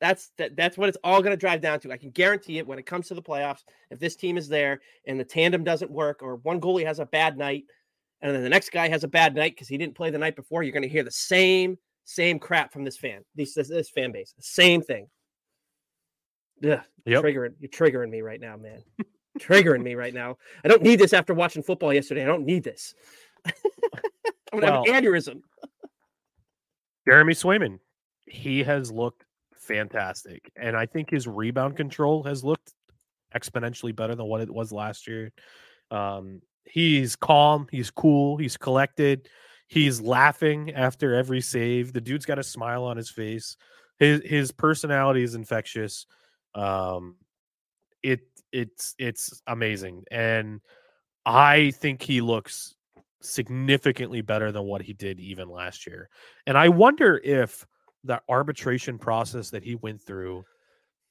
That's 0.00 0.32
that, 0.38 0.56
that's 0.56 0.76
what 0.76 0.88
it's 0.88 0.98
all 1.04 1.22
going 1.22 1.32
to 1.32 1.40
drive 1.40 1.60
down 1.60 1.78
to. 1.80 1.92
I 1.92 1.96
can 1.96 2.10
guarantee 2.10 2.58
it 2.58 2.66
when 2.66 2.78
it 2.78 2.86
comes 2.86 3.06
to 3.08 3.14
the 3.14 3.22
playoffs. 3.22 3.62
If 3.90 4.00
this 4.00 4.16
team 4.16 4.36
is 4.36 4.48
there 4.48 4.80
and 5.06 5.18
the 5.18 5.24
tandem 5.24 5.62
doesn't 5.62 5.90
work, 5.90 6.22
or 6.22 6.36
one 6.36 6.60
goalie 6.60 6.84
has 6.84 6.98
a 6.98 7.06
bad 7.06 7.38
night, 7.38 7.64
and 8.20 8.34
then 8.34 8.42
the 8.42 8.48
next 8.48 8.72
guy 8.72 8.88
has 8.88 9.04
a 9.04 9.08
bad 9.08 9.34
night 9.34 9.54
because 9.54 9.68
he 9.68 9.78
didn't 9.78 9.94
play 9.94 10.10
the 10.10 10.18
night 10.18 10.34
before, 10.34 10.64
you're 10.64 10.72
going 10.72 10.82
to 10.82 10.88
hear 10.88 11.04
the 11.04 11.10
same 11.10 11.78
same 12.04 12.40
crap 12.40 12.72
from 12.72 12.82
this 12.84 12.96
fan, 12.96 13.22
this 13.36 13.54
this, 13.54 13.68
this 13.68 13.90
fan 13.90 14.10
base, 14.10 14.34
same 14.40 14.82
thing. 14.82 15.06
Yeah, 16.60 16.82
yep. 17.06 17.22
triggering 17.22 17.54
you're 17.60 17.70
triggering 17.70 18.10
me 18.10 18.22
right 18.22 18.40
now, 18.40 18.56
man. 18.56 18.82
triggering 19.42 19.82
me 19.82 19.94
right 19.94 20.14
now. 20.14 20.36
I 20.64 20.68
don't 20.68 20.82
need 20.82 20.98
this 20.98 21.12
after 21.12 21.34
watching 21.34 21.62
football 21.62 21.92
yesterday. 21.92 22.22
I 22.22 22.26
don't 22.26 22.44
need 22.44 22.64
this. 22.64 22.94
I'm 23.46 24.60
gonna 24.60 24.72
well, 24.72 24.84
have 24.86 24.94
an 24.94 25.04
aneurysm. 25.04 25.42
Jeremy 27.06 27.34
Swayman, 27.34 27.78
he 28.26 28.62
has 28.62 28.92
looked 28.92 29.24
fantastic, 29.54 30.50
and 30.56 30.76
I 30.76 30.86
think 30.86 31.10
his 31.10 31.26
rebound 31.26 31.76
control 31.76 32.22
has 32.24 32.44
looked 32.44 32.74
exponentially 33.34 33.94
better 33.94 34.14
than 34.14 34.26
what 34.26 34.40
it 34.40 34.50
was 34.50 34.72
last 34.72 35.08
year. 35.08 35.32
Um, 35.90 36.42
he's 36.64 37.16
calm, 37.16 37.66
he's 37.70 37.90
cool, 37.90 38.36
he's 38.36 38.56
collected, 38.56 39.28
he's 39.68 40.00
laughing 40.00 40.72
after 40.72 41.14
every 41.14 41.40
save. 41.40 41.92
The 41.92 42.00
dude's 42.00 42.26
got 42.26 42.38
a 42.38 42.44
smile 42.44 42.84
on 42.84 42.96
his 42.96 43.10
face. 43.10 43.56
His 43.98 44.20
his 44.24 44.52
personality 44.52 45.22
is 45.22 45.34
infectious. 45.34 46.06
Um, 46.54 47.16
it 48.02 48.20
it's 48.52 48.94
it's 48.98 49.42
amazing, 49.46 50.04
and 50.10 50.60
I 51.24 51.70
think 51.72 52.02
he 52.02 52.20
looks 52.20 52.74
significantly 53.20 54.20
better 54.20 54.52
than 54.52 54.64
what 54.64 54.82
he 54.82 54.92
did 54.92 55.20
even 55.20 55.48
last 55.48 55.86
year. 55.86 56.08
And 56.46 56.58
I 56.58 56.68
wonder 56.68 57.20
if 57.22 57.66
the 58.04 58.20
arbitration 58.28 58.98
process 58.98 59.50
that 59.50 59.62
he 59.62 59.76
went 59.76 60.02
through 60.02 60.44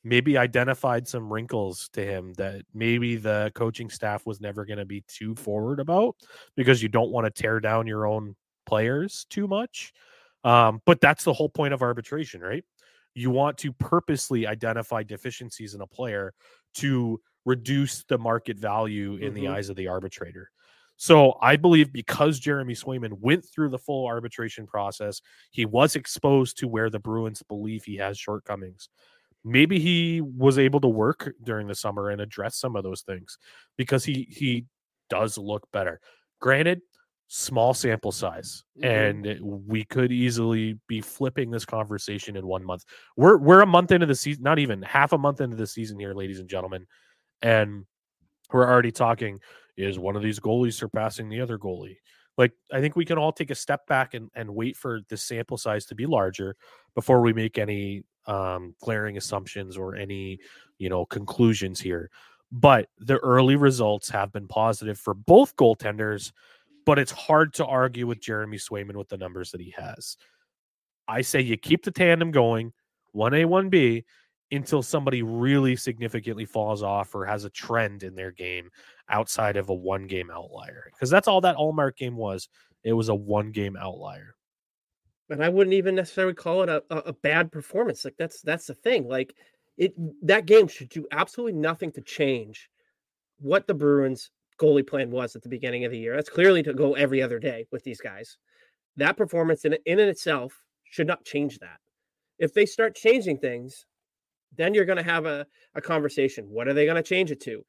maybe 0.03 0.37
identified 0.37 1.07
some 1.07 1.31
wrinkles 1.31 1.89
to 1.93 2.03
him 2.03 2.33
that 2.33 2.63
maybe 2.73 3.15
the 3.15 3.51
coaching 3.55 3.89
staff 3.89 4.25
was 4.25 4.41
never 4.41 4.65
going 4.65 4.79
to 4.79 4.85
be 4.85 5.03
too 5.07 5.35
forward 5.35 5.79
about 5.79 6.15
because 6.55 6.81
you 6.81 6.89
don't 6.89 7.11
want 7.11 7.25
to 7.25 7.41
tear 7.41 7.59
down 7.59 7.87
your 7.87 8.07
own 8.07 8.35
players 8.65 9.25
too 9.29 9.47
much. 9.47 9.93
Um, 10.43 10.81
but 10.85 11.01
that's 11.01 11.23
the 11.23 11.33
whole 11.33 11.49
point 11.49 11.73
of 11.73 11.83
arbitration, 11.83 12.41
right? 12.41 12.63
You 13.13 13.29
want 13.29 13.59
to 13.59 13.71
purposely 13.73 14.47
identify 14.47 15.03
deficiencies 15.03 15.75
in 15.75 15.81
a 15.81 15.87
player 15.87 16.33
to 16.75 17.21
reduce 17.45 18.03
the 18.05 18.17
market 18.17 18.57
value 18.57 19.15
in 19.15 19.33
mm-hmm. 19.33 19.33
the 19.35 19.47
eyes 19.47 19.69
of 19.69 19.75
the 19.75 19.87
arbitrator. 19.87 20.49
So 20.97 21.37
I 21.41 21.55
believe 21.55 21.91
because 21.91 22.39
Jeremy 22.39 22.75
Swayman 22.75 23.13
went 23.19 23.43
through 23.43 23.69
the 23.69 23.79
full 23.79 24.05
arbitration 24.05 24.67
process, 24.67 25.21
he 25.49 25.65
was 25.65 25.95
exposed 25.95 26.59
to 26.59 26.67
where 26.67 26.91
the 26.91 26.99
Bruins 26.99 27.41
believe 27.41 27.83
he 27.83 27.97
has 27.97 28.19
shortcomings. 28.19 28.87
Maybe 29.43 29.79
he 29.79 30.21
was 30.21 30.59
able 30.59 30.79
to 30.81 30.87
work 30.87 31.33
during 31.43 31.67
the 31.67 31.73
summer 31.73 32.09
and 32.09 32.21
address 32.21 32.57
some 32.57 32.75
of 32.75 32.83
those 32.83 33.01
things 33.01 33.39
because 33.77 34.05
he 34.05 34.27
he 34.29 34.65
does 35.09 35.39
look 35.39 35.67
better. 35.73 35.99
Granted, 36.39 36.81
small 37.33 37.73
sample 37.73 38.11
size 38.11 38.65
mm-hmm. 38.77 39.25
and 39.25 39.39
we 39.41 39.85
could 39.85 40.11
easily 40.11 40.77
be 40.89 40.99
flipping 40.99 41.49
this 41.49 41.63
conversation 41.63 42.35
in 42.35 42.45
one 42.45 42.61
month 42.61 42.83
we're 43.15 43.37
we're 43.37 43.61
a 43.61 43.65
month 43.65 43.93
into 43.93 44.05
the 44.05 44.13
season 44.13 44.43
not 44.43 44.59
even 44.59 44.81
half 44.81 45.13
a 45.13 45.17
month 45.17 45.39
into 45.39 45.55
the 45.55 45.65
season 45.65 45.97
here 45.97 46.13
ladies 46.13 46.41
and 46.41 46.49
gentlemen 46.49 46.85
and 47.41 47.85
we're 48.51 48.67
already 48.67 48.91
talking 48.91 49.39
is 49.77 49.97
one 49.97 50.15
of 50.15 50.21
these 50.21 50.39
goalies 50.39 50.73
surpassing 50.73 51.29
the 51.29 51.41
other 51.41 51.57
goalie? 51.57 51.97
Like, 52.37 52.53
I 52.71 52.79
think 52.81 52.95
we 52.95 53.05
can 53.05 53.17
all 53.17 53.31
take 53.31 53.51
a 53.51 53.55
step 53.55 53.85
back 53.87 54.13
and, 54.13 54.29
and 54.35 54.55
wait 54.55 54.77
for 54.77 55.01
the 55.09 55.17
sample 55.17 55.57
size 55.57 55.85
to 55.87 55.95
be 55.95 56.05
larger 56.05 56.55
before 56.95 57.21
we 57.21 57.33
make 57.33 57.57
any 57.57 58.03
um, 58.25 58.75
glaring 58.81 59.17
assumptions 59.17 59.77
or 59.77 59.95
any, 59.95 60.39
you 60.77 60.89
know, 60.89 61.05
conclusions 61.05 61.79
here. 61.79 62.09
But 62.51 62.89
the 62.99 63.17
early 63.17 63.55
results 63.55 64.09
have 64.09 64.31
been 64.31 64.47
positive 64.47 64.99
for 64.99 65.13
both 65.13 65.55
goaltenders, 65.55 66.31
but 66.85 66.99
it's 66.99 67.11
hard 67.11 67.53
to 67.55 67.65
argue 67.65 68.07
with 68.07 68.21
Jeremy 68.21 68.57
Swayman 68.57 68.95
with 68.95 69.09
the 69.09 69.17
numbers 69.17 69.51
that 69.51 69.61
he 69.61 69.73
has. 69.77 70.17
I 71.07 71.21
say 71.21 71.41
you 71.41 71.57
keep 71.57 71.83
the 71.83 71.91
tandem 71.91 72.31
going, 72.31 72.73
1A, 73.15 73.45
1B, 73.45 74.03
until 74.51 74.83
somebody 74.83 75.23
really 75.23 75.75
significantly 75.75 76.45
falls 76.45 76.83
off 76.83 77.15
or 77.15 77.25
has 77.25 77.45
a 77.45 77.49
trend 77.49 78.03
in 78.03 78.15
their 78.15 78.31
game 78.31 78.69
outside 79.09 79.57
of 79.57 79.69
a 79.69 79.73
one 79.73 80.07
game 80.07 80.29
outlier. 80.29 80.89
Because 80.91 81.09
that's 81.09 81.27
all 81.27 81.41
that 81.41 81.55
Ullmark 81.55 81.95
game 81.95 82.17
was. 82.17 82.49
It 82.83 82.93
was 82.93 83.09
a 83.09 83.15
one 83.15 83.51
game 83.51 83.77
outlier. 83.77 84.35
And 85.29 85.43
I 85.43 85.49
wouldn't 85.49 85.73
even 85.73 85.95
necessarily 85.95 86.33
call 86.33 86.63
it 86.63 86.69
a, 86.69 86.83
a 86.89 87.13
bad 87.13 87.51
performance. 87.51 88.03
Like 88.03 88.15
that's 88.17 88.41
that's 88.41 88.67
the 88.67 88.73
thing. 88.73 89.07
Like 89.07 89.33
it 89.77 89.93
that 90.25 90.45
game 90.45 90.67
should 90.67 90.89
do 90.89 91.07
absolutely 91.11 91.57
nothing 91.57 91.91
to 91.93 92.01
change 92.01 92.69
what 93.39 93.65
the 93.65 93.73
Bruins 93.73 94.29
goalie 94.59 94.85
plan 94.85 95.09
was 95.09 95.35
at 95.35 95.41
the 95.41 95.49
beginning 95.49 95.85
of 95.85 95.91
the 95.91 95.97
year. 95.97 96.15
That's 96.15 96.29
clearly 96.29 96.63
to 96.63 96.73
go 96.73 96.93
every 96.93 97.21
other 97.21 97.39
day 97.39 97.65
with 97.71 97.83
these 97.83 98.01
guys. 98.01 98.37
That 98.97 99.15
performance 99.15 99.63
in 99.63 99.77
in 99.85 99.99
itself 99.99 100.61
should 100.83 101.07
not 101.07 101.23
change 101.23 101.59
that. 101.59 101.79
If 102.37 102.53
they 102.53 102.65
start 102.65 102.95
changing 102.95 103.37
things, 103.37 103.85
then 104.57 104.73
you're 104.73 104.85
going 104.85 104.97
to 104.97 105.03
have 105.03 105.25
a, 105.25 105.45
a 105.75 105.81
conversation. 105.81 106.45
What 106.49 106.67
are 106.67 106.73
they 106.73 106.85
going 106.85 107.01
to 107.01 107.03
change 107.03 107.31
it 107.31 107.41
to? 107.41 107.63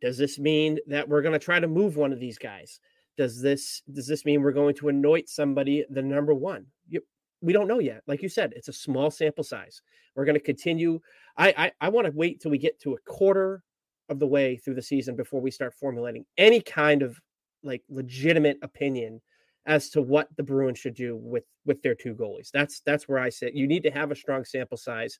Does 0.00 0.16
this 0.16 0.38
mean 0.38 0.78
that 0.86 1.08
we're 1.08 1.22
going 1.22 1.32
to 1.32 1.38
try 1.38 1.58
to 1.58 1.68
move 1.68 1.96
one 1.96 2.12
of 2.12 2.20
these 2.20 2.38
guys? 2.38 2.80
Does 3.16 3.40
this 3.40 3.82
does 3.92 4.06
this 4.06 4.24
mean 4.24 4.42
we're 4.42 4.52
going 4.52 4.76
to 4.76 4.88
anoint 4.88 5.28
somebody 5.28 5.84
the 5.90 6.02
number 6.02 6.32
one? 6.32 6.66
You, 6.88 7.00
we 7.40 7.52
don't 7.52 7.66
know 7.66 7.80
yet. 7.80 8.02
Like 8.06 8.22
you 8.22 8.28
said, 8.28 8.52
it's 8.54 8.68
a 8.68 8.72
small 8.72 9.10
sample 9.10 9.42
size. 9.42 9.82
We're 10.14 10.24
going 10.24 10.36
to 10.36 10.40
continue. 10.40 11.00
I 11.36 11.52
I, 11.56 11.72
I 11.80 11.88
want 11.88 12.06
to 12.06 12.12
wait 12.12 12.40
till 12.40 12.52
we 12.52 12.58
get 12.58 12.80
to 12.82 12.94
a 12.94 12.98
quarter 13.10 13.64
of 14.08 14.20
the 14.20 14.26
way 14.26 14.56
through 14.56 14.74
the 14.74 14.82
season 14.82 15.16
before 15.16 15.40
we 15.40 15.50
start 15.50 15.74
formulating 15.74 16.24
any 16.36 16.60
kind 16.60 17.02
of 17.02 17.20
like 17.64 17.82
legitimate 17.88 18.58
opinion 18.62 19.20
as 19.66 19.90
to 19.90 20.00
what 20.00 20.28
the 20.36 20.42
Bruins 20.42 20.78
should 20.78 20.94
do 20.94 21.16
with 21.16 21.44
with 21.66 21.82
their 21.82 21.94
two 21.94 22.14
goalies. 22.14 22.50
That's 22.52 22.80
that's 22.80 23.08
where 23.08 23.18
I 23.18 23.28
sit. 23.28 23.54
You 23.54 23.66
need 23.66 23.82
to 23.82 23.90
have 23.90 24.10
a 24.10 24.16
strong 24.16 24.44
sample 24.44 24.78
size, 24.78 25.18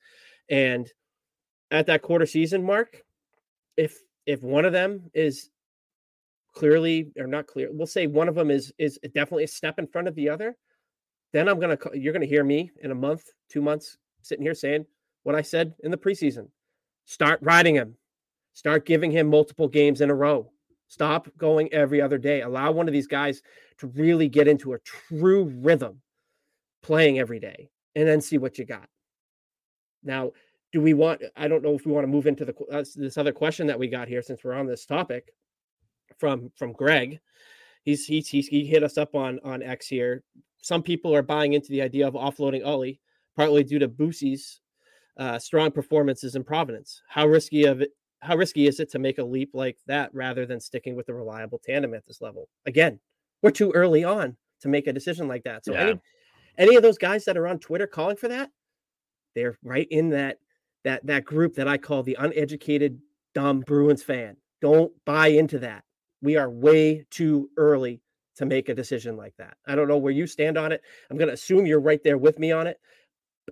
and 0.48 0.90
at 1.70 1.87
that 1.87 2.02
quarter 2.02 2.26
season 2.26 2.62
mark, 2.62 3.02
if 3.76 3.98
if 4.26 4.42
one 4.42 4.64
of 4.64 4.72
them 4.72 5.11
is 5.14 5.50
clearly 6.54 7.11
or 7.18 7.26
not 7.26 7.46
clear, 7.46 7.68
we'll 7.72 7.87
say 7.87 8.07
one 8.07 8.28
of 8.28 8.35
them 8.35 8.50
is 8.50 8.72
is 8.78 8.98
definitely 9.14 9.44
a 9.44 9.48
step 9.48 9.78
in 9.78 9.87
front 9.87 10.09
of 10.09 10.14
the 10.14 10.28
other, 10.28 10.57
then 11.33 11.48
I'm 11.48 11.61
gonna 11.61 11.78
you're 11.94 12.12
gonna 12.12 12.26
hear 12.26 12.44
me 12.44 12.70
in 12.83 12.90
a 12.90 12.94
month, 12.94 13.24
two 13.48 13.62
months, 13.62 13.98
sitting 14.22 14.44
here 14.44 14.54
saying 14.54 14.87
what 15.22 15.35
I 15.35 15.42
said 15.42 15.74
in 15.85 15.90
the 15.90 15.96
preseason. 15.96 16.48
Start 17.04 17.40
riding 17.42 17.74
him. 17.74 17.96
Start 18.54 18.87
giving 18.87 19.11
him 19.11 19.28
multiple 19.28 19.68
games 19.68 20.00
in 20.00 20.11
a 20.11 20.14
row. 20.14 20.50
Stop 20.88 21.28
going 21.37 21.72
every 21.72 22.00
other 22.00 22.18
day. 22.18 22.40
Allow 22.40 22.72
one 22.72 22.88
of 22.88 22.92
these 22.92 23.07
guys 23.07 23.42
to 23.78 23.87
really 23.88 24.28
get 24.28 24.48
into 24.48 24.72
a 24.72 24.78
true 24.81 25.44
rhythm 25.44 26.00
playing 26.83 27.18
every 27.18 27.38
day 27.38 27.70
and 27.94 28.09
then 28.09 28.20
see 28.20 28.38
what 28.38 28.59
you 28.59 28.64
got. 28.64 28.88
Now, 30.02 30.33
do 30.72 30.81
we 30.81 30.94
want 30.94 31.22
i 31.37 31.48
don't 31.48 31.62
know 31.62 31.74
if 31.74 31.87
we 31.87 31.92
want 31.92 32.04
to 32.04 32.09
move 32.11 32.26
into 32.26 32.44
the 32.44 32.54
uh, 32.72 32.85
this 32.96 33.16
other 33.16 33.33
question 33.33 33.66
that 33.66 33.78
we 33.78 33.88
got 33.88 34.09
here 34.09 34.22
since 34.22 34.44
we're 34.44 34.52
on 34.52 34.66
this 34.66 34.87
topic 34.87 35.33
from 36.18 36.50
from 36.57 36.72
greg 36.72 37.20
he's 37.85 38.07
he's, 38.07 38.28
he's 38.28 38.48
he 38.48 38.64
hit 38.64 38.83
us 38.83 38.98
up 38.98 39.14
on 39.14 39.38
on 39.44 39.62
x 39.62 39.87
here 39.87 40.22
some 40.61 40.83
people 40.83 41.14
are 41.14 41.22
buying 41.22 41.52
into 41.52 41.70
the 41.70 41.83
idea 41.83 42.07
of 42.07 42.14
offloading 42.14 42.66
Ollie, 42.66 43.00
partly 43.37 43.64
due 43.64 43.78
to 43.78 43.88
Bussi's 43.88 44.61
uh, 45.16 45.38
strong 45.38 45.70
performances 45.70 46.34
in 46.34 46.45
Providence. 46.45 47.03
How 47.09 47.26
risky 47.26 47.64
of 47.64 47.80
it? 47.80 47.90
How 48.20 48.36
risky 48.36 48.66
is 48.66 48.80
it 48.80 48.90
to 48.90 48.99
make 48.99 49.18
a 49.18 49.24
leap 49.24 49.51
like 49.55 49.78
that 49.86 50.12
rather 50.12 50.45
than 50.45 50.61
sticking 50.61 50.97
with 50.97 51.07
the 51.07 51.14
reliable 51.14 51.61
tandem 51.64 51.95
at 51.95 52.05
this 52.07 52.20
level? 52.20 52.49
Again, 52.66 52.99
we're 53.42 53.53
too 53.53 53.70
early 53.70 54.03
on 54.03 54.36
to 54.61 54.68
make 54.68 54.88
a 54.88 54.92
decision 54.92 55.28
like 55.28 55.45
that. 55.45 55.64
So 55.64 55.72
yeah. 55.72 55.80
any 55.80 56.01
any 56.59 56.76
of 56.76 56.82
those 56.82 56.99
guys 56.99 57.24
that 57.26 57.36
are 57.36 57.47
on 57.47 57.61
Twitter 57.61 57.86
calling 57.86 58.16
for 58.16 58.26
that, 58.26 58.51
they're 59.36 59.57
right 59.62 59.86
in 59.90 60.11
that 60.11 60.38
that 60.89 61.07
that 61.07 61.26
group 61.26 61.55
that 61.57 61.68
I 61.68 61.76
call 61.76 62.03
the 62.03 62.16
uneducated 62.18 62.99
dumb 63.34 63.61
Bruins 63.61 64.03
fan. 64.03 64.39
Don't 64.62 64.91
buy 65.05 65.28
into 65.28 65.59
that. 65.59 65.84
We 66.22 66.36
are 66.36 66.49
way 66.49 67.05
too 67.11 67.51
early 67.59 68.01
to 68.36 68.47
make 68.47 68.70
a 68.70 68.74
decision 68.74 69.14
like 69.14 69.34
that. 69.36 69.59
I 69.66 69.74
don't 69.74 69.86
know 69.86 69.99
where 69.99 70.12
you 70.12 70.26
stand 70.26 70.57
on 70.57 70.72
it. 70.72 70.80
I'm 71.11 71.18
going 71.18 71.28
to 71.28 71.34
assume 71.34 71.66
you're 71.66 71.78
right 71.78 72.03
there 72.03 72.16
with 72.16 72.39
me 72.39 72.53
on 72.53 72.66
it, 72.66 72.80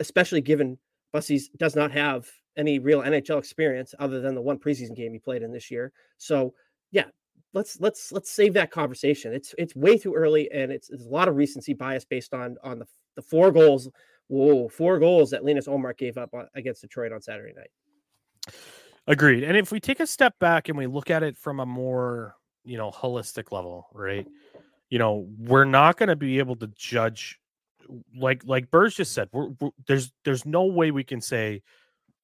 especially 0.01 0.41
given 0.41 0.79
Bussi's 1.15 1.51
does 1.59 1.77
not 1.77 1.93
have 1.93 2.27
any 2.57 2.79
real 2.79 3.03
NHL 3.03 3.39
experience 3.39 3.95
other 3.99 4.21
than 4.23 4.35
the 4.35 4.41
one 4.41 4.59
preseason 4.59 4.97
game 4.97 5.13
he 5.13 5.19
played 5.19 5.43
in 5.43 5.53
this 5.53 5.71
year. 5.71 5.93
So, 6.17 6.55
yeah, 6.91 7.05
let's 7.53 7.79
let's 7.81 8.13
let's 8.13 8.31
save 8.31 8.55
that 8.55 8.71
conversation. 8.71 9.35
It's 9.35 9.55
it's 9.59 9.77
way 9.77 9.99
too 9.99 10.15
early 10.15 10.51
and 10.51 10.73
it's, 10.73 10.89
it's 10.89 11.05
a 11.05 11.09
lot 11.09 11.29
of 11.29 11.37
recency 11.37 11.75
bias 11.75 12.07
based 12.07 12.33
on 12.33 12.57
on 12.65 12.79
the 12.79 12.87
the 13.15 13.23
four 13.23 13.53
goals 13.53 13.91
Whoa, 14.29 14.69
four 14.69 14.99
goals 14.99 15.31
that 15.31 15.45
Linus 15.45 15.69
Ullmark 15.69 15.99
gave 15.99 16.19
up 16.19 16.35
against 16.55 16.83
Detroit 16.83 17.13
on 17.13 17.21
Saturday 17.21 17.55
night. 17.55 18.55
Agreed. 19.07 19.45
And 19.45 19.57
if 19.57 19.71
we 19.71 19.79
take 19.79 20.01
a 20.01 20.07
step 20.07 20.37
back 20.41 20.69
and 20.69 20.77
we 20.77 20.87
look 20.87 21.11
at 21.11 21.23
it 21.23 21.39
from 21.39 21.61
a 21.61 21.67
more, 21.67 22.35
you 22.65 22.77
know, 22.77 22.91
holistic 22.91 23.53
level, 23.53 23.87
right? 23.93 24.27
You 24.91 24.99
know, 24.99 25.29
we're 25.39 25.65
not 25.65 25.97
going 25.97 26.09
to 26.09 26.17
be 26.17 26.39
able 26.39 26.57
to 26.57 26.67
judge 26.77 27.39
like 28.17 28.43
like 28.45 28.69
Burge 28.71 28.97
just 28.97 29.13
said. 29.13 29.29
We're, 29.33 29.51
we're, 29.61 29.71
there's 29.87 30.13
there's 30.25 30.45
no 30.45 30.65
way 30.65 30.91
we 30.91 31.05
can 31.05 31.21
say 31.21 31.63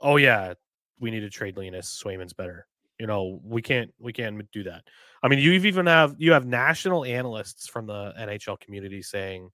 oh 0.02 0.16
yeah, 0.16 0.54
we 0.98 1.10
need 1.10 1.20
to 1.20 1.30
trade 1.30 1.56
Linus. 1.56 2.02
Swayman's 2.02 2.32
better. 2.32 2.66
You 2.98 3.06
know, 3.06 3.40
we 3.42 3.62
can't 3.62 3.90
we 3.98 4.12
can't 4.12 4.50
do 4.52 4.64
that. 4.64 4.84
I 5.22 5.28
mean, 5.28 5.38
you 5.38 5.52
even 5.52 5.86
have 5.86 6.14
you 6.18 6.32
have 6.32 6.44
national 6.44 7.04
analysts 7.04 7.68
from 7.68 7.86
the 7.86 8.12
NHL 8.18 8.60
community 8.60 9.02
saying, 9.02 9.50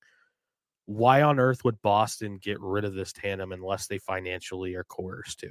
why 0.88 1.20
on 1.20 1.38
earth 1.38 1.64
would 1.64 1.82
Boston 1.82 2.38
get 2.38 2.58
rid 2.62 2.82
of 2.82 2.94
this 2.94 3.12
tandem 3.12 3.52
unless 3.52 3.86
they 3.86 3.98
financially 3.98 4.74
are 4.74 4.84
coerced 4.84 5.38
to? 5.40 5.50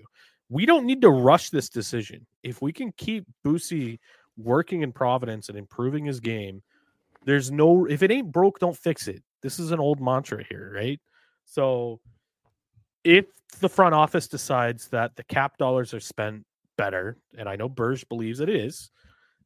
We 0.49 0.65
don't 0.65 0.87
need 0.87 0.99
to 1.01 1.11
rush 1.11 1.51
this 1.51 1.69
decision. 1.69 2.25
If 2.41 2.59
we 2.59 2.73
can 2.73 2.91
keep 2.93 3.27
Bussi 3.45 3.99
working 4.35 4.81
in 4.81 4.91
Providence 4.91 5.49
and 5.49 5.57
improving 5.57 6.05
his 6.05 6.19
game, 6.19 6.63
there's 7.23 7.51
no 7.51 7.85
if 7.85 8.01
it 8.01 8.09
ain't 8.09 8.31
broke, 8.31 8.57
don't 8.57 8.75
fix 8.75 9.07
it. 9.07 9.21
This 9.43 9.59
is 9.59 9.69
an 9.69 9.79
old 9.79 10.01
mantra 10.01 10.43
here, 10.43 10.73
right? 10.73 10.99
So 11.45 11.99
if 13.03 13.25
the 13.59 13.69
front 13.69 13.93
office 13.93 14.27
decides 14.27 14.87
that 14.87 15.15
the 15.17 15.23
cap 15.23 15.59
dollars 15.59 15.93
are 15.93 15.99
spent 15.99 16.47
better, 16.79 17.15
and 17.37 17.47
I 17.47 17.57
know 17.57 17.69
Burge 17.69 18.09
believes 18.09 18.39
it 18.39 18.49
is, 18.49 18.89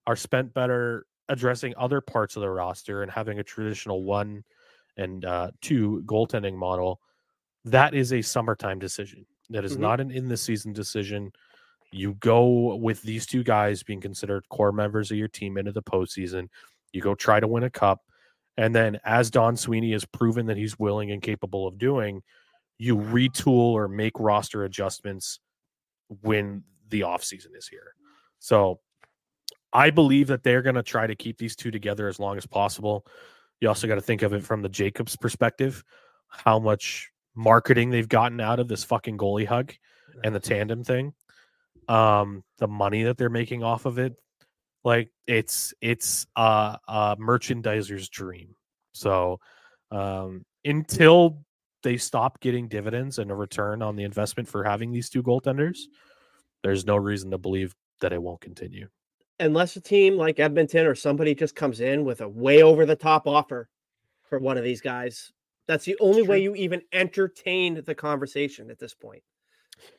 are 0.07 0.15
spent 0.15 0.53
better 0.53 1.05
addressing 1.27 1.73
other 1.75 1.99
parts 1.99 2.37
of 2.37 2.43
the 2.43 2.49
roster 2.49 3.03
and 3.03 3.11
having 3.11 3.39
a 3.39 3.43
traditional 3.43 4.05
one 4.05 4.45
and 4.97 5.25
uh, 5.25 5.51
two 5.61 6.03
goaltending 6.05 6.55
model, 6.55 6.99
that 7.65 7.93
is 7.93 8.13
a 8.13 8.21
summertime 8.21 8.79
decision. 8.79 9.25
That 9.49 9.65
is 9.65 9.73
mm-hmm. 9.73 9.81
not 9.81 9.99
an 9.99 10.11
in 10.11 10.27
the 10.27 10.37
season 10.37 10.73
decision. 10.73 11.31
You 11.91 12.13
go 12.15 12.75
with 12.75 13.01
these 13.01 13.25
two 13.25 13.43
guys 13.43 13.83
being 13.83 14.01
considered 14.01 14.47
core 14.49 14.71
members 14.71 15.11
of 15.11 15.17
your 15.17 15.27
team 15.27 15.57
into 15.57 15.71
the 15.71 15.83
postseason. 15.83 16.47
You 16.93 17.01
go 17.01 17.15
try 17.15 17.39
to 17.39 17.47
win 17.47 17.63
a 17.63 17.69
cup. 17.69 17.99
And 18.57 18.75
then, 18.75 18.99
as 19.05 19.31
Don 19.31 19.55
Sweeney 19.55 19.91
has 19.93 20.05
proven 20.05 20.45
that 20.47 20.57
he's 20.57 20.77
willing 20.77 21.11
and 21.11 21.21
capable 21.21 21.67
of 21.67 21.77
doing, 21.77 22.21
you 22.77 22.97
retool 22.97 23.73
or 23.73 23.87
make 23.87 24.13
roster 24.19 24.63
adjustments 24.63 25.39
when 26.21 26.63
the 26.89 27.01
offseason 27.01 27.55
is 27.57 27.67
here. 27.67 27.93
So 28.39 28.79
I 29.73 29.89
believe 29.89 30.27
that 30.27 30.43
they're 30.43 30.61
going 30.61 30.75
to 30.75 30.83
try 30.83 31.07
to 31.07 31.15
keep 31.15 31.37
these 31.37 31.55
two 31.55 31.71
together 31.71 32.07
as 32.07 32.19
long 32.19 32.37
as 32.37 32.45
possible. 32.45 33.05
You 33.62 33.68
also 33.68 33.88
got 33.88 33.95
to 33.95 34.01
think 34.01 34.24
of 34.24 34.34
it 34.34 34.43
from 34.43 34.62
the 34.62 34.70
Jacobs 34.70 35.16
perspective, 35.16 35.84
how 36.28 36.59
much 36.59 37.12
marketing 37.36 37.91
they've 37.91 38.09
gotten 38.09 38.41
out 38.41 38.59
of 38.59 38.68
this 38.68 38.84
fucking 38.84 39.18
goalie 39.18 39.45
hug 39.45 39.74
and 40.24 40.36
the 40.36 40.39
tandem 40.39 40.84
thing. 40.84 41.14
Um, 41.88 42.43
the 42.57 42.68
money 42.68 43.03
that 43.03 43.18
they're 43.18 43.30
making 43.30 43.64
off 43.64 43.86
of 43.86 43.99
it, 43.99 44.20
like 44.84 45.12
it's 45.28 45.74
it's 45.82 46.26
a, 46.36 46.78
a 46.88 47.18
merchandiser's 47.20 48.09
dream. 48.09 48.55
So 48.93 49.39
um, 49.91 50.43
until 50.66 51.43
they 51.84 51.97
stop 51.97 52.39
getting 52.39 52.68
dividends 52.68 53.20
and 53.20 53.32
a 53.32 53.36
return 53.36 53.82
on 53.82 53.95
the 53.95 54.03
investment 54.03 54.47
for 54.47 54.64
having 54.64 54.91
these 54.91 55.09
two 55.09 55.24
goaltenders, 55.24 55.80
there's 56.64 56.86
no 56.86 56.95
reason 56.95 57.32
to 57.32 57.38
believe 57.38 57.76
that 58.01 58.14
it 58.14 58.22
won't 58.22 58.41
continue. 58.41 58.88
Unless 59.41 59.75
a 59.75 59.81
team 59.81 60.17
like 60.17 60.39
Edmonton 60.39 60.85
or 60.85 60.95
somebody 60.95 61.33
just 61.33 61.55
comes 61.55 61.81
in 61.81 62.05
with 62.05 62.21
a 62.21 62.29
way 62.29 62.61
over 62.61 62.85
the 62.85 62.95
top 62.95 63.27
offer 63.27 63.67
for 64.29 64.39
one 64.39 64.55
of 64.57 64.63
these 64.63 64.81
guys, 64.81 65.33
that's 65.67 65.83
the 65.83 65.97
only 65.99 66.21
way 66.21 66.39
you 66.39 66.53
even 66.55 66.81
entertain 66.93 67.81
the 67.83 67.95
conversation 67.95 68.69
at 68.69 68.77
this 68.77 68.93
point. 68.93 69.23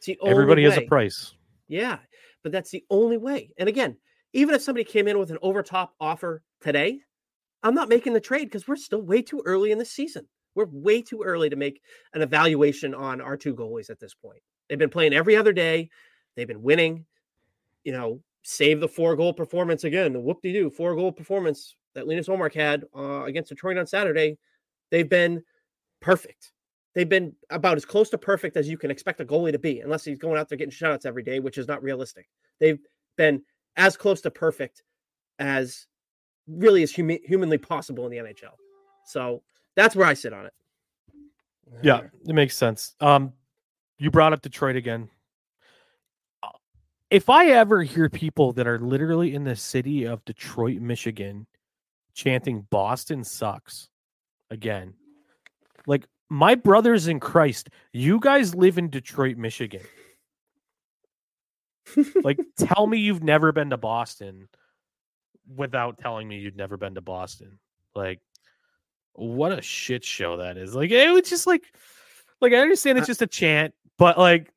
See 0.00 0.16
everybody 0.24 0.62
way. 0.62 0.70
has 0.70 0.78
a 0.78 0.86
price. 0.86 1.34
Yeah, 1.66 1.98
but 2.44 2.52
that's 2.52 2.70
the 2.70 2.84
only 2.88 3.16
way. 3.16 3.52
And 3.58 3.68
again, 3.68 3.96
even 4.32 4.54
if 4.54 4.62
somebody 4.62 4.84
came 4.84 5.08
in 5.08 5.18
with 5.18 5.30
an 5.30 5.38
over 5.42 5.62
top 5.62 5.94
offer 6.00 6.42
today, 6.60 7.00
I'm 7.64 7.74
not 7.74 7.88
making 7.88 8.12
the 8.12 8.20
trade 8.20 8.44
because 8.44 8.68
we're 8.68 8.76
still 8.76 9.02
way 9.02 9.22
too 9.22 9.42
early 9.44 9.72
in 9.72 9.78
the 9.78 9.84
season. 9.84 10.28
We're 10.54 10.66
way 10.66 11.02
too 11.02 11.22
early 11.22 11.50
to 11.50 11.56
make 11.56 11.80
an 12.14 12.22
evaluation 12.22 12.94
on 12.94 13.20
our 13.20 13.36
two 13.36 13.54
goalies 13.54 13.90
at 13.90 13.98
this 13.98 14.14
point. 14.14 14.42
They've 14.68 14.78
been 14.78 14.88
playing 14.88 15.14
every 15.14 15.36
other 15.36 15.52
day. 15.52 15.90
They've 16.36 16.46
been 16.46 16.62
winning. 16.62 17.06
You 17.84 17.92
know, 17.92 18.20
save 18.42 18.80
the 18.80 18.88
four 18.88 19.16
goal 19.16 19.32
performance 19.32 19.84
again. 19.84 20.12
The 20.12 20.20
whoop 20.20 20.42
de 20.42 20.52
doo 20.52 20.70
four 20.70 20.94
goal 20.94 21.12
performance 21.12 21.76
that 21.94 22.06
Linus 22.06 22.28
Ullmark 22.28 22.54
had 22.54 22.84
uh, 22.96 23.24
against 23.24 23.50
Detroit 23.50 23.78
on 23.78 23.86
Saturday. 23.86 24.38
They've 24.90 25.08
been 25.08 25.42
perfect. 26.00 26.52
They've 26.94 27.08
been 27.08 27.34
about 27.50 27.76
as 27.76 27.84
close 27.84 28.10
to 28.10 28.18
perfect 28.18 28.56
as 28.56 28.68
you 28.68 28.76
can 28.76 28.90
expect 28.90 29.20
a 29.20 29.24
goalie 29.24 29.52
to 29.52 29.58
be, 29.58 29.80
unless 29.80 30.04
he's 30.04 30.18
going 30.18 30.38
out 30.38 30.48
there 30.48 30.58
getting 30.58 30.72
shutouts 30.72 31.06
every 31.06 31.22
day, 31.22 31.40
which 31.40 31.56
is 31.56 31.66
not 31.66 31.82
realistic. 31.82 32.28
They've 32.60 32.80
been 33.16 33.42
as 33.76 33.96
close 33.96 34.20
to 34.22 34.30
perfect 34.30 34.82
as 35.38 35.86
really 36.46 36.82
is 36.82 36.94
hum- 36.94 37.18
humanly 37.24 37.58
possible 37.58 38.04
in 38.06 38.10
the 38.10 38.18
NHL. 38.18 38.54
So 39.06 39.42
that's 39.74 39.96
where 39.96 40.06
I 40.06 40.14
sit 40.14 40.32
on 40.32 40.46
it. 40.46 40.52
Yeah, 41.82 42.02
it 42.26 42.34
makes 42.34 42.56
sense. 42.56 42.94
Um, 43.00 43.32
you 43.98 44.10
brought 44.10 44.34
up 44.34 44.42
Detroit 44.42 44.76
again. 44.76 45.08
If 47.12 47.28
I 47.28 47.48
ever 47.48 47.82
hear 47.82 48.08
people 48.08 48.54
that 48.54 48.66
are 48.66 48.78
literally 48.78 49.34
in 49.34 49.44
the 49.44 49.54
city 49.54 50.04
of 50.04 50.24
Detroit, 50.24 50.80
Michigan, 50.80 51.46
chanting 52.14 52.66
"Boston 52.70 53.22
sucks," 53.22 53.90
again, 54.50 54.94
like 55.86 56.06
my 56.30 56.54
brothers 56.54 57.08
in 57.08 57.20
Christ, 57.20 57.68
you 57.92 58.18
guys 58.18 58.54
live 58.54 58.78
in 58.78 58.88
Detroit, 58.88 59.36
Michigan. 59.36 59.82
like, 62.24 62.40
tell 62.56 62.86
me 62.86 62.96
you've 62.96 63.22
never 63.22 63.52
been 63.52 63.68
to 63.68 63.76
Boston 63.76 64.48
without 65.54 65.98
telling 65.98 66.26
me 66.26 66.38
you'd 66.38 66.56
never 66.56 66.78
been 66.78 66.94
to 66.94 67.02
Boston. 67.02 67.58
Like, 67.94 68.20
what 69.12 69.52
a 69.52 69.60
shit 69.60 70.02
show 70.02 70.38
that 70.38 70.56
is. 70.56 70.74
Like 70.74 70.90
it 70.90 71.12
was 71.12 71.28
just 71.28 71.46
like 71.46 71.64
like 72.40 72.54
I 72.54 72.56
understand 72.56 72.96
it's 72.96 73.06
just 73.06 73.20
a 73.20 73.26
chant, 73.26 73.74
but 73.98 74.16
like 74.16 74.50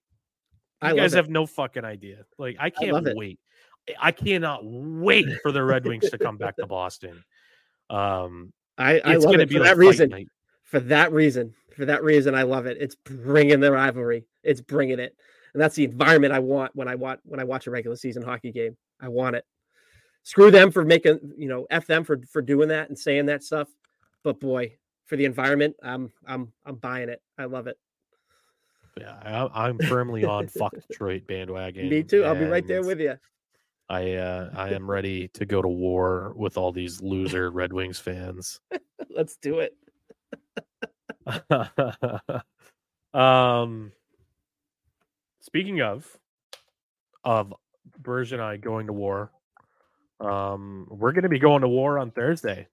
I 0.86 0.96
guys 0.96 1.14
have 1.14 1.30
no 1.30 1.46
fucking 1.46 1.86
idea. 1.86 2.26
Like 2.38 2.58
I 2.60 2.70
can't 2.70 3.08
I 3.08 3.14
wait. 3.16 3.40
I 4.00 4.12
cannot 4.12 4.62
wait 4.64 5.28
for 5.44 5.52
the 5.52 5.64
Red 5.64 5.86
Wings 5.86 6.10
to 6.10 6.18
come 6.18 6.38
back 6.38 6.56
to 6.58 6.68
Boston. 6.68 7.24
Um 7.90 8.52
I, 8.78 9.00
I 9.00 9.16
it's 9.16 9.26
love 9.26 9.36
it 9.36 9.52
for 9.52 9.60
that 9.60 9.78
reason. 9.78 10.10
Night. 10.10 10.28
For 10.64 10.80
that 10.80 11.12
reason, 11.12 11.54
for 11.76 11.86
that 11.86 12.04
reason, 12.04 12.36
I 12.36 12.44
love 12.44 12.66
it. 12.66 12.78
It's 12.80 12.96
bringing 12.96 13.60
the 13.60 13.72
rivalry. 13.72 14.26
It's 14.44 14.62
bringing 14.62 15.00
it, 15.00 15.16
and 15.54 15.62
that's 15.62 15.76
the 15.76 15.86
environment 15.86 16.34
I 16.34 16.40
want 16.40 16.76
when 16.76 16.88
I 16.88 16.96
want 16.96 17.20
when 17.24 17.40
I 17.40 17.44
watch 17.44 17.68
a 17.68 17.72
regular 17.72 17.96
season 17.96 18.24
hockey 18.24 18.52
game. 18.52 18.76
I 19.00 19.08
want 19.08 19.36
it. 19.36 19.46
Screw 20.24 20.50
them 20.50 20.72
for 20.72 20.84
making 20.84 21.20
you 21.38 21.48
know 21.48 21.68
f 21.70 21.86
them 21.86 22.04
for 22.04 22.20
for 22.30 22.42
doing 22.42 22.70
that 22.70 22.90
and 22.90 22.98
saying 22.98 23.28
that 23.28 23.44
stuff. 23.44 23.68
But 24.24 24.40
boy, 24.40 24.74
for 25.06 25.16
the 25.16 25.26
environment, 25.26 25.76
I'm 25.84 26.12
I'm 26.28 26.52
I'm 26.66 26.76
buying 26.76 27.10
it. 27.10 27.22
I 27.38 27.46
love 27.46 27.68
it. 27.68 27.78
Yeah, 29.00 29.48
I, 29.54 29.70
am 29.70 29.78
firmly 29.78 30.24
on 30.24 30.48
fuck 30.48 30.74
Detroit 30.88 31.28
bandwagon. 31.28 31.90
Me 31.90 32.02
too. 32.02 32.24
I'll 32.24 32.36
be 32.36 32.46
right 32.46 32.66
there 32.66 32.82
with 32.82 33.00
you. 33.02 33.16
I 33.90 34.14
uh, 34.14 34.50
I 34.56 34.70
am 34.70 34.90
ready 34.90 35.28
to 35.30 35.46
go 35.46 35.62
to 35.62 35.68
war 35.68 36.34
with 36.36 36.58
all 36.58 36.72
these 36.72 37.02
loser 37.02 37.52
Red 37.52 37.74
Wings 37.74 38.00
fans. 38.00 38.60
Let's 39.10 39.38
do 39.38 39.60
it. 39.60 39.76
um, 43.14 43.92
speaking 45.42 45.82
of 45.82 46.08
of 47.24 47.54
Burge 48.00 48.32
and 48.32 48.42
I 48.42 48.58
going 48.58 48.88
to 48.88 48.94
war, 48.94 49.32
um, 50.20 50.88
we're 50.90 51.12
going 51.12 51.24
to 51.24 51.30
be 51.30 51.40
going 51.40 51.62
to 51.62 51.68
war 51.68 52.00
on 52.00 52.12
Thursday. 52.12 52.68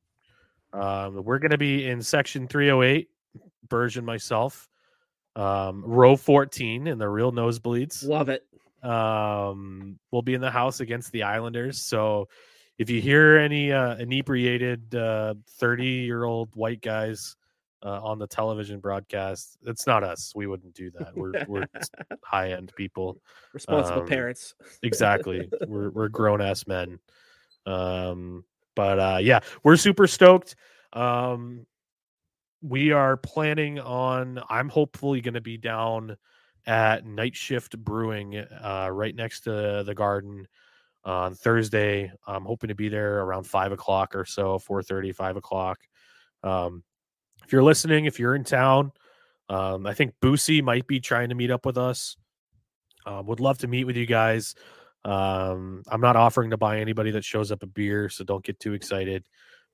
Um, 0.73 1.23
we're 1.25 1.39
going 1.39 1.51
to 1.51 1.59
be 1.59 1.87
in 1.87 2.01
section 2.01 2.49
308, 2.49 3.09
Burge 3.68 3.99
and 3.99 4.07
myself, 4.07 4.68
um, 5.37 5.83
row 5.85 6.16
14 6.16 6.87
in 6.87 6.99
the 6.99 7.09
real 7.09 7.33
nosebleeds. 7.33 8.07
Love 8.07 8.28
it. 8.28 8.45
Um, 8.83 9.99
we'll 10.11 10.22
be 10.22 10.35
in 10.35 10.41
the 10.41 10.51
house 10.51 10.80
against 10.80 11.12
the 11.12 11.22
Islanders. 11.22 11.80
So 11.80 12.28
if 12.78 12.91
you 12.91 13.01
hear 13.01 13.37
any 13.37 13.72
uh, 13.72 13.97
inebriated 13.97 14.91
30 14.91 14.97
uh, 14.99 15.76
year 15.76 16.24
old 16.24 16.55
white 16.55 16.80
guys 16.80 17.37
uh, 17.85 18.01
on 18.03 18.18
the 18.18 18.26
television 18.26 18.80
broadcast, 18.80 19.57
it's 19.66 19.87
not 19.87 20.03
us. 20.03 20.33
We 20.35 20.47
wouldn't 20.47 20.74
do 20.74 20.91
that. 20.99 21.16
We're, 21.16 21.45
we're 21.47 21.66
high 22.24 22.53
end 22.53 22.72
people, 22.76 23.20
responsible 23.53 24.03
um, 24.03 24.09
parents. 24.09 24.55
exactly. 24.83 25.49
We're, 25.66 25.91
we're 25.91 26.09
grown 26.09 26.41
ass 26.41 26.66
men. 26.66 26.99
Um, 27.66 28.45
but 28.74 28.99
uh, 28.99 29.18
yeah, 29.20 29.41
we're 29.62 29.76
super 29.76 30.07
stoked. 30.07 30.57
Um, 30.93 31.66
we 32.62 32.92
are 32.92 33.16
planning 33.16 33.80
on. 33.80 34.40
I'm 34.48 34.68
hopefully 34.68 35.20
going 35.20 35.34
to 35.34 35.40
be 35.40 35.56
down 35.56 36.16
at 36.64 37.04
Night 37.04 37.34
Shift 37.34 37.76
Brewing, 37.76 38.36
uh, 38.36 38.88
right 38.90 39.14
next 39.14 39.40
to 39.40 39.82
the 39.84 39.94
Garden 39.94 40.46
on 41.04 41.34
Thursday. 41.34 42.12
I'm 42.26 42.44
hoping 42.44 42.68
to 42.68 42.74
be 42.74 42.88
there 42.88 43.20
around 43.20 43.44
five 43.44 43.72
o'clock 43.72 44.14
or 44.14 44.24
so, 44.24 44.58
4:30, 44.58 45.12
5 45.14 45.36
o'clock. 45.36 45.80
Um, 46.44 46.84
if 47.44 47.52
you're 47.52 47.64
listening, 47.64 48.04
if 48.04 48.20
you're 48.20 48.36
in 48.36 48.44
town, 48.44 48.92
um, 49.48 49.86
I 49.86 49.94
think 49.94 50.14
Boosy 50.22 50.62
might 50.62 50.86
be 50.86 51.00
trying 51.00 51.30
to 51.30 51.34
meet 51.34 51.50
up 51.50 51.66
with 51.66 51.76
us. 51.76 52.16
Uh, 53.04 53.22
would 53.26 53.40
love 53.40 53.58
to 53.58 53.66
meet 53.66 53.84
with 53.84 53.96
you 53.96 54.06
guys. 54.06 54.54
Um, 55.04 55.82
I'm 55.88 56.00
not 56.00 56.14
offering 56.14 56.50
to 56.50 56.56
buy 56.56 56.78
anybody 56.78 57.10
that 57.10 57.24
shows 57.24 57.50
up 57.50 57.64
a 57.64 57.66
beer, 57.66 58.08
so 58.08 58.22
don't 58.22 58.44
get 58.44 58.60
too 58.60 58.74
excited. 58.74 59.24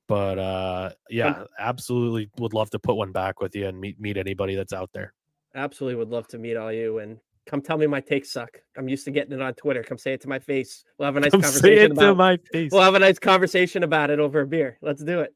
But 0.09 0.39
uh, 0.39 0.91
yeah, 1.11 1.45
absolutely 1.59 2.31
would 2.39 2.55
love 2.55 2.71
to 2.71 2.79
put 2.79 2.97
one 2.97 3.13
back 3.13 3.41
with 3.41 3.55
you 3.55 3.67
and 3.67 3.79
meet 3.79 4.01
meet 4.01 4.17
anybody 4.17 4.55
that's 4.55 4.73
out 4.73 4.91
there. 4.93 5.13
Absolutely 5.55 5.97
would 5.97 6.09
love 6.09 6.27
to 6.29 6.39
meet 6.39 6.57
all 6.57 6.73
you 6.73 6.99
and 6.99 7.19
Come 7.49 7.63
tell 7.63 7.79
me 7.79 7.87
my 7.87 8.01
takes 8.01 8.31
suck. 8.31 8.61
I'm 8.77 8.91
used 8.91 9.07
to 9.07 9.11
getting 9.11 9.33
it 9.33 9.41
on 9.41 9.55
Twitter. 9.55 9.83
Come 9.83 9.97
say 9.97 10.13
it 10.13 10.21
to 10.21 10.29
my 10.29 10.39
face. 10.39 10.85
We'll 10.99 11.07
have 11.07 11.17
a 11.17 11.21
nice 11.21 11.31
Come 11.31 11.41
conversation 11.41 11.77
say 11.79 11.85
it 11.85 11.93
about 11.93 12.03
to 12.03 12.15
my 12.15 12.37
face. 12.53 12.71
We'll 12.71 12.83
have 12.83 12.95
a 12.95 12.99
nice 12.99 13.19
conversation 13.19 13.85
about 13.85 14.11
it 14.11 14.19
over 14.19 14.41
a 14.41 14.47
beer. 14.47 14.77
Let's 14.83 15.03
do 15.03 15.21
it. 15.21 15.35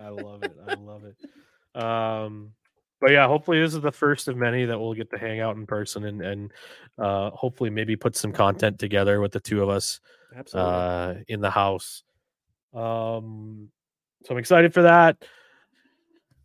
I 0.00 0.10
love 0.10 0.44
it. 0.44 0.56
I 0.66 0.74
love 0.74 1.04
it. 1.04 1.16
Um, 1.72 2.50
but 3.00 3.12
yeah, 3.12 3.28
hopefully 3.28 3.60
this 3.60 3.74
is 3.74 3.80
the 3.80 3.92
first 3.92 4.26
of 4.26 4.36
many 4.36 4.64
that 4.64 4.76
we'll 4.76 4.92
get 4.92 5.08
to 5.10 5.18
hang 5.18 5.38
out 5.38 5.54
in 5.54 5.68
person 5.68 6.04
and 6.04 6.20
and 6.20 6.52
uh, 6.98 7.30
hopefully 7.30 7.70
maybe 7.70 7.94
put 7.94 8.16
some 8.16 8.32
content 8.32 8.80
together 8.80 9.20
with 9.20 9.30
the 9.30 9.38
two 9.38 9.62
of 9.62 9.68
us 9.68 10.00
Absolutely. 10.34 10.72
uh, 10.72 11.14
in 11.28 11.40
the 11.40 11.48
house. 11.48 12.02
Um, 12.74 13.68
so 14.24 14.34
I'm 14.34 14.38
excited 14.38 14.74
for 14.74 14.82
that. 14.82 15.16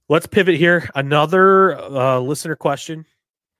Let's 0.07 0.28
pivot 0.28 0.55
here. 0.55 0.89
Another 0.95 1.80
uh, 1.80 2.19
listener 2.19 2.55
question. 2.55 3.05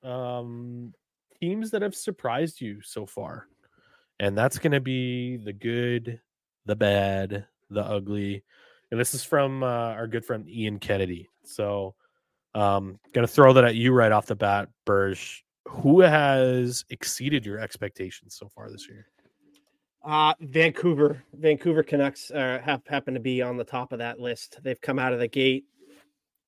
Um, 0.02 0.94
teams 1.40 1.70
that 1.72 1.82
have 1.82 1.94
surprised 1.94 2.60
you 2.60 2.80
so 2.82 3.04
far, 3.06 3.48
and 4.20 4.38
that's 4.38 4.58
going 4.58 4.72
to 4.72 4.80
be 4.80 5.36
the 5.38 5.52
good, 5.52 6.20
the 6.64 6.76
bad, 6.76 7.46
the 7.70 7.82
ugly, 7.82 8.44
and 8.90 9.00
this 9.00 9.14
is 9.14 9.24
from 9.24 9.62
uh, 9.62 9.66
our 9.66 10.06
good 10.06 10.24
friend 10.24 10.48
Ian 10.48 10.78
Kennedy. 10.78 11.28
So, 11.44 11.94
um, 12.54 12.98
going 13.12 13.26
to 13.26 13.32
throw 13.32 13.52
that 13.52 13.64
at 13.64 13.74
you 13.74 13.92
right 13.92 14.12
off 14.12 14.26
the 14.26 14.36
bat, 14.36 14.68
Burge. 14.84 15.44
Who 15.68 16.00
has 16.00 16.84
exceeded 16.90 17.44
your 17.44 17.58
expectations 17.58 18.36
so 18.36 18.48
far 18.48 18.70
this 18.70 18.88
year? 18.88 19.08
Uh, 20.06 20.34
Vancouver, 20.40 21.24
Vancouver 21.34 21.82
Canucks 21.82 22.30
uh, 22.30 22.60
have 22.64 22.80
happen 22.86 23.12
to 23.14 23.18
be 23.20 23.42
on 23.42 23.56
the 23.56 23.64
top 23.64 23.90
of 23.90 23.98
that 23.98 24.20
list. 24.20 24.56
They've 24.62 24.80
come 24.80 25.00
out 25.00 25.12
of 25.12 25.18
the 25.18 25.26
gate. 25.26 25.64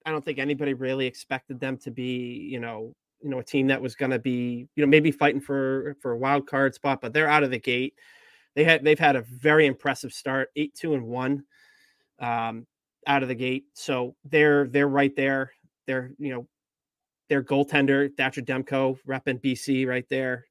I 0.07 0.13
don't 0.13 0.25
think 0.25 0.39
anybody 0.39 0.75
really 0.75 1.07
expected 1.07 1.59
them 1.59 1.77
to 1.79 1.91
be, 1.91 2.47
you 2.49 2.61
know, 2.61 2.95
you 3.21 3.29
know, 3.29 3.41
a 3.41 3.45
team 3.45 3.67
that 3.67 3.83
was 3.83 3.97
going 3.97 4.13
to 4.13 4.21
be, 4.21 4.69
you 4.77 4.81
know, 4.81 4.87
maybe 4.87 5.11
fighting 5.11 5.41
for 5.41 5.97
for 6.01 6.13
a 6.13 6.17
wild 6.17 6.47
card 6.47 6.77
spot, 6.77 7.01
but 7.03 7.13
they're 7.13 7.29
out 7.29 7.43
of 7.43 7.51
the 7.51 7.59
gate. 7.59 7.95
They 8.55 8.63
had 8.63 8.85
they've 8.85 8.99
had 8.99 9.17
a 9.17 9.23
very 9.23 9.67
impressive 9.67 10.13
start, 10.13 10.51
eight 10.55 10.77
two 10.77 10.95
and 10.95 11.09
one, 11.09 11.43
um, 12.21 12.65
out 13.09 13.23
of 13.23 13.29
the 13.29 13.35
gate. 13.35 13.65
So 13.75 14.15
they're 14.25 14.69
they're 14.69 14.87
right 14.87 15.15
there. 15.17 15.51
They're 15.89 16.13
you 16.17 16.33
know, 16.33 16.47
their 17.29 17.43
goaltender 17.43 18.09
Thatcher 18.17 18.43
Demko 18.43 18.99
repping 19.05 19.43
BC 19.43 19.85
right 19.85 20.09
there, 20.09 20.45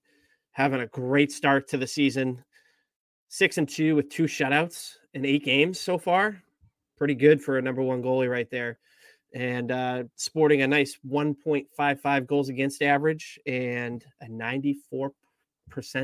having 0.51 0.81
a 0.81 0.87
great 0.87 1.31
start 1.31 1.69
to 1.69 1.77
the 1.77 1.87
season 1.87 2.43
six 3.29 3.57
and 3.57 3.67
two 3.67 3.95
with 3.95 4.09
two 4.09 4.23
shutouts 4.23 4.95
in 5.13 5.25
eight 5.25 5.43
games 5.43 5.79
so 5.79 5.97
far. 5.97 6.41
Pretty 6.97 7.15
good 7.15 7.41
for 7.41 7.57
a 7.57 7.61
number 7.61 7.81
one 7.81 8.01
goalie 8.01 8.29
right 8.29 8.49
there. 8.49 8.79
And 9.33 9.71
uh, 9.71 10.03
sporting 10.15 10.61
a 10.61 10.67
nice 10.67 10.97
1.55 11.07 12.27
goals 12.27 12.49
against 12.49 12.81
average 12.81 13.39
and 13.45 14.03
a 14.21 14.25
94% 14.25 15.11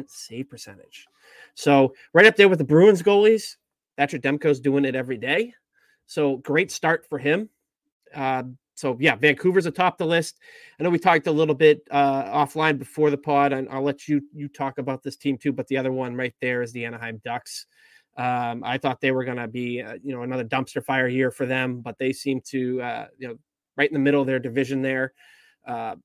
save 0.07 0.49
percentage. 0.49 1.07
So, 1.55 1.93
right 2.13 2.25
up 2.25 2.35
there 2.35 2.49
with 2.49 2.59
the 2.59 2.65
Bruins 2.65 3.01
goalies. 3.01 3.55
Thatcher 3.97 4.19
Demko's 4.19 4.59
doing 4.59 4.85
it 4.85 4.95
every 4.95 5.17
day. 5.17 5.53
So, 6.05 6.37
great 6.37 6.69
start 6.69 7.07
for 7.07 7.17
him. 7.17 7.49
Uh, 8.13 8.43
so 8.83 8.97
yeah, 8.99 9.15
Vancouver's 9.15 9.65
atop 9.65 9.97
the 9.97 10.05
list. 10.05 10.41
I 10.77 10.83
know 10.83 10.89
we 10.89 10.99
talked 10.99 11.25
a 11.27 11.31
little 11.31 11.55
bit 11.55 11.87
uh, 11.89 12.25
offline 12.25 12.77
before 12.77 13.09
the 13.09 13.17
pod, 13.17 13.53
and 13.53 13.69
I'll 13.69 13.81
let 13.81 14.09
you 14.09 14.21
you 14.33 14.49
talk 14.49 14.77
about 14.77 15.01
this 15.01 15.15
team 15.15 15.37
too. 15.37 15.53
But 15.53 15.67
the 15.67 15.77
other 15.77 15.93
one 15.93 16.15
right 16.17 16.35
there 16.41 16.61
is 16.61 16.73
the 16.73 16.83
Anaheim 16.83 17.21
Ducks. 17.23 17.65
Um, 18.17 18.61
I 18.61 18.77
thought 18.77 18.99
they 18.99 19.13
were 19.13 19.23
going 19.23 19.37
to 19.37 19.47
be 19.47 19.81
uh, 19.81 19.95
you 20.03 20.13
know 20.13 20.23
another 20.23 20.43
dumpster 20.43 20.83
fire 20.83 21.07
year 21.07 21.31
for 21.31 21.45
them, 21.45 21.79
but 21.79 21.97
they 21.97 22.11
seem 22.11 22.41
to 22.47 22.81
uh, 22.81 23.07
you 23.17 23.29
know 23.29 23.35
right 23.77 23.89
in 23.89 23.93
the 23.93 24.01
middle 24.01 24.19
of 24.19 24.27
their 24.27 24.39
division 24.39 24.81
there. 24.81 25.13
Uh, 25.65 25.95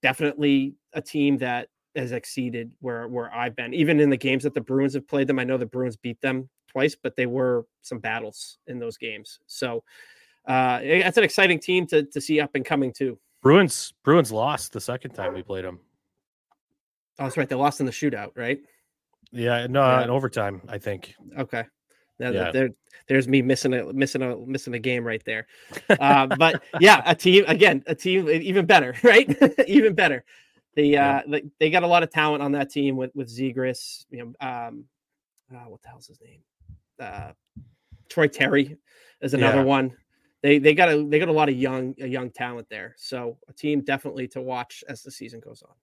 definitely 0.00 0.74
a 0.94 1.02
team 1.02 1.36
that 1.36 1.68
has 1.94 2.12
exceeded 2.12 2.70
where 2.80 3.08
where 3.08 3.30
I've 3.30 3.54
been. 3.54 3.74
Even 3.74 4.00
in 4.00 4.08
the 4.08 4.16
games 4.16 4.42
that 4.44 4.54
the 4.54 4.62
Bruins 4.62 4.94
have 4.94 5.06
played 5.06 5.26
them, 5.26 5.38
I 5.38 5.44
know 5.44 5.58
the 5.58 5.66
Bruins 5.66 5.98
beat 5.98 6.22
them 6.22 6.48
twice, 6.66 6.96
but 6.96 7.14
they 7.14 7.26
were 7.26 7.66
some 7.82 7.98
battles 7.98 8.56
in 8.68 8.78
those 8.78 8.96
games. 8.96 9.38
So 9.46 9.84
uh, 10.46 10.80
that's 10.80 11.18
an 11.18 11.24
exciting 11.24 11.58
team 11.58 11.86
to 11.88 12.02
to 12.04 12.20
see 12.20 12.40
up 12.40 12.50
and 12.54 12.64
coming 12.64 12.92
too. 12.92 13.18
Bruins 13.42 13.92
Bruins 14.04 14.30
lost 14.32 14.72
the 14.72 14.80
second 14.80 15.12
time 15.12 15.34
we 15.34 15.42
played 15.42 15.64
them. 15.64 15.80
Oh, 17.18 17.24
that's 17.24 17.36
right. 17.36 17.48
They 17.48 17.54
lost 17.54 17.80
in 17.80 17.86
the 17.86 17.92
shootout, 17.92 18.30
right? 18.36 18.60
Yeah, 19.32 19.66
no, 19.68 19.84
Yeah. 19.86 20.04
in 20.04 20.10
overtime, 20.10 20.62
I 20.68 20.78
think. 20.78 21.14
Okay. 21.38 21.64
Now 22.18 22.30
Yeah. 22.30 22.50
there, 22.52 22.70
there's 23.08 23.26
me 23.28 23.42
missing 23.42 23.74
a 23.74 23.92
missing 23.92 24.22
a 24.22 24.36
missing 24.36 24.74
a 24.74 24.78
game 24.78 25.04
right 25.04 25.22
there. 25.24 25.46
Uh, 26.00 26.26
but 26.26 26.62
yeah, 26.80 27.02
a 27.04 27.14
team 27.14 27.44
again, 27.46 27.82
a 27.86 27.94
team 27.94 28.28
even 28.28 28.64
better, 28.66 28.94
right? 29.02 29.28
even 29.68 29.94
better. 29.94 30.24
The 30.74 30.96
uh, 30.96 31.04
Yeah. 31.04 31.22
they, 31.28 31.42
they 31.60 31.70
got 31.70 31.82
a 31.82 31.86
lot 31.86 32.02
of 32.02 32.10
talent 32.10 32.42
on 32.42 32.52
that 32.52 32.70
team 32.70 32.96
with 32.96 33.10
with 33.14 33.28
Zegras, 33.28 34.06
you 34.10 34.18
know, 34.40 34.46
um, 34.46 34.84
uh, 35.54 35.64
what 35.68 35.82
the 35.82 35.88
hell's 35.88 36.06
his 36.06 36.20
name? 36.20 36.40
Uh, 36.98 37.32
Troy 38.08 38.26
Terry 38.28 38.78
is 39.20 39.34
another 39.34 39.58
Yeah. 39.58 39.64
one. 39.64 39.96
They 40.42 40.58
they 40.58 40.74
got 40.74 40.88
a 40.88 41.04
they 41.04 41.18
got 41.18 41.28
a 41.28 41.32
lot 41.32 41.48
of 41.48 41.56
young 41.56 41.94
young 41.96 42.30
talent 42.30 42.68
there. 42.68 42.94
So 42.98 43.38
a 43.48 43.52
team 43.52 43.82
definitely 43.82 44.26
to 44.28 44.40
watch 44.40 44.82
as 44.88 45.02
the 45.02 45.10
season 45.10 45.40
goes 45.40 45.62
on. 45.62 45.74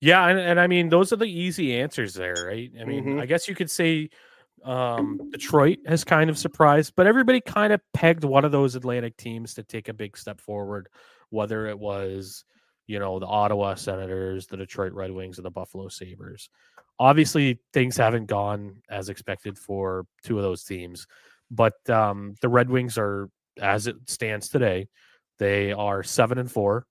Yeah, 0.00 0.26
and, 0.28 0.38
and 0.38 0.60
I 0.60 0.66
mean 0.66 0.88
those 0.88 1.12
are 1.12 1.16
the 1.16 1.26
easy 1.26 1.76
answers 1.76 2.14
there, 2.14 2.34
right? 2.46 2.70
I 2.80 2.84
mean, 2.84 3.04
Mhm. 3.04 3.20
I 3.20 3.26
guess 3.26 3.48
you 3.48 3.54
could 3.54 3.70
say 3.70 4.10
um 4.64 5.30
Detroit 5.30 5.78
has 5.86 6.04
kind 6.04 6.30
of 6.30 6.38
surprised, 6.38 6.94
but 6.96 7.06
everybody 7.06 7.40
kind 7.40 7.72
of 7.72 7.80
pegged 7.92 8.24
one 8.24 8.44
of 8.44 8.52
those 8.52 8.74
Atlantic 8.74 9.16
teams 9.16 9.54
to 9.54 9.62
take 9.62 9.88
a 9.88 9.94
big 9.94 10.16
step 10.16 10.40
forward, 10.40 10.88
whether 11.30 11.66
it 11.66 11.78
was, 11.78 12.44
you 12.86 12.98
know, 12.98 13.18
the 13.18 13.26
Ottawa 13.26 13.74
Senators, 13.74 14.46
the 14.46 14.56
Detroit 14.56 14.92
Red 14.92 15.10
Wings, 15.12 15.38
or 15.38 15.42
the 15.42 15.50
Buffalo 15.50 15.88
Sabres. 15.88 16.48
Obviously, 16.98 17.60
things 17.72 17.96
haven't 17.96 18.26
gone 18.26 18.82
as 18.88 19.08
expected 19.08 19.56
for 19.58 20.06
two 20.24 20.36
of 20.38 20.42
those 20.42 20.64
teams, 20.64 21.06
but 21.50 21.74
um 21.90 22.34
the 22.40 22.48
Red 22.48 22.70
Wings 22.70 22.98
are 22.98 23.28
as 23.60 23.86
it 23.86 23.96
stands 24.06 24.48
today, 24.48 24.88
they 25.38 25.72
are 25.72 26.02
seven 26.02 26.38
and 26.38 26.50
four, 26.50 26.86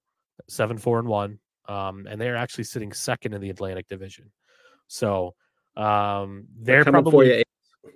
seven, 0.48 0.78
four 0.78 1.00
and 1.00 1.08
one 1.08 1.40
um, 1.68 2.08
and 2.10 2.20
they're 2.20 2.36
actually 2.36 2.64
sitting 2.64 2.94
second 2.94 3.34
in 3.34 3.42
the 3.42 3.50
Atlantic 3.50 3.88
Division. 3.88 4.32
So 4.88 5.36
um, 5.76 6.46
they're, 6.60 6.84
coming 6.84 7.04
probably 7.04 7.12
for 7.12 7.36
you. 7.38 7.44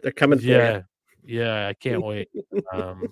They're 0.04 0.12
coming 0.12 0.40
for 0.40 0.46
yeah, 0.46 0.82
yeah. 1.24 1.68
I 1.68 1.74
can't 1.74 2.04
wait. 2.04 2.30
Um, 2.74 3.04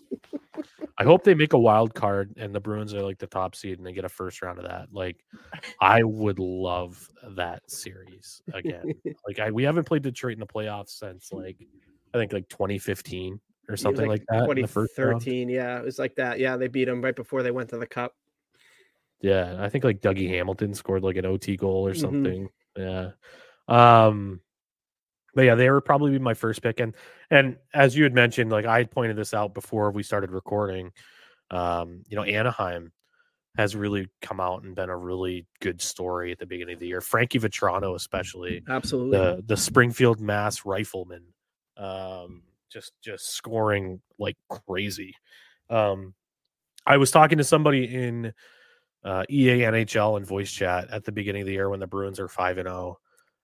I 0.97 1.05
hope 1.05 1.23
they 1.23 1.33
make 1.33 1.53
a 1.53 1.59
wild 1.59 1.93
card 1.93 2.33
and 2.35 2.53
the 2.53 2.59
Bruins 2.59 2.93
are 2.93 3.01
like 3.01 3.19
the 3.19 3.27
top 3.27 3.55
seed 3.55 3.77
and 3.77 3.87
they 3.87 3.93
get 3.93 4.03
a 4.03 4.09
first 4.09 4.41
round 4.41 4.59
of 4.59 4.65
that. 4.65 4.89
Like, 4.91 5.23
I 5.79 6.03
would 6.03 6.39
love 6.39 7.07
that 7.35 7.61
series 7.71 8.41
again. 8.53 8.93
like, 9.27 9.39
I 9.39 9.51
we 9.51 9.63
haven't 9.63 9.85
played 9.85 10.01
Detroit 10.01 10.33
in 10.33 10.39
the 10.39 10.45
playoffs 10.45 10.89
since 10.89 11.31
like 11.31 11.57
I 12.13 12.17
think 12.17 12.33
like 12.33 12.49
2015 12.49 13.39
or 13.69 13.77
something 13.77 14.07
like, 14.07 14.23
that. 14.29 14.47
first 14.69 14.97
round. 14.97 15.21
2013. 15.21 15.49
Yeah, 15.49 15.77
it 15.79 15.85
was 15.85 15.99
like 15.99 16.15
that. 16.15 16.39
Yeah, 16.39 16.57
they 16.57 16.67
beat 16.67 16.85
them 16.85 17.01
right 17.03 17.15
before 17.15 17.43
they 17.43 17.51
went 17.51 17.69
to 17.69 17.77
the 17.77 17.85
cup. 17.87 18.15
Yeah, 19.21 19.57
I 19.59 19.69
think 19.69 19.83
like 19.83 20.01
Dougie 20.01 20.29
Hamilton 20.29 20.73
scored 20.73 21.03
like 21.03 21.17
an 21.17 21.25
OT 21.25 21.55
goal 21.57 21.85
or 21.87 21.93
Mhm. 21.93 21.99
something. 21.99 22.49
Yeah. 22.77 23.11
Um 23.67 24.41
but 25.35 25.43
yeah, 25.43 25.55
they 25.55 25.69
were 25.69 25.81
probably 25.81 26.17
my 26.17 26.33
first 26.33 26.61
pick 26.63 26.79
and 26.79 26.95
and 27.29 27.57
as 27.73 27.95
you 27.95 28.03
had 28.03 28.13
mentioned, 28.13 28.51
like 28.51 28.65
I 28.65 28.77
had 28.79 28.91
pointed 28.91 29.15
this 29.17 29.33
out 29.33 29.53
before 29.53 29.91
we 29.91 30.01
started 30.03 30.31
recording, 30.31 30.91
um, 31.51 32.03
you 32.07 32.15
know, 32.15 32.23
Anaheim 32.23 32.91
has 33.57 33.75
really 33.75 34.07
come 34.21 34.39
out 34.39 34.63
and 34.63 34.75
been 34.75 34.89
a 34.89 34.97
really 34.97 35.45
good 35.59 35.81
story 35.81 36.31
at 36.31 36.39
the 36.39 36.45
beginning 36.45 36.73
of 36.75 36.79
the 36.79 36.87
year. 36.87 37.01
Frankie 37.01 37.39
Vatrano 37.39 37.93
especially 37.95 38.63
Absolutely. 38.67 39.17
the 39.17 39.43
the 39.45 39.57
Springfield 39.57 40.19
Mass 40.19 40.65
rifleman, 40.65 41.23
um, 41.79 42.43
just 42.69 42.93
just 43.01 43.33
scoring 43.33 44.01
like 44.19 44.37
crazy. 44.49 45.15
Um, 45.69 46.13
I 46.85 46.97
was 46.97 47.11
talking 47.11 47.37
to 47.37 47.43
somebody 47.43 47.85
in 47.85 48.33
uh, 49.03 49.23
EA 49.29 49.61
NHL 49.61 50.17
and 50.17 50.25
voice 50.25 50.51
chat 50.51 50.89
at 50.91 51.05
the 51.05 51.11
beginning 51.11 51.41
of 51.41 51.47
the 51.47 51.53
year 51.53 51.69
when 51.69 51.79
the 51.79 51.87
Bruins 51.87 52.19
are 52.19 52.27
five 52.27 52.57
and 52.57 52.67
zero, 52.67 52.99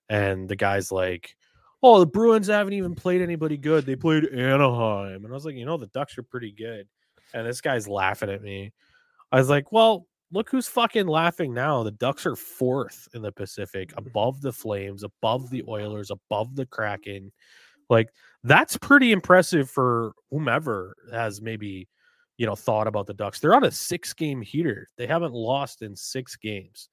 and 0.08 0.48
the 0.48 0.56
guy's 0.56 0.92
like, 0.92 1.36
"Oh, 1.82 1.98
the 1.98 2.06
Bruins 2.06 2.48
haven't 2.48 2.74
even 2.74 2.94
played 2.94 3.22
anybody 3.22 3.56
good. 3.56 3.86
They 3.86 3.96
played 3.96 4.26
Anaheim," 4.26 5.24
and 5.24 5.28
I 5.28 5.34
was 5.34 5.44
like, 5.44 5.56
"You 5.56 5.64
know, 5.64 5.78
the 5.78 5.86
Ducks 5.88 6.18
are 6.18 6.22
pretty 6.22 6.52
good." 6.52 6.86
And 7.34 7.46
this 7.46 7.60
guy's 7.60 7.88
laughing 7.88 8.30
at 8.30 8.42
me. 8.42 8.72
I 9.32 9.38
was 9.38 9.48
like, 9.50 9.72
"Well." 9.72 10.06
Look 10.32 10.50
who's 10.50 10.66
fucking 10.66 11.06
laughing 11.06 11.54
now. 11.54 11.84
The 11.84 11.92
Ducks 11.92 12.26
are 12.26 12.34
fourth 12.34 13.06
in 13.14 13.22
the 13.22 13.30
Pacific, 13.30 13.92
above 13.96 14.40
the 14.40 14.52
Flames, 14.52 15.04
above 15.04 15.50
the 15.50 15.62
Oilers, 15.68 16.10
above 16.10 16.56
the 16.56 16.66
Kraken. 16.66 17.30
Like 17.88 18.10
that's 18.42 18.76
pretty 18.76 19.12
impressive 19.12 19.70
for 19.70 20.12
whomever 20.30 20.94
has 21.12 21.40
maybe, 21.40 21.88
you 22.36 22.46
know, 22.46 22.54
thought 22.54 22.86
about 22.86 23.06
the 23.06 23.14
Ducks. 23.14 23.40
They're 23.40 23.54
on 23.54 23.64
a 23.64 23.70
six 23.70 24.12
game 24.12 24.42
heater. 24.42 24.88
They 24.96 25.06
haven't 25.06 25.32
lost 25.32 25.82
in 25.82 25.96
six 25.96 26.36
games. 26.36 26.88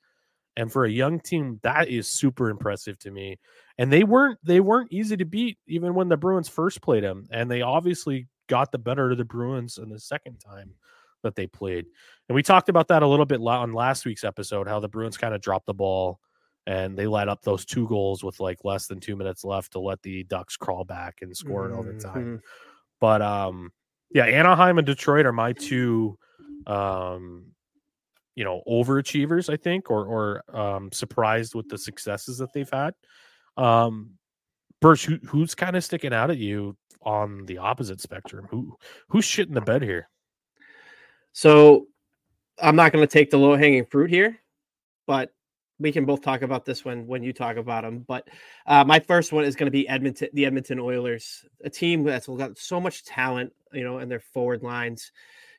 And 0.56 0.72
for 0.72 0.86
a 0.86 0.92
young 0.92 1.20
team, 1.20 1.60
that 1.64 1.90
is 1.90 2.08
super 2.08 2.50
impressive 2.50 3.00
to 3.00 3.12
me. 3.12 3.40
And 3.78 3.92
they 3.92 4.04
weren't 4.04 4.38
they 4.44 4.60
weren't 4.60 4.94
easy 4.94 5.18
to 5.18 5.26
beat 5.26 5.58
even 5.68 5.96
when 5.96 6.10
the 6.10 6.18
Bruins 6.18 6.50
first 6.50 6.82
played 6.82 7.04
them. 7.04 7.28
And 7.32 7.50
they 7.50 7.62
obviously 7.62 8.28
got 8.48 8.72
the 8.72 8.78
better 8.78 9.12
of 9.12 9.18
the 9.18 9.26
Bruins 9.26 9.78
in 9.78 9.90
the 9.90 10.00
second 10.00 10.38
time 10.38 10.76
that 11.24 11.36
they 11.36 11.48
played. 11.48 11.86
And 12.30 12.36
we 12.36 12.44
talked 12.44 12.70
about 12.70 12.90
that 12.90 13.02
a 13.02 13.08
little 13.08 13.26
bit 13.26 13.42
on 13.42 13.74
last 13.74 14.06
week's 14.06 14.24
episode, 14.24 14.68
how 14.68 14.80
the 14.80 14.90
Bruins 14.90 15.18
kind 15.18 15.34
of 15.34 15.42
dropped 15.42 15.66
the 15.66 15.74
ball 15.74 16.20
and 16.66 16.98
they 16.98 17.08
let 17.08 17.30
up 17.30 17.42
those 17.42 17.66
two 17.66 17.88
goals 17.88 18.24
with 18.24 18.40
like 18.40 18.64
less 18.64 18.88
than 18.88 19.00
two 19.00 19.16
minutes 19.16 19.44
left 19.44 19.74
to 19.74 19.80
let 19.80 20.02
the 20.02 20.24
Ducks 20.24 20.56
crawl 20.58 20.86
back 20.86 21.18
and 21.22 21.36
score 21.36 21.68
mm-hmm. 21.68 21.74
in 21.74 21.80
overtime. 21.80 22.42
But 23.00 23.22
um, 23.22 23.72
yeah, 24.12 24.26
Anaheim 24.26 24.78
and 24.78 24.88
Detroit 24.88 25.26
are 25.26 25.34
my 25.34 25.54
two 25.54 26.18
um 26.68 27.46
you 28.36 28.44
know 28.44 28.62
overachievers 28.68 29.52
i 29.52 29.58
think 29.58 29.92
or 29.92 30.06
or 30.06 30.58
um 30.58 30.92
surprised 30.92 31.56
with 31.56 31.68
the 31.70 31.78
successes 31.78 32.38
that 32.38 32.54
they've 32.54 32.70
had 32.70 32.94
um 33.58 34.12
Burge, 34.82 35.06
who, 35.06 35.18
who's 35.26 35.56
kind 35.56 35.78
of 35.78 35.84
sticking 35.84 36.14
out 36.14 36.30
at 36.30 36.38
you 36.38 36.76
on 37.02 37.46
the 37.46 37.58
opposite 37.58 38.02
spectrum 38.02 38.48
who 38.50 38.76
who's 39.10 39.26
shit 39.26 39.48
in 39.48 39.54
the 39.54 39.62
bed 39.62 39.82
here 39.82 40.10
so 41.32 41.88
i'm 42.62 42.76
not 42.76 42.92
going 42.92 43.06
to 43.06 43.12
take 43.12 43.30
the 43.30 43.38
low 43.38 43.56
hanging 43.56 43.86
fruit 43.86 44.10
here 44.10 44.40
but 45.06 45.32
we 45.80 45.92
can 45.92 46.06
both 46.06 46.22
talk 46.22 46.42
about 46.42 46.66
this 46.66 46.86
when 46.86 47.08
when 47.08 47.24
you 47.24 47.34
talk 47.34 47.58
about 47.58 47.84
them. 47.84 48.06
But 48.08 48.28
uh, 48.66 48.84
my 48.84 49.00
first 49.00 49.32
one 49.32 49.44
is 49.44 49.56
going 49.56 49.68
to 49.68 49.72
be 49.72 49.88
Edmonton, 49.88 50.30
the 50.34 50.46
Edmonton 50.46 50.80
Oilers, 50.80 51.46
a 51.64 51.70
team 51.70 52.04
that's 52.04 52.28
got 52.28 52.58
so 52.58 52.80
much 52.80 53.04
talent, 53.04 53.54
you 53.72 53.84
know, 53.84 54.00
in 54.00 54.10
their 54.10 54.20
forward 54.20 54.64
lines 54.64 55.12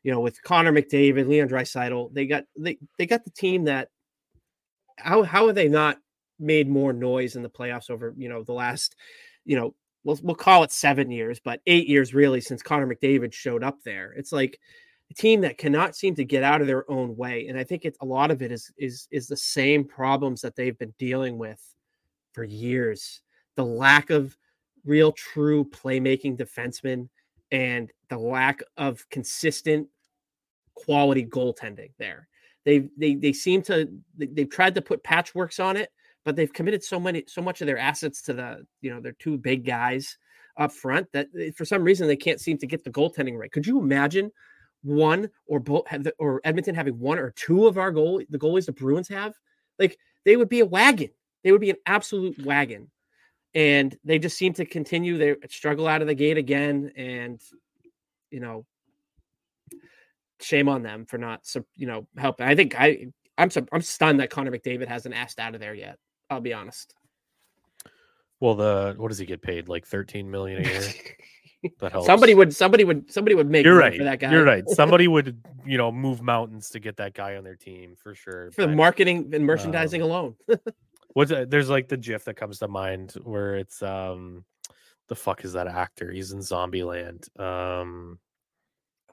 you 0.04 0.12
know, 0.12 0.20
with 0.20 0.40
Connor 0.42 0.70
McDavid, 0.70 1.26
Leon 1.26 1.48
Draisaitl, 1.48 2.12
they 2.12 2.26
got 2.26 2.44
they 2.56 2.78
they 2.98 3.06
got 3.06 3.24
the 3.24 3.30
team 3.30 3.64
that 3.64 3.88
how 4.96 5.22
how 5.22 5.46
have 5.46 5.56
they 5.56 5.68
not 5.68 5.98
made 6.38 6.68
more 6.68 6.92
noise 6.92 7.36
in 7.36 7.42
the 7.42 7.48
playoffs 7.48 7.90
over 7.90 8.14
you 8.16 8.28
know 8.28 8.42
the 8.44 8.52
last 8.52 8.96
you 9.44 9.56
know 9.56 9.74
we'll 10.04 10.20
we'll 10.22 10.36
call 10.36 10.62
it 10.62 10.70
seven 10.70 11.10
years, 11.10 11.40
but 11.42 11.60
eight 11.66 11.88
years 11.88 12.12
really 12.12 12.42
since 12.42 12.62
Connor 12.62 12.86
McDavid 12.86 13.32
showed 13.32 13.64
up 13.64 13.82
there. 13.82 14.12
It's 14.12 14.30
like 14.30 14.60
a 15.10 15.14
team 15.14 15.40
that 15.42 15.58
cannot 15.58 15.96
seem 15.96 16.14
to 16.16 16.24
get 16.24 16.42
out 16.42 16.60
of 16.60 16.66
their 16.66 16.90
own 16.90 17.16
way, 17.16 17.46
and 17.48 17.58
I 17.58 17.64
think 17.64 17.84
it's 17.84 17.98
a 18.00 18.06
lot 18.06 18.30
of 18.30 18.42
it 18.42 18.50
is 18.50 18.70
is 18.78 19.08
is 19.10 19.26
the 19.26 19.36
same 19.36 19.84
problems 19.84 20.40
that 20.40 20.56
they've 20.56 20.78
been 20.78 20.94
dealing 20.98 21.38
with 21.38 21.60
for 22.32 22.44
years. 22.44 23.20
The 23.56 23.64
lack 23.64 24.10
of 24.10 24.36
real 24.84 25.12
true 25.12 25.64
playmaking 25.64 26.36
defensemen 26.38 27.08
and 27.52 27.90
the 28.08 28.18
lack 28.18 28.62
of 28.76 29.08
consistent 29.10 29.88
quality 30.74 31.24
goaltending 31.24 31.92
there. 31.98 32.28
They 32.64 32.88
they 32.96 33.14
they 33.14 33.32
seem 33.32 33.62
to 33.62 33.88
they've 34.16 34.50
tried 34.50 34.74
to 34.74 34.82
put 34.82 35.04
patchworks 35.04 35.62
on 35.62 35.76
it, 35.76 35.90
but 36.24 36.34
they've 36.34 36.52
committed 36.52 36.82
so 36.82 36.98
many 36.98 37.24
so 37.26 37.42
much 37.42 37.60
of 37.60 37.66
their 37.66 37.78
assets 37.78 38.22
to 38.22 38.32
the 38.32 38.66
you 38.80 38.92
know 38.92 39.00
their 39.00 39.12
two 39.12 39.36
big 39.36 39.64
guys 39.64 40.16
up 40.56 40.72
front 40.72 41.06
that 41.12 41.28
eh, 41.38 41.50
for 41.54 41.64
some 41.64 41.82
reason 41.82 42.06
they 42.06 42.16
can't 42.16 42.40
seem 42.40 42.56
to 42.58 42.66
get 42.66 42.84
the 42.84 42.90
goaltending 42.90 43.38
right. 43.38 43.52
Could 43.52 43.66
you 43.66 43.78
imagine 43.78 44.30
one 44.84 45.30
or 45.46 45.58
both 45.58 45.84
or 46.18 46.40
Edmonton 46.44 46.74
having 46.74 46.98
one 46.98 47.18
or 47.18 47.30
two 47.30 47.66
of 47.66 47.78
our 47.78 47.90
goal 47.90 48.22
the 48.28 48.38
goalies 48.38 48.66
the 48.66 48.72
Bruins 48.72 49.08
have? 49.08 49.34
Like 49.78 49.98
they 50.24 50.36
would 50.36 50.48
be 50.48 50.60
a 50.60 50.66
wagon. 50.66 51.10
They 51.42 51.52
would 51.52 51.60
be 51.60 51.70
an 51.70 51.76
absolute 51.86 52.44
wagon. 52.44 52.90
And 53.54 53.96
they 54.04 54.18
just 54.18 54.36
seem 54.36 54.52
to 54.54 54.64
continue 54.64 55.16
their 55.16 55.36
struggle 55.48 55.86
out 55.86 56.02
of 56.02 56.08
the 56.08 56.14
gate 56.14 56.38
again. 56.38 56.92
And 56.96 57.40
you 58.30 58.40
know, 58.40 58.66
shame 60.40 60.68
on 60.68 60.82
them 60.82 61.06
for 61.06 61.18
not, 61.18 61.46
you 61.76 61.86
know, 61.86 62.06
helping. 62.16 62.46
I 62.46 62.54
think 62.54 62.74
I, 62.78 63.06
I'm, 63.38 63.50
I'm 63.72 63.82
stunned 63.82 64.20
that 64.20 64.30
Connor 64.30 64.50
McDavid 64.50 64.88
hasn't 64.88 65.14
asked 65.14 65.38
out 65.38 65.54
of 65.54 65.60
there 65.60 65.74
yet. 65.74 65.98
I'll 66.30 66.40
be 66.40 66.52
honest. 66.52 66.94
Well, 68.40 68.54
the 68.54 68.94
what 68.96 69.08
does 69.08 69.18
he 69.18 69.26
get 69.26 69.42
paid? 69.42 69.68
Like 69.68 69.86
13 69.86 70.30
million 70.30 70.64
a 70.64 70.68
year. 70.68 70.82
that 71.80 71.92
helps. 71.92 72.06
Somebody 72.06 72.34
would, 72.34 72.54
somebody 72.54 72.84
would, 72.84 73.10
somebody 73.12 73.34
would 73.34 73.50
make. 73.50 73.64
You're 73.64 73.78
right. 73.78 73.96
For 73.96 74.04
that 74.04 74.20
guy. 74.20 74.30
You're 74.30 74.44
right. 74.44 74.68
Somebody 74.68 75.08
would, 75.08 75.38
you 75.64 75.78
know, 75.78 75.90
move 75.92 76.22
mountains 76.22 76.70
to 76.70 76.80
get 76.80 76.96
that 76.98 77.14
guy 77.14 77.36
on 77.36 77.44
their 77.44 77.56
team 77.56 77.94
for 77.96 78.14
sure. 78.14 78.50
For 78.50 78.62
but, 78.62 78.70
the 78.70 78.76
marketing 78.76 79.30
and 79.34 79.44
merchandising 79.44 80.02
um, 80.02 80.10
alone. 80.10 80.34
what's 81.14 81.30
there's 81.30 81.70
like 81.70 81.88
the 81.88 81.96
GIF 81.96 82.24
that 82.24 82.34
comes 82.34 82.58
to 82.58 82.68
mind 82.68 83.12
where 83.22 83.56
it's 83.56 83.82
um, 83.82 84.44
the 85.08 85.14
fuck 85.14 85.44
is 85.44 85.52
that 85.54 85.66
actor? 85.66 86.10
He's 86.10 86.32
in 86.32 86.40
Zombieland. 86.40 87.28
Um, 87.40 88.18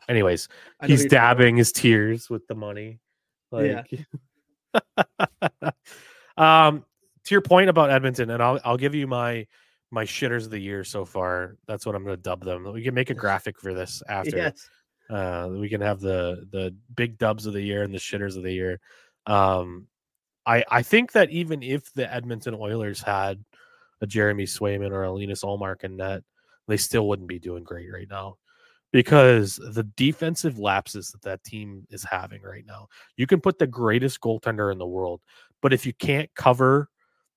Anyways, 0.09 0.47
he's 0.85 1.05
dabbing 1.05 1.57
his 1.57 1.71
tears 1.71 2.29
with 2.29 2.47
the 2.47 2.55
money. 2.55 2.99
Like, 3.51 3.87
yeah. 3.91 5.71
um, 6.37 6.85
to 7.23 7.35
your 7.35 7.41
point 7.41 7.69
about 7.69 7.91
Edmonton, 7.91 8.29
and 8.29 8.41
I'll 8.41 8.59
I'll 8.65 8.77
give 8.77 8.95
you 8.95 9.07
my 9.07 9.45
my 9.91 10.05
shitters 10.05 10.45
of 10.45 10.51
the 10.51 10.59
year 10.59 10.83
so 10.83 11.05
far. 11.05 11.57
That's 11.67 11.85
what 11.85 11.95
I'm 11.95 12.03
going 12.03 12.15
to 12.15 12.21
dub 12.21 12.43
them. 12.43 12.71
We 12.71 12.81
can 12.81 12.93
make 12.93 13.09
a 13.09 13.13
graphic 13.25 13.59
for 13.59 13.73
this 13.73 14.01
after. 14.07 14.37
Yes. 14.37 14.69
Uh, 15.09 15.49
we 15.51 15.67
can 15.67 15.81
have 15.81 15.99
the 15.99 16.47
the 16.51 16.73
big 16.95 17.17
dubs 17.17 17.45
of 17.45 17.53
the 17.53 17.61
year 17.61 17.83
and 17.83 17.93
the 17.93 17.99
shitters 17.99 18.37
of 18.37 18.43
the 18.43 18.53
year. 18.53 18.79
Um, 19.25 19.87
I 20.45 20.63
I 20.71 20.81
think 20.83 21.11
that 21.11 21.29
even 21.31 21.61
if 21.61 21.91
the 21.93 22.11
Edmonton 22.11 22.55
Oilers 22.55 23.01
had 23.01 23.43
a 23.99 24.07
Jeremy 24.07 24.45
Swayman 24.45 24.91
or 24.91 25.03
a 25.03 25.11
Linus 25.11 25.43
Ullmark 25.43 25.83
in 25.83 25.97
net, 25.97 26.23
they 26.67 26.77
still 26.77 27.07
wouldn't 27.07 27.27
be 27.27 27.39
doing 27.39 27.63
great 27.63 27.91
right 27.91 28.07
now 28.09 28.37
because 28.91 29.55
the 29.55 29.83
defensive 29.83 30.59
lapses 30.59 31.11
that 31.11 31.21
that 31.23 31.43
team 31.43 31.85
is 31.89 32.03
having 32.03 32.41
right 32.41 32.65
now. 32.65 32.87
You 33.17 33.27
can 33.27 33.41
put 33.41 33.59
the 33.59 33.67
greatest 33.67 34.19
goaltender 34.21 34.71
in 34.71 34.77
the 34.77 34.87
world, 34.87 35.21
but 35.61 35.73
if 35.73 35.85
you 35.85 35.93
can't 35.93 36.29
cover, 36.35 36.89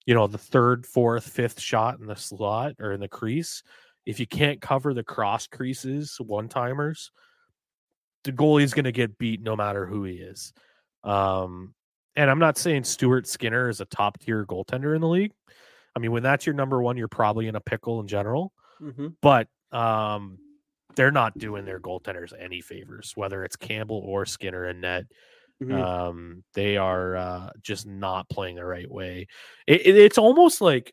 you 0.07 0.15
know, 0.15 0.27
the 0.27 0.39
third, 0.39 0.87
fourth, 0.87 1.29
fifth 1.29 1.61
shot 1.61 1.99
in 1.99 2.07
the 2.07 2.17
slot 2.17 2.75
or 2.79 2.93
in 2.93 3.01
the 3.01 3.09
crease, 3.09 3.63
if 4.07 4.21
you 4.21 4.27
can't 4.27 4.61
cover 4.61 4.93
the 4.93 5.05
cross 5.05 5.47
creases, 5.47 6.17
one 6.21 6.49
timers, 6.49 7.11
the 8.25 8.33
goalie 8.33 8.63
is 8.63 8.75
going 8.75 8.85
to 8.85 8.93
get 8.93 9.19
beat 9.19 9.43
no 9.43 9.57
matter 9.57 9.87
who 9.87 10.05
he 10.05 10.15
is. 10.15 10.53
Um, 11.03 11.75
and 12.17 12.31
I'm 12.31 12.39
not 12.39 12.59
saying 12.59 12.85
Stuart 12.85 13.27
Skinner 13.27 13.69
is 13.69 13.81
a 13.81 13.87
top 13.87 14.19
tier 14.19 14.45
goaltender 14.47 14.95
in 14.95 15.01
the 15.01 15.09
league. 15.09 15.33
I 15.97 16.01
mean, 16.01 16.13
when 16.13 16.23
that's 16.23 16.47
your 16.47 16.55
number 16.55 16.83
one, 16.83 16.97
you're 16.97 17.09
probably 17.09 17.49
in 17.49 17.57
a 17.57 17.61
pickle 17.61 18.01
in 18.01 18.07
general. 18.07 18.53
Mm-hmm. 18.81 19.09
But 19.21 19.49
um, 19.73 20.39
they're 20.97 21.11
not 21.11 21.39
doing 21.39 21.65
their 21.65 21.81
goaltenders 21.81 22.33
any 22.39 22.61
favors, 22.61 23.13
whether 23.15 23.45
it's 23.45 23.57
Campbell 23.57 24.03
or 24.05 24.27
Skinner 24.27 24.65
and 24.65 24.81
net. 24.81 25.05
Mm-hmm. 25.63 25.81
Um, 25.81 26.45
they 26.55 26.77
are 26.77 27.17
uh, 27.17 27.51
just 27.63 27.87
not 27.87 28.29
playing 28.29 28.57
the 28.57 28.65
right 28.65 28.91
way. 28.91 29.29
It, 29.67 29.87
it, 29.87 29.97
it's 29.97 30.19
almost 30.19 30.61
like 30.61 30.93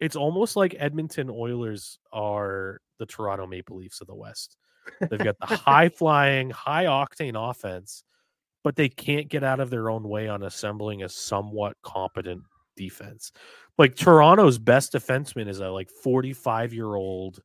it's 0.00 0.16
almost 0.16 0.56
like 0.56 0.74
Edmonton 0.78 1.30
Oilers 1.30 1.98
are 2.12 2.80
the 2.98 3.06
Toronto 3.06 3.46
Maple 3.46 3.76
Leafs 3.76 4.00
of 4.00 4.06
the 4.06 4.14
West. 4.14 4.56
They've 5.00 5.18
got 5.18 5.36
the 5.38 5.46
high 5.56 5.90
flying, 5.90 6.50
high 6.50 6.86
octane 6.86 7.50
offense, 7.50 8.04
but 8.64 8.76
they 8.76 8.88
can't 8.88 9.28
get 9.28 9.44
out 9.44 9.60
of 9.60 9.70
their 9.70 9.90
own 9.90 10.08
way 10.08 10.28
on 10.28 10.42
assembling 10.42 11.02
a 11.02 11.08
somewhat 11.08 11.76
competent 11.82 12.42
defense. 12.76 13.32
Like 13.76 13.94
Toronto's 13.94 14.58
best 14.58 14.94
defenseman 14.94 15.48
is 15.48 15.60
a 15.60 15.68
like 15.68 15.90
45 16.02 16.72
year 16.72 16.94
old 16.94 17.42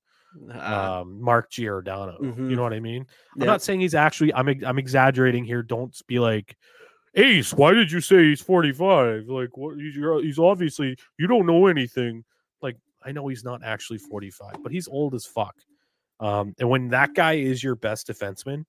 uh, 0.54 1.02
um, 1.02 1.22
Mark 1.22 1.50
Giordano. 1.52 2.18
Mm-hmm. 2.22 2.50
You 2.50 2.56
know 2.56 2.64
what 2.64 2.74
I 2.74 2.80
mean? 2.80 3.06
I'm 3.40 3.48
not 3.48 3.62
saying 3.62 3.82
he's 3.82 3.96
actually. 3.96 4.34
I'm 4.34 4.48
I'm 4.66 4.78
exaggerating 4.78 5.46
here. 5.46 5.64
Don't 5.64 5.96
be 6.08 6.20
like, 6.20 6.56
Ace. 7.16 7.54
Why 7.54 7.74
did 7.74 7.92
you 7.92 8.02
say 8.02 8.24
he's 8.26 8.42
45? 8.42 9.28
Like, 9.28 9.58
what? 9.58 9.78
He's, 9.78 9.96
he's 9.96 10.40
obviously 10.40 10.98
you 11.18 11.28
don't 11.28 11.46
know 11.46 11.68
anything. 11.68 12.24
Like, 12.62 12.78
I 13.04 13.12
know 13.12 13.28
he's 13.28 13.44
not 13.44 13.64
actually 13.64 14.00
45, 14.00 14.64
but 14.64 14.72
he's 14.72 14.88
old 14.88 15.16
as 15.16 15.26
fuck. 15.26 15.56
Um, 16.20 16.54
and 16.60 16.70
when 16.70 16.90
that 16.90 17.14
guy 17.14 17.34
is 17.34 17.64
your 17.64 17.76
best 17.76 18.08
defenseman, 18.08 18.66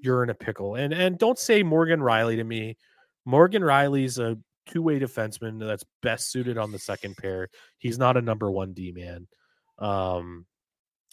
you're 0.00 0.22
in 0.22 0.30
a 0.30 0.34
pickle. 0.34 0.76
And 0.76 0.92
and 0.92 1.18
don't 1.18 1.38
say 1.38 1.62
Morgan 1.62 2.00
Rielly 2.00 2.36
to 2.36 2.44
me. 2.44 2.76
Morgan 3.24 3.62
Rielly's 3.62 4.18
a 4.18 4.38
two-way 4.66 4.98
defenseman 4.98 5.58
that's 5.58 5.84
best 6.02 6.30
suited 6.30 6.58
on 6.58 6.72
the 6.72 6.78
second 6.78 7.16
pair. 7.16 7.48
He's 7.78 7.98
not 7.98 8.16
a 8.16 8.22
number 8.22 8.50
one 8.50 8.72
D 8.72 8.92
man. 8.92 9.26
Um, 9.78 10.46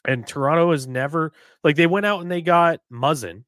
and 0.06 0.26
Toronto 0.26 0.72
has 0.72 0.88
never 0.88 1.32
like 1.64 1.76
they 1.76 1.88
went 1.88 2.06
out 2.06 2.22
and 2.22 2.32
they 2.32 2.42
got 2.42 2.80
Muzzin. 2.92 3.44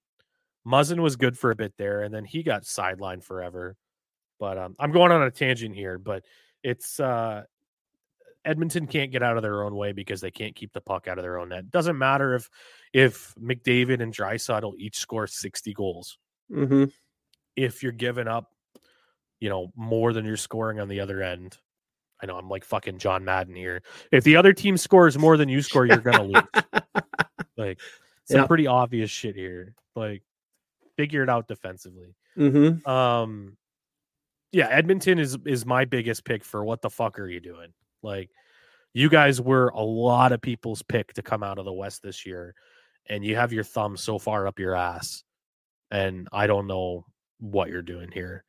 Muzzin 0.65 0.99
was 0.99 1.15
good 1.15 1.37
for 1.37 1.51
a 1.51 1.55
bit 1.55 1.73
there, 1.77 2.01
and 2.01 2.13
then 2.13 2.25
he 2.25 2.43
got 2.43 2.63
sidelined 2.63 3.23
forever. 3.23 3.75
But 4.39 4.57
um, 4.57 4.75
I'm 4.79 4.91
going 4.91 5.11
on 5.11 5.23
a 5.23 5.31
tangent 5.31 5.75
here, 5.75 5.97
but 5.97 6.23
it's 6.63 6.99
uh, 6.99 7.43
Edmonton 8.43 8.87
can't 8.87 9.11
get 9.11 9.23
out 9.23 9.37
of 9.37 9.43
their 9.43 9.63
own 9.63 9.75
way 9.75 9.91
because 9.91 10.21
they 10.21 10.31
can't 10.31 10.55
keep 10.55 10.71
the 10.73 10.81
puck 10.81 11.07
out 11.07 11.17
of 11.17 11.23
their 11.23 11.39
own 11.39 11.49
net. 11.49 11.71
Doesn't 11.71 11.97
matter 11.97 12.35
if 12.35 12.49
if 12.93 13.33
McDavid 13.35 14.01
and 14.01 14.13
Draisaitl 14.13 14.73
each 14.77 14.97
score 14.97 15.27
60 15.27 15.73
goals. 15.73 16.17
Mm-hmm. 16.51 16.85
If 17.55 17.83
you're 17.83 17.91
giving 17.91 18.27
up, 18.27 18.51
you 19.39 19.49
know, 19.49 19.71
more 19.75 20.13
than 20.13 20.25
you're 20.25 20.37
scoring 20.37 20.79
on 20.79 20.87
the 20.87 20.99
other 20.99 21.21
end, 21.21 21.57
I 22.21 22.25
know 22.25 22.37
I'm 22.37 22.49
like 22.49 22.63
fucking 22.63 22.97
John 22.97 23.25
Madden 23.25 23.55
here. 23.55 23.81
If 24.11 24.23
the 24.23 24.37
other 24.37 24.53
team 24.53 24.77
scores 24.77 25.17
more 25.17 25.37
than 25.37 25.49
you 25.49 25.61
score, 25.61 25.85
you're 25.85 25.97
gonna 25.97 26.23
lose. 26.23 26.43
like 27.57 27.79
some 28.25 28.39
yep. 28.39 28.47
pretty 28.47 28.67
obvious 28.67 29.11
shit 29.11 29.35
here. 29.35 29.75
Like 29.95 30.23
figure 30.97 31.23
it 31.23 31.29
out 31.29 31.47
defensively. 31.47 32.15
Mm-hmm. 32.37 32.89
Um, 32.89 33.57
yeah, 34.51 34.67
Edmonton 34.69 35.19
is 35.19 35.37
is 35.45 35.65
my 35.65 35.85
biggest 35.85 36.23
pick 36.23 36.43
for 36.43 36.63
what 36.63 36.81
the 36.81 36.89
fuck 36.89 37.19
are 37.19 37.27
you 37.27 37.39
doing? 37.39 37.73
Like, 38.01 38.29
you 38.93 39.09
guys 39.09 39.41
were 39.41 39.69
a 39.69 39.81
lot 39.81 40.31
of 40.31 40.41
people's 40.41 40.81
pick 40.81 41.13
to 41.13 41.21
come 41.21 41.43
out 41.43 41.57
of 41.57 41.65
the 41.65 41.73
West 41.73 42.01
this 42.03 42.25
year, 42.25 42.55
and 43.07 43.25
you 43.25 43.35
have 43.35 43.51
your 43.51 43.63
thumb 43.63 43.97
so 43.97 44.17
far 44.17 44.47
up 44.47 44.59
your 44.59 44.75
ass, 44.75 45.23
and 45.91 46.27
I 46.31 46.47
don't 46.47 46.67
know 46.67 47.05
what 47.39 47.69
you're 47.69 47.81
doing 47.81 48.11
here. 48.11 48.45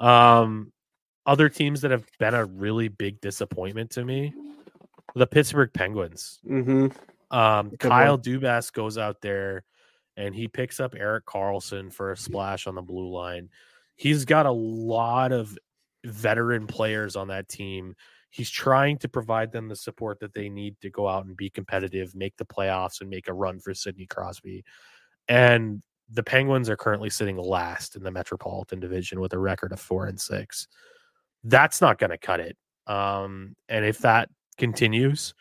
Um, 0.00 0.72
other 1.26 1.48
teams 1.48 1.80
that 1.82 1.90
have 1.90 2.04
been 2.18 2.34
a 2.34 2.44
really 2.44 2.88
big 2.88 3.20
disappointment 3.20 3.90
to 3.92 4.04
me, 4.04 4.34
the 5.14 5.26
Pittsburgh 5.26 5.70
Penguins. 5.72 6.40
Mm-hmm. 6.48 6.88
Um, 7.36 7.70
Kyle 7.78 8.14
one. 8.14 8.22
Dubas 8.22 8.72
goes 8.72 8.98
out 8.98 9.20
there 9.20 9.64
and 10.16 10.34
he 10.34 10.48
picks 10.48 10.80
up 10.80 10.94
Erik 10.94 11.24
Karlsson 11.24 11.92
for 11.92 12.12
a 12.12 12.16
splash 12.16 12.66
on 12.66 12.74
the 12.74 12.82
blue 12.82 13.08
line. 13.08 13.48
He's 13.96 14.24
got 14.24 14.46
a 14.46 14.52
lot 14.52 15.32
of 15.32 15.56
veteran 16.04 16.66
players 16.66 17.16
on 17.16 17.28
that 17.28 17.48
team. 17.48 17.94
He's 18.30 18.50
trying 18.50 18.98
to 18.98 19.08
provide 19.08 19.52
them 19.52 19.68
the 19.68 19.76
support 19.76 20.20
that 20.20 20.34
they 20.34 20.48
need 20.48 20.76
to 20.80 20.90
go 20.90 21.06
out 21.06 21.26
and 21.26 21.36
be 21.36 21.50
competitive, 21.50 22.14
make 22.14 22.36
the 22.36 22.44
playoffs, 22.44 23.00
and 23.00 23.10
make 23.10 23.28
a 23.28 23.34
run 23.34 23.60
for 23.60 23.74
Sidney 23.74 24.06
Crosby. 24.06 24.64
And 25.28 25.82
the 26.10 26.22
Penguins 26.22 26.68
are 26.68 26.76
currently 26.76 27.10
sitting 27.10 27.36
last 27.36 27.96
in 27.96 28.02
the 28.02 28.10
Metropolitan 28.10 28.80
Division 28.80 29.20
with 29.20 29.32
a 29.34 29.38
record 29.38 29.72
of 29.72 29.80
four 29.80 30.06
and 30.06 30.20
six. 30.20 30.66
That's 31.44 31.80
not 31.80 31.98
going 31.98 32.10
to 32.10 32.18
cut 32.18 32.40
it. 32.40 32.56
Um, 32.86 33.54
and 33.68 33.84
if 33.84 33.98
that 33.98 34.28
continues, 34.58 35.34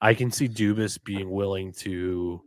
I 0.00 0.14
can 0.14 0.30
see 0.30 0.48
Dubas 0.48 1.02
being 1.02 1.30
willing 1.30 1.72
to 1.78 2.42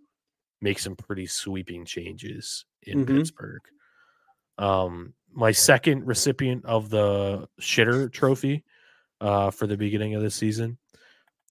make 0.61 0.79
some 0.79 0.95
pretty 0.95 1.27
sweeping 1.27 1.85
changes 1.85 2.65
in 2.83 3.05
mm-hmm. 3.05 3.17
Pittsburgh. 3.17 3.61
Um, 4.57 5.13
my 5.33 5.51
second 5.51 6.05
recipient 6.05 6.65
of 6.65 6.89
the 6.89 7.47
shitter 7.59 8.11
trophy 8.11 8.63
uh, 9.21 9.51
for 9.51 9.67
the 9.67 9.77
beginning 9.77 10.15
of 10.15 10.21
the 10.21 10.31
season 10.31 10.77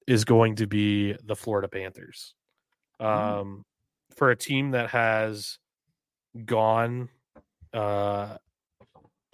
is 0.06 0.24
going 0.24 0.56
to 0.56 0.66
be 0.66 1.14
the 1.24 1.36
Florida 1.36 1.68
Panthers. 1.68 2.34
Mm. 3.00 3.06
Um, 3.06 3.46
mm. 3.46 4.16
For 4.16 4.30
a 4.30 4.36
team 4.36 4.70
that 4.72 4.90
has 4.90 5.58
gone 6.44 7.08
uh, 7.72 8.36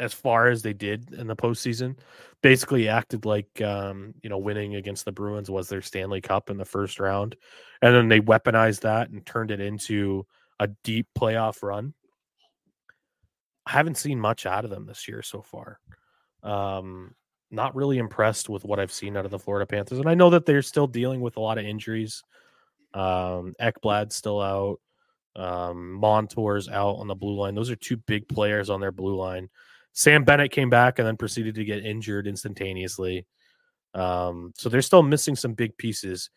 as 0.00 0.14
far 0.14 0.48
as 0.48 0.62
they 0.62 0.72
did 0.72 1.12
in 1.12 1.26
the 1.26 1.36
postseason, 1.36 1.96
basically 2.42 2.88
acted 2.88 3.26
like 3.26 3.60
um, 3.60 4.14
you 4.22 4.30
know 4.30 4.38
winning 4.38 4.74
against 4.74 5.04
the 5.04 5.12
Bruins 5.12 5.50
was 5.50 5.68
their 5.68 5.82
Stanley 5.82 6.20
Cup 6.20 6.50
in 6.50 6.56
the 6.56 6.64
first 6.64 6.98
round, 6.98 7.36
and 7.82 7.94
then 7.94 8.08
they 8.08 8.20
weaponized 8.20 8.80
that 8.80 9.10
and 9.10 9.24
turned 9.24 9.50
it 9.50 9.60
into 9.60 10.26
a 10.58 10.68
deep 10.82 11.06
playoff 11.16 11.62
run. 11.62 11.94
I 13.66 13.72
haven't 13.72 13.98
seen 13.98 14.18
much 14.18 14.46
out 14.46 14.64
of 14.64 14.70
them 14.70 14.86
this 14.86 15.06
year 15.06 15.22
so 15.22 15.42
far. 15.42 15.78
Um, 16.42 17.14
not 17.50 17.76
really 17.76 17.98
impressed 17.98 18.48
with 18.48 18.64
what 18.64 18.80
I've 18.80 18.92
seen 18.92 19.16
out 19.16 19.26
of 19.26 19.30
the 19.30 19.38
Florida 19.38 19.66
Panthers, 19.66 19.98
and 19.98 20.08
I 20.08 20.14
know 20.14 20.30
that 20.30 20.46
they're 20.46 20.62
still 20.62 20.86
dealing 20.86 21.20
with 21.20 21.36
a 21.36 21.40
lot 21.40 21.58
of 21.58 21.66
injuries. 21.66 22.24
Um, 22.94 23.54
Ekblad's 23.60 24.16
still 24.16 24.40
out. 24.40 24.80
Um, 25.36 25.92
Montour's 25.92 26.68
out 26.68 26.96
on 26.96 27.06
the 27.06 27.14
blue 27.14 27.36
line. 27.36 27.54
Those 27.54 27.70
are 27.70 27.76
two 27.76 27.96
big 27.98 28.28
players 28.28 28.70
on 28.70 28.80
their 28.80 28.90
blue 28.92 29.14
line. 29.14 29.48
Sam 29.92 30.24
Bennett 30.24 30.52
came 30.52 30.70
back 30.70 30.98
and 30.98 31.06
then 31.06 31.16
proceeded 31.16 31.54
to 31.56 31.64
get 31.64 31.84
injured 31.84 32.26
instantaneously. 32.26 33.26
Um, 33.94 34.52
so 34.56 34.68
they're 34.68 34.82
still 34.82 35.02
missing 35.02 35.36
some 35.36 35.54
big 35.54 35.76
pieces. 35.76 36.30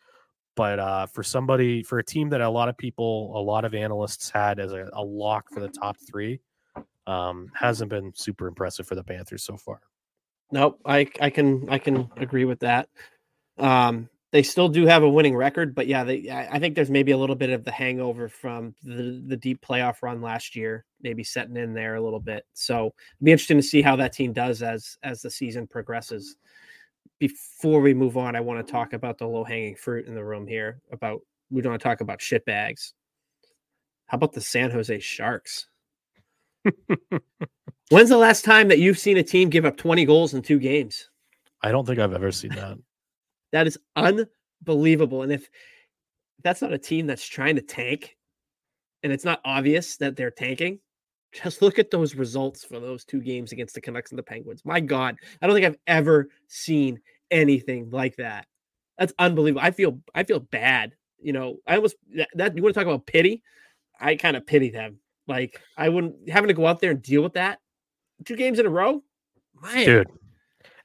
But 0.56 0.78
uh, 0.78 1.06
for 1.06 1.22
somebody, 1.22 1.82
for 1.82 1.98
a 1.98 2.04
team 2.04 2.28
that 2.30 2.40
a 2.40 2.48
lot 2.48 2.68
of 2.68 2.76
people, 2.76 3.32
a 3.36 3.42
lot 3.42 3.64
of 3.64 3.74
analysts 3.74 4.30
had 4.30 4.60
as 4.60 4.72
a, 4.72 4.88
a 4.92 5.02
lock 5.02 5.48
for 5.52 5.60
the 5.60 5.68
top 5.68 5.96
three, 6.08 6.40
um, 7.06 7.50
hasn't 7.54 7.90
been 7.90 8.12
super 8.14 8.46
impressive 8.46 8.86
for 8.86 8.94
the 8.94 9.02
Panthers 9.02 9.42
so 9.42 9.56
far. 9.56 9.80
Nope, 10.52 10.80
I 10.84 11.08
I 11.20 11.30
can 11.30 11.68
I 11.68 11.78
can 11.78 12.08
agree 12.16 12.44
with 12.44 12.60
that. 12.60 12.88
Um, 13.58 14.08
they 14.34 14.42
still 14.42 14.68
do 14.68 14.84
have 14.84 15.04
a 15.04 15.08
winning 15.08 15.36
record, 15.36 15.76
but 15.76 15.86
yeah, 15.86 16.02
they 16.02 16.28
I 16.28 16.58
think 16.58 16.74
there's 16.74 16.90
maybe 16.90 17.12
a 17.12 17.16
little 17.16 17.36
bit 17.36 17.50
of 17.50 17.62
the 17.62 17.70
hangover 17.70 18.28
from 18.28 18.74
the 18.82 19.22
the 19.28 19.36
deep 19.36 19.64
playoff 19.64 20.02
run 20.02 20.20
last 20.20 20.56
year, 20.56 20.84
maybe 21.00 21.22
setting 21.22 21.56
in 21.56 21.72
there 21.72 21.94
a 21.94 22.00
little 22.00 22.18
bit. 22.18 22.44
So 22.52 22.86
it'd 22.86 23.24
be 23.24 23.30
interesting 23.30 23.58
to 23.58 23.62
see 23.62 23.80
how 23.80 23.94
that 23.94 24.12
team 24.12 24.32
does 24.32 24.60
as 24.60 24.98
as 25.04 25.22
the 25.22 25.30
season 25.30 25.68
progresses. 25.68 26.34
Before 27.20 27.80
we 27.80 27.94
move 27.94 28.16
on, 28.16 28.34
I 28.34 28.40
want 28.40 28.66
to 28.66 28.72
talk 28.72 28.92
about 28.92 29.18
the 29.18 29.26
low 29.28 29.44
hanging 29.44 29.76
fruit 29.76 30.08
in 30.08 30.16
the 30.16 30.24
room 30.24 30.48
here. 30.48 30.80
About 30.90 31.20
we 31.48 31.62
don't 31.62 31.70
want 31.70 31.82
to 31.82 31.88
talk 31.88 32.00
about 32.00 32.20
shit 32.20 32.44
bags. 32.44 32.92
How 34.06 34.16
about 34.16 34.32
the 34.32 34.40
San 34.40 34.68
Jose 34.72 34.98
Sharks? 34.98 35.68
When's 37.90 38.08
the 38.08 38.18
last 38.18 38.44
time 38.44 38.66
that 38.66 38.80
you've 38.80 38.98
seen 38.98 39.16
a 39.16 39.22
team 39.22 39.48
give 39.48 39.64
up 39.64 39.76
20 39.76 40.04
goals 40.06 40.34
in 40.34 40.42
two 40.42 40.58
games? 40.58 41.08
I 41.62 41.70
don't 41.70 41.86
think 41.86 42.00
I've 42.00 42.12
ever 42.12 42.32
seen 42.32 42.50
that. 42.56 42.78
That 43.54 43.68
is 43.68 43.78
unbelievable. 43.94 45.22
And 45.22 45.32
if 45.32 45.48
that's 46.42 46.60
not 46.60 46.72
a 46.72 46.78
team 46.78 47.06
that's 47.06 47.24
trying 47.24 47.54
to 47.54 47.62
tank 47.62 48.16
and 49.04 49.12
it's 49.12 49.24
not 49.24 49.40
obvious 49.44 49.96
that 49.98 50.16
they're 50.16 50.32
tanking, 50.32 50.80
just 51.32 51.62
look 51.62 51.78
at 51.78 51.92
those 51.92 52.16
results 52.16 52.64
for 52.64 52.80
those 52.80 53.04
two 53.04 53.20
games 53.20 53.52
against 53.52 53.76
the 53.76 53.80
Canucks 53.80 54.10
and 54.10 54.18
the 54.18 54.24
Penguins. 54.24 54.62
My 54.64 54.80
God, 54.80 55.16
I 55.40 55.46
don't 55.46 55.54
think 55.54 55.66
I've 55.66 55.78
ever 55.86 56.28
seen 56.48 57.00
anything 57.30 57.90
like 57.90 58.16
that. 58.16 58.46
That's 58.98 59.12
unbelievable. 59.20 59.64
I 59.64 59.70
feel 59.70 60.00
I 60.16 60.24
feel 60.24 60.40
bad. 60.40 60.94
You 61.20 61.32
know, 61.32 61.58
I 61.64 61.76
almost 61.76 61.94
that, 62.16 62.30
that 62.34 62.56
you 62.56 62.62
want 62.62 62.74
to 62.74 62.80
talk 62.80 62.88
about 62.88 63.06
pity. 63.06 63.44
I 64.00 64.16
kind 64.16 64.36
of 64.36 64.46
pity 64.46 64.70
them. 64.70 64.98
Like 65.28 65.60
I 65.76 65.88
wouldn't 65.90 66.28
having 66.28 66.48
to 66.48 66.54
go 66.54 66.66
out 66.66 66.80
there 66.80 66.90
and 66.90 67.02
deal 67.02 67.22
with 67.22 67.34
that 67.34 67.60
two 68.24 68.36
games 68.36 68.58
in 68.58 68.66
a 68.66 68.70
row. 68.70 69.02
Dude, 69.84 70.10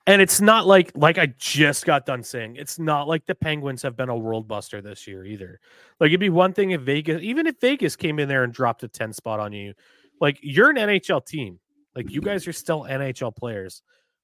and 0.09 0.23
it's 0.23 0.41
not 0.41 0.65
like 0.65 0.91
like 0.95 1.19
I 1.19 1.27
just 1.37 1.85
got 1.85 2.07
done 2.07 2.23
saying 2.23 2.55
it's 2.55 2.79
not 2.79 3.07
like 3.07 3.27
the 3.27 3.35
Penguins 3.35 3.83
have 3.83 3.95
been 3.95 4.09
a 4.09 4.17
world 4.17 4.47
buster 4.47 4.81
this 4.81 5.05
year 5.05 5.23
either. 5.23 5.59
Like 5.99 6.07
it'd 6.07 6.19
be 6.19 6.31
one 6.31 6.51
thing 6.51 6.71
if 6.71 6.81
Vegas, 6.81 7.21
even 7.21 7.45
if 7.45 7.61
Vegas 7.61 7.95
came 7.95 8.17
in 8.17 8.27
there 8.27 8.43
and 8.43 8.51
dropped 8.51 8.81
a 8.81 8.87
10 8.87 9.13
spot 9.13 9.39
on 9.39 9.53
you, 9.53 9.75
like 10.19 10.39
you're 10.41 10.71
an 10.71 10.77
NHL 10.77 11.23
team. 11.23 11.59
Like 11.95 12.09
you 12.09 12.21
guys 12.21 12.47
are 12.47 12.53
still 12.53 12.87
NHL 12.89 13.35
players. 13.35 13.83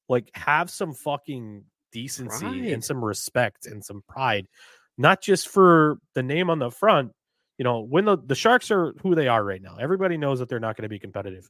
Like 0.10 0.32
have 0.34 0.72
some 0.72 0.92
fucking 0.92 1.64
decency 1.92 2.40
pride. 2.40 2.66
and 2.66 2.84
some 2.84 3.06
respect 3.06 3.68
and 3.68 3.86
some 3.86 4.02
pride. 4.10 4.48
Not 4.98 5.22
just 5.22 5.50
for 5.50 6.00
the 6.16 6.24
name 6.24 6.50
on 6.50 6.58
the 6.58 6.72
front. 6.72 7.12
You 7.60 7.64
know, 7.64 7.82
when 7.82 8.06
the, 8.06 8.18
the 8.18 8.34
Sharks 8.34 8.72
are 8.72 8.96
who 9.04 9.14
they 9.14 9.28
are 9.28 9.44
right 9.44 9.62
now, 9.62 9.78
everybody 9.80 10.18
knows 10.18 10.40
that 10.40 10.50
they're 10.50 10.60
not 10.60 10.78
going 10.78 10.84
to 10.84 10.90
be 10.90 11.00
competitive 11.00 11.48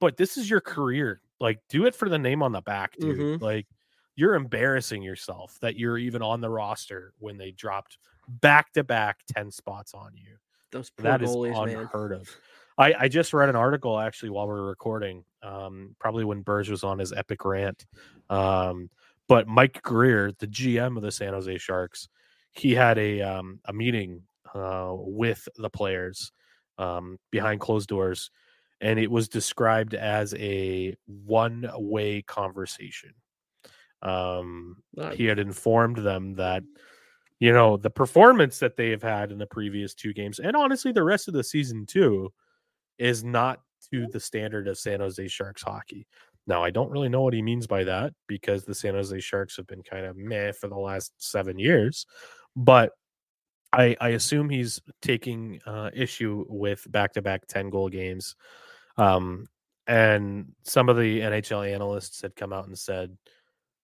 but 0.00 0.16
this 0.16 0.36
is 0.36 0.48
your 0.48 0.60
career. 0.60 1.20
Like, 1.40 1.60
do 1.68 1.86
it 1.86 1.94
for 1.94 2.08
the 2.08 2.18
name 2.18 2.42
on 2.42 2.52
the 2.52 2.62
back, 2.62 2.94
dude. 2.98 3.18
Mm-hmm. 3.18 3.44
Like, 3.44 3.66
you're 4.14 4.34
embarrassing 4.34 5.02
yourself 5.02 5.58
that 5.60 5.76
you're 5.76 5.98
even 5.98 6.22
on 6.22 6.40
the 6.40 6.48
roster 6.48 7.12
when 7.18 7.36
they 7.36 7.50
dropped 7.50 7.98
back 8.28 8.72
to 8.72 8.82
back 8.82 9.18
10 9.34 9.50
spots 9.50 9.94
on 9.94 10.12
you. 10.14 10.36
Those 10.72 10.90
that 10.98 11.20
goalies, 11.20 11.52
is 11.52 11.58
unheard 11.58 12.10
man. 12.12 12.20
of. 12.20 12.28
I, 12.78 12.94
I 13.00 13.08
just 13.08 13.32
read 13.32 13.48
an 13.48 13.56
article 13.56 13.98
actually 13.98 14.30
while 14.30 14.46
we 14.46 14.54
are 14.54 14.64
recording, 14.64 15.24
um, 15.42 15.94
probably 15.98 16.24
when 16.24 16.42
Burge 16.42 16.70
was 16.70 16.84
on 16.84 16.98
his 16.98 17.12
epic 17.12 17.44
rant. 17.44 17.86
Um, 18.28 18.90
but 19.28 19.48
Mike 19.48 19.82
Grier, 19.82 20.32
the 20.38 20.46
GM 20.46 20.96
of 20.96 21.02
the 21.02 21.10
San 21.10 21.32
Jose 21.32 21.58
Sharks, 21.58 22.08
he 22.52 22.74
had 22.74 22.98
a 22.98 23.20
um, 23.22 23.60
a 23.66 23.72
meeting 23.72 24.22
uh, 24.54 24.92
with 24.92 25.48
the 25.56 25.70
players 25.70 26.32
um, 26.78 27.18
behind 27.30 27.60
closed 27.60 27.88
doors 27.88 28.30
and 28.80 28.98
it 28.98 29.10
was 29.10 29.28
described 29.28 29.94
as 29.94 30.34
a 30.34 30.96
one 31.06 31.68
way 31.74 32.22
conversation. 32.22 33.14
Um, 34.02 34.76
nice. 34.94 35.16
He 35.16 35.24
had 35.24 35.38
informed 35.38 35.96
them 35.96 36.34
that, 36.34 36.62
you 37.38 37.52
know, 37.52 37.76
the 37.76 37.90
performance 37.90 38.58
that 38.58 38.76
they 38.76 38.90
have 38.90 39.02
had 39.02 39.32
in 39.32 39.38
the 39.38 39.46
previous 39.46 39.94
two 39.94 40.12
games, 40.12 40.38
and 40.38 40.56
honestly, 40.56 40.92
the 40.92 41.02
rest 41.02 41.28
of 41.28 41.34
the 41.34 41.44
season 41.44 41.86
too, 41.86 42.32
is 42.98 43.24
not 43.24 43.60
to 43.92 44.06
the 44.08 44.20
standard 44.20 44.68
of 44.68 44.78
San 44.78 45.00
Jose 45.00 45.26
Sharks 45.28 45.62
hockey. 45.62 46.06
Now, 46.46 46.62
I 46.62 46.70
don't 46.70 46.90
really 46.90 47.08
know 47.08 47.22
what 47.22 47.34
he 47.34 47.42
means 47.42 47.66
by 47.66 47.84
that 47.84 48.12
because 48.28 48.64
the 48.64 48.74
San 48.74 48.94
Jose 48.94 49.18
Sharks 49.20 49.56
have 49.56 49.66
been 49.66 49.82
kind 49.82 50.06
of 50.06 50.16
meh 50.16 50.52
for 50.52 50.68
the 50.68 50.78
last 50.78 51.12
seven 51.18 51.58
years, 51.58 52.06
but 52.54 52.92
I, 53.72 53.96
I 54.00 54.10
assume 54.10 54.48
he's 54.48 54.80
taking 55.02 55.60
uh, 55.66 55.90
issue 55.92 56.44
with 56.48 56.90
back 56.90 57.12
to 57.14 57.22
back 57.22 57.46
10 57.48 57.70
goal 57.70 57.88
games 57.88 58.36
um, 58.98 59.46
and 59.86 60.52
some 60.62 60.88
of 60.88 60.96
the 60.96 61.20
NHL 61.20 61.72
analysts 61.72 62.22
had 62.22 62.34
come 62.34 62.52
out 62.52 62.66
and 62.66 62.78
said, 62.78 63.16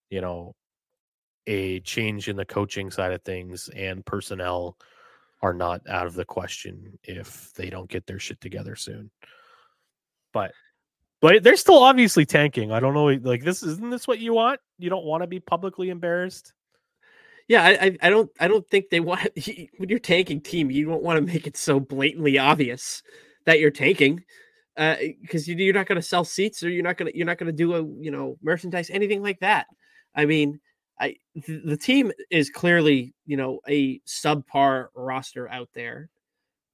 you 0.09 0.21
know, 0.21 0.55
a 1.47 1.79
change 1.81 2.29
in 2.29 2.35
the 2.35 2.45
coaching 2.45 2.89
side 2.89 3.11
of 3.11 3.21
things 3.23 3.69
and 3.75 4.05
personnel 4.05 4.77
are 5.41 5.53
not 5.53 5.81
out 5.89 6.07
of 6.07 6.13
the 6.13 6.25
question 6.25 6.97
if 7.03 7.51
they 7.53 7.69
don't 7.69 7.89
get 7.89 8.05
their 8.05 8.19
shit 8.19 8.39
together 8.39 8.75
soon. 8.75 9.11
But 10.31 10.53
but 11.21 11.43
they're 11.43 11.57
still 11.57 11.83
obviously 11.83 12.25
tanking. 12.25 12.71
I 12.71 12.79
don't 12.79 12.93
know 12.93 13.05
like 13.05 13.43
this 13.43 13.63
isn't 13.63 13.89
this 13.89 14.07
what 14.07 14.19
you 14.19 14.33
want? 14.33 14.59
You 14.77 14.89
don't 14.89 15.05
want 15.05 15.21
to 15.23 15.27
be 15.27 15.39
publicly 15.39 15.89
embarrassed? 15.89 16.53
Yeah, 17.47 17.63
I 17.63 17.97
I 18.01 18.09
don't 18.09 18.31
I 18.39 18.47
don't 18.47 18.67
think 18.69 18.89
they 18.89 19.01
want 19.01 19.21
when 19.77 19.89
you're 19.89 19.99
tanking 19.99 20.41
team, 20.41 20.71
you 20.71 20.85
don't 20.85 21.03
want 21.03 21.17
to 21.17 21.33
make 21.33 21.45
it 21.45 21.57
so 21.57 21.79
blatantly 21.79 22.37
obvious 22.39 23.03
that 23.45 23.59
you're 23.59 23.71
tanking 23.71 24.23
because 24.75 25.47
uh, 25.47 25.51
you, 25.51 25.69
are 25.69 25.73
not 25.73 25.87
going 25.87 26.01
to 26.01 26.07
sell 26.07 26.23
seats 26.23 26.63
or 26.63 26.69
you're 26.69 26.83
not 26.83 26.97
going 26.97 27.11
to 27.11 27.17
you're 27.17 27.27
not 27.27 27.37
going 27.37 27.51
to 27.51 27.53
do 27.53 27.75
a 27.75 27.81
you 28.01 28.11
know 28.11 28.37
merchandise 28.41 28.89
anything 28.89 29.21
like 29.21 29.39
that. 29.39 29.67
I 30.15 30.25
mean, 30.25 30.59
I 30.99 31.15
th- 31.45 31.61
the 31.65 31.77
team 31.77 32.11
is 32.31 32.49
clearly 32.49 33.13
you 33.25 33.37
know 33.37 33.59
a 33.67 33.99
subpar 33.99 34.87
roster 34.95 35.47
out 35.49 35.69
there. 35.73 36.09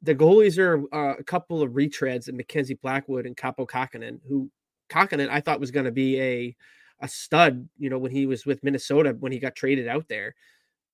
The 0.01 0.15
goalies 0.15 0.57
are 0.57 0.79
uh, 0.95 1.15
a 1.19 1.23
couple 1.23 1.61
of 1.61 1.71
retreads 1.71 2.29
in 2.29 2.37
Mackenzie 2.37 2.79
Blackwood 2.81 3.25
and 3.25 3.35
Kaapo 3.35 3.67
Kahkonen, 3.67 4.19
who 4.27 4.49
Kahkonen 4.89 5.29
I 5.29 5.41
thought 5.41 5.59
was 5.59 5.71
going 5.71 5.85
to 5.85 5.91
be 5.91 6.21
a 6.21 6.55
a 7.01 7.07
stud, 7.07 7.67
you 7.77 7.89
know, 7.89 7.97
when 7.97 8.11
he 8.11 8.25
was 8.25 8.45
with 8.45 8.63
Minnesota 8.63 9.15
when 9.19 9.31
he 9.31 9.39
got 9.39 9.55
traded 9.55 9.87
out 9.87 10.07
there. 10.07 10.35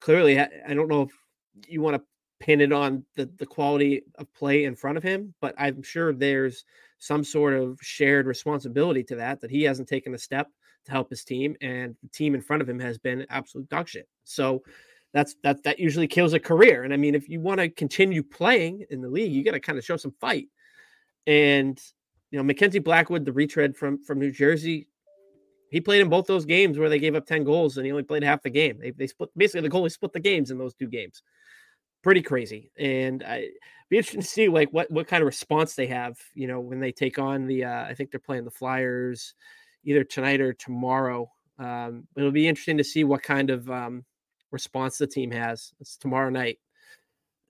Clearly, 0.01 0.39
I 0.39 0.73
don't 0.73 0.87
know 0.87 1.03
if 1.03 1.11
you 1.67 1.81
want 1.81 1.97
to 1.97 2.03
pin 2.39 2.61
it 2.61 2.71
on 2.71 3.05
the 3.15 3.29
the 3.37 3.45
quality 3.45 4.03
of 4.15 4.31
play 4.33 4.65
in 4.65 4.75
front 4.75 4.97
of 4.97 5.03
him, 5.03 5.33
but 5.39 5.55
I'm 5.57 5.83
sure 5.83 6.13
there's 6.13 6.65
some 6.97 7.23
sort 7.23 7.53
of 7.53 7.77
shared 7.81 8.25
responsibility 8.25 9.03
to 9.03 9.15
that 9.15 9.41
that 9.41 9.51
he 9.51 9.63
hasn't 9.63 9.87
taken 9.87 10.13
a 10.13 10.17
step 10.17 10.49
to 10.85 10.91
help 10.91 11.09
his 11.09 11.23
team, 11.23 11.55
and 11.61 11.95
the 12.01 12.09
team 12.09 12.35
in 12.35 12.41
front 12.41 12.61
of 12.61 12.69
him 12.69 12.79
has 12.79 12.97
been 12.97 13.25
absolute 13.29 13.67
dog 13.69 13.87
shit. 13.87 14.07
So 14.23 14.63
that's 15.13 15.35
that 15.43 15.63
that 15.63 15.79
usually 15.79 16.07
kills 16.07 16.33
a 16.33 16.39
career. 16.39 16.83
And 16.83 16.93
I 16.93 16.97
mean, 16.97 17.15
if 17.15 17.29
you 17.29 17.39
want 17.39 17.59
to 17.59 17.69
continue 17.69 18.21
playing 18.21 18.85
in 18.89 19.01
the 19.01 19.09
league, 19.09 19.31
you 19.31 19.43
got 19.43 19.51
to 19.51 19.59
kind 19.59 19.77
of 19.77 19.85
show 19.85 19.97
some 19.97 20.13
fight. 20.19 20.47
And 21.25 21.79
you 22.31 22.37
know, 22.37 22.43
Mackenzie 22.43 22.79
Blackwood, 22.79 23.25
the 23.25 23.33
retread 23.33 23.75
from 23.75 24.03
from 24.03 24.19
New 24.19 24.31
Jersey, 24.31 24.87
he 25.69 25.81
played 25.81 26.01
in 26.01 26.09
both 26.09 26.27
those 26.27 26.45
games 26.45 26.77
where 26.77 26.89
they 26.89 26.99
gave 26.99 27.15
up 27.15 27.25
10 27.25 27.43
goals 27.43 27.77
and 27.77 27.85
he 27.85 27.91
only 27.91 28.03
played 28.03 28.23
half 28.23 28.43
the 28.43 28.49
game. 28.49 28.77
They, 28.79 28.91
they 28.91 29.07
split 29.07 29.29
basically 29.35 29.67
the 29.67 29.75
goalie 29.75 29.91
split 29.91 30.13
the 30.13 30.19
games 30.19 30.51
in 30.51 30.57
those 30.57 30.73
two 30.73 30.87
games. 30.87 31.23
Pretty 32.05 32.21
crazy. 32.21 32.69
And 32.77 33.23
I 33.23 33.47
be 33.89 33.97
interesting 33.97 34.21
to 34.21 34.27
see 34.27 34.47
like 34.47 34.69
what 34.69 34.91
what 34.91 35.07
kind 35.07 35.23
of 35.23 35.25
response 35.25 35.73
they 35.73 35.87
have, 35.87 36.19
you 36.35 36.45
know, 36.45 36.59
when 36.59 36.79
they 36.79 36.91
take 36.91 37.17
on 37.17 37.47
the 37.47 37.65
uh, 37.65 37.83
I 37.83 37.95
think 37.95 38.11
they're 38.11 38.19
playing 38.19 38.45
the 38.45 38.51
Flyers 38.51 39.33
either 39.83 40.03
tonight 40.03 40.39
or 40.39 40.53
tomorrow. 40.53 41.31
Um, 41.57 42.07
it'll 42.15 42.29
be 42.29 42.47
interesting 42.47 42.77
to 42.77 42.83
see 42.83 43.03
what 43.03 43.23
kind 43.23 43.49
of 43.49 43.67
um, 43.71 44.05
response 44.51 44.99
the 44.99 45.07
team 45.07 45.31
has. 45.31 45.73
It's 45.79 45.97
tomorrow 45.97 46.29
night 46.29 46.59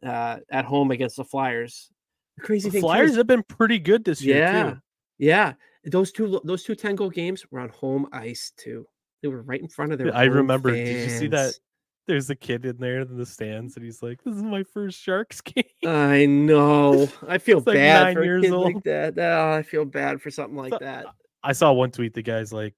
uh, 0.01 0.37
at 0.49 0.63
home 0.63 0.91
against 0.91 1.17
the 1.17 1.25
Flyers. 1.25 1.91
The 2.37 2.43
crazy 2.43 2.69
the 2.69 2.75
thing, 2.75 2.81
Flyers 2.81 3.11
is, 3.11 3.17
have 3.17 3.27
been 3.27 3.43
pretty 3.43 3.77
good 3.77 4.05
this 4.05 4.21
year. 4.21 4.37
Yeah, 4.37 4.69
too. 4.69 4.77
yeah. 5.17 5.53
Those 5.83 6.13
two, 6.13 6.39
those 6.45 6.63
two 6.63 6.75
10 6.75 6.95
goal 6.95 7.09
games 7.09 7.45
were 7.51 7.59
on 7.59 7.67
home 7.67 8.07
ice 8.13 8.53
too. 8.55 8.87
They 9.21 9.27
were 9.27 9.41
right 9.41 9.59
in 9.59 9.67
front 9.67 9.91
of 9.91 9.97
their. 9.97 10.15
I 10.15 10.23
remember. 10.23 10.71
Fans. 10.71 10.87
Did 10.87 11.11
you 11.11 11.17
see 11.17 11.27
that? 11.27 11.59
There's 12.07 12.29
a 12.29 12.35
kid 12.35 12.65
in 12.65 12.77
there 12.77 13.01
in 13.01 13.17
the 13.17 13.25
stands, 13.25 13.75
and 13.75 13.85
he's 13.85 14.03
like, 14.03 14.23
"This 14.23 14.35
is 14.35 14.43
my 14.43 14.63
first 14.63 14.99
Sharks 14.99 15.41
game." 15.41 15.63
I 15.85 16.25
know. 16.25 17.09
I 17.27 17.37
feel 17.37 17.61
bad 17.61 18.03
like 18.03 18.17
for 18.17 18.23
years 18.23 18.49
old. 18.51 18.65
like 18.65 18.83
that. 18.83 19.17
Oh, 19.17 19.51
I 19.51 19.63
feel 19.63 19.85
bad 19.85 20.21
for 20.21 20.29
something 20.29 20.57
like 20.57 20.79
that. 20.79 21.05
I 21.43 21.53
saw 21.53 21.71
one 21.73 21.91
tweet. 21.91 22.13
The 22.13 22.21
guy's 22.21 22.53
like, 22.53 22.75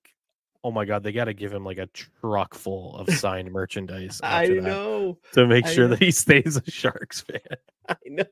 "Oh 0.63 0.71
my 0.71 0.85
god, 0.85 1.03
they 1.03 1.11
got 1.11 1.25
to 1.25 1.33
give 1.33 1.51
him 1.51 1.65
like 1.65 1.77
a 1.77 1.87
truck 1.87 2.53
full 2.53 2.95
of 2.95 3.09
signed 3.09 3.51
merchandise." 3.51 4.21
I 4.23 4.47
know 4.47 5.17
to 5.33 5.45
make 5.45 5.67
sure 5.67 5.87
that 5.87 5.99
he 5.99 6.11
stays 6.11 6.55
a 6.57 6.71
Sharks 6.71 7.21
fan. 7.21 7.39
I 7.89 7.95
know 8.05 8.25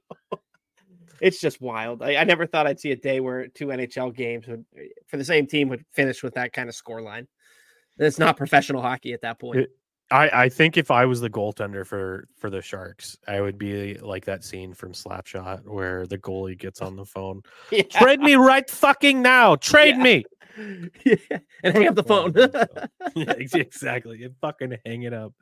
it's 1.21 1.39
just 1.39 1.61
wild. 1.61 2.01
I, 2.01 2.17
I, 2.17 2.23
never 2.23 2.45
thought 2.45 2.67
I'd 2.67 2.79
see 2.79 2.91
a 2.91 2.95
day 2.95 3.19
where 3.19 3.47
two 3.47 3.67
NHL 3.67 4.15
games 4.15 4.47
would, 4.47 4.65
eh, 4.77 4.87
for 5.07 5.17
the 5.17 5.25
same 5.25 5.47
team 5.47 5.69
would 5.69 5.85
finish 5.93 6.23
with 6.23 6.33
that 6.35 6.53
kind 6.53 6.69
of 6.69 6.75
score 6.75 7.01
line. 7.01 7.27
It's 7.97 8.19
not 8.19 8.37
professional 8.37 8.81
hockey 8.81 9.13
at 9.13 9.21
that 9.21 9.39
point. 9.39 9.61
It, 9.61 9.69
I, 10.11 10.29
I 10.43 10.49
think 10.49 10.77
if 10.77 10.91
I 10.91 11.05
was 11.05 11.19
the 11.19 11.29
goaltender 11.29 11.85
for 11.85 12.27
for 12.37 12.49
the 12.49 12.61
Sharks, 12.61 13.17
I 13.27 13.41
would 13.41 13.57
be 13.57 13.95
like 13.95 14.25
that 14.25 14.43
scene 14.43 14.73
from 14.73 14.93
Slapshot 14.93 15.65
where 15.65 16.05
the 16.05 16.17
goalie 16.17 16.57
gets 16.57 16.81
on 16.81 16.95
the 16.95 17.05
phone. 17.05 17.41
Yeah. 17.71 17.83
Trade 17.83 18.19
me 18.19 18.35
right 18.35 18.69
fucking 18.69 19.21
now. 19.21 19.55
Trade 19.55 19.97
yeah. 19.97 20.03
me. 20.03 20.25
Yeah. 21.03 21.15
And 21.63 21.75
hang 21.75 21.87
up 21.89 21.95
the 21.95 22.03
phone. 22.03 22.33
yeah, 23.15 23.33
exactly. 23.37 24.23
And 24.23 24.35
fucking 24.39 24.77
hang 24.85 25.03
it 25.03 25.13
up. 25.13 25.33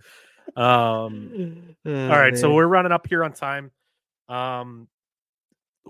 Um 0.55 1.76
oh, 1.86 1.91
all 1.91 2.18
right, 2.18 2.34
man. 2.34 2.38
so 2.38 2.51
we're 2.51 2.66
running 2.66 2.91
up 2.91 3.05
here 3.07 3.24
on 3.24 3.32
time. 3.34 3.70
Um 4.28 4.88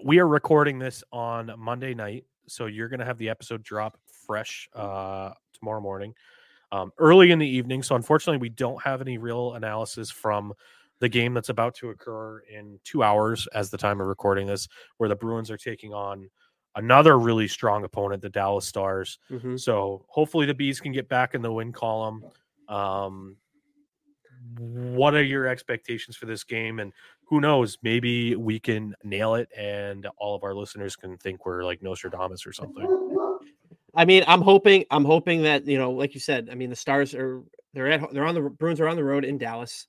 we 0.03 0.19
are 0.19 0.27
recording 0.27 0.79
this 0.79 1.03
on 1.11 1.53
Monday 1.57 1.93
night, 1.93 2.25
so 2.47 2.65
you're 2.65 2.89
going 2.89 2.99
to 2.99 3.05
have 3.05 3.17
the 3.17 3.29
episode 3.29 3.63
drop 3.63 3.97
fresh 4.25 4.69
uh, 4.73 5.31
tomorrow 5.53 5.81
morning, 5.81 6.13
um, 6.73 6.91
early 6.97 7.29
in 7.29 7.37
the 7.37 7.47
evening. 7.47 7.83
So 7.83 7.95
unfortunately, 7.95 8.39
we 8.39 8.49
don't 8.49 8.81
have 8.81 8.99
any 8.99 9.19
real 9.19 9.53
analysis 9.53 10.09
from 10.09 10.53
the 10.99 11.07
game 11.07 11.35
that's 11.35 11.49
about 11.49 11.75
to 11.75 11.89
occur 11.89 12.39
in 12.51 12.79
two 12.83 13.03
hours 13.03 13.47
as 13.53 13.69
the 13.69 13.77
time 13.77 14.01
of 14.01 14.07
recording 14.07 14.47
this, 14.47 14.67
where 14.97 15.07
the 15.07 15.15
Bruins 15.15 15.51
are 15.51 15.57
taking 15.57 15.93
on 15.93 16.29
another 16.75 17.19
really 17.19 17.47
strong 17.47 17.83
opponent, 17.83 18.23
the 18.23 18.29
Dallas 18.29 18.65
Stars. 18.65 19.19
Mm-hmm. 19.29 19.57
So 19.57 20.03
hopefully 20.07 20.47
the 20.47 20.55
Bees 20.55 20.79
can 20.79 20.91
get 20.91 21.07
back 21.07 21.35
in 21.35 21.43
the 21.43 21.53
win 21.53 21.71
column. 21.71 22.23
Um, 22.67 23.37
what 24.57 25.13
are 25.13 25.23
your 25.23 25.47
expectations 25.47 26.17
for 26.17 26.25
this 26.25 26.43
game 26.43 26.79
and 26.79 26.91
who 27.25 27.39
knows 27.39 27.77
maybe 27.83 28.35
we 28.35 28.59
can 28.59 28.95
nail 29.03 29.35
it 29.35 29.47
and 29.57 30.07
all 30.17 30.35
of 30.35 30.43
our 30.43 30.53
listeners 30.53 30.95
can 30.95 31.17
think 31.17 31.45
we're 31.45 31.63
like 31.63 31.81
nostradamus 31.81 32.45
or 32.45 32.51
something 32.51 32.85
i 33.95 34.05
mean 34.05 34.23
i'm 34.27 34.41
hoping 34.41 34.85
i'm 34.91 35.05
hoping 35.05 35.43
that 35.43 35.65
you 35.65 35.77
know 35.77 35.91
like 35.91 36.13
you 36.13 36.19
said 36.19 36.49
i 36.51 36.55
mean 36.55 36.69
the 36.69 36.75
stars 36.75 37.13
are 37.13 37.43
they're 37.73 37.91
at 37.91 38.13
they're 38.13 38.25
on 38.25 38.35
the 38.35 38.41
bruins 38.41 38.79
are 38.79 38.87
on 38.87 38.95
the 38.95 39.03
road 39.03 39.25
in 39.25 39.37
dallas. 39.37 39.87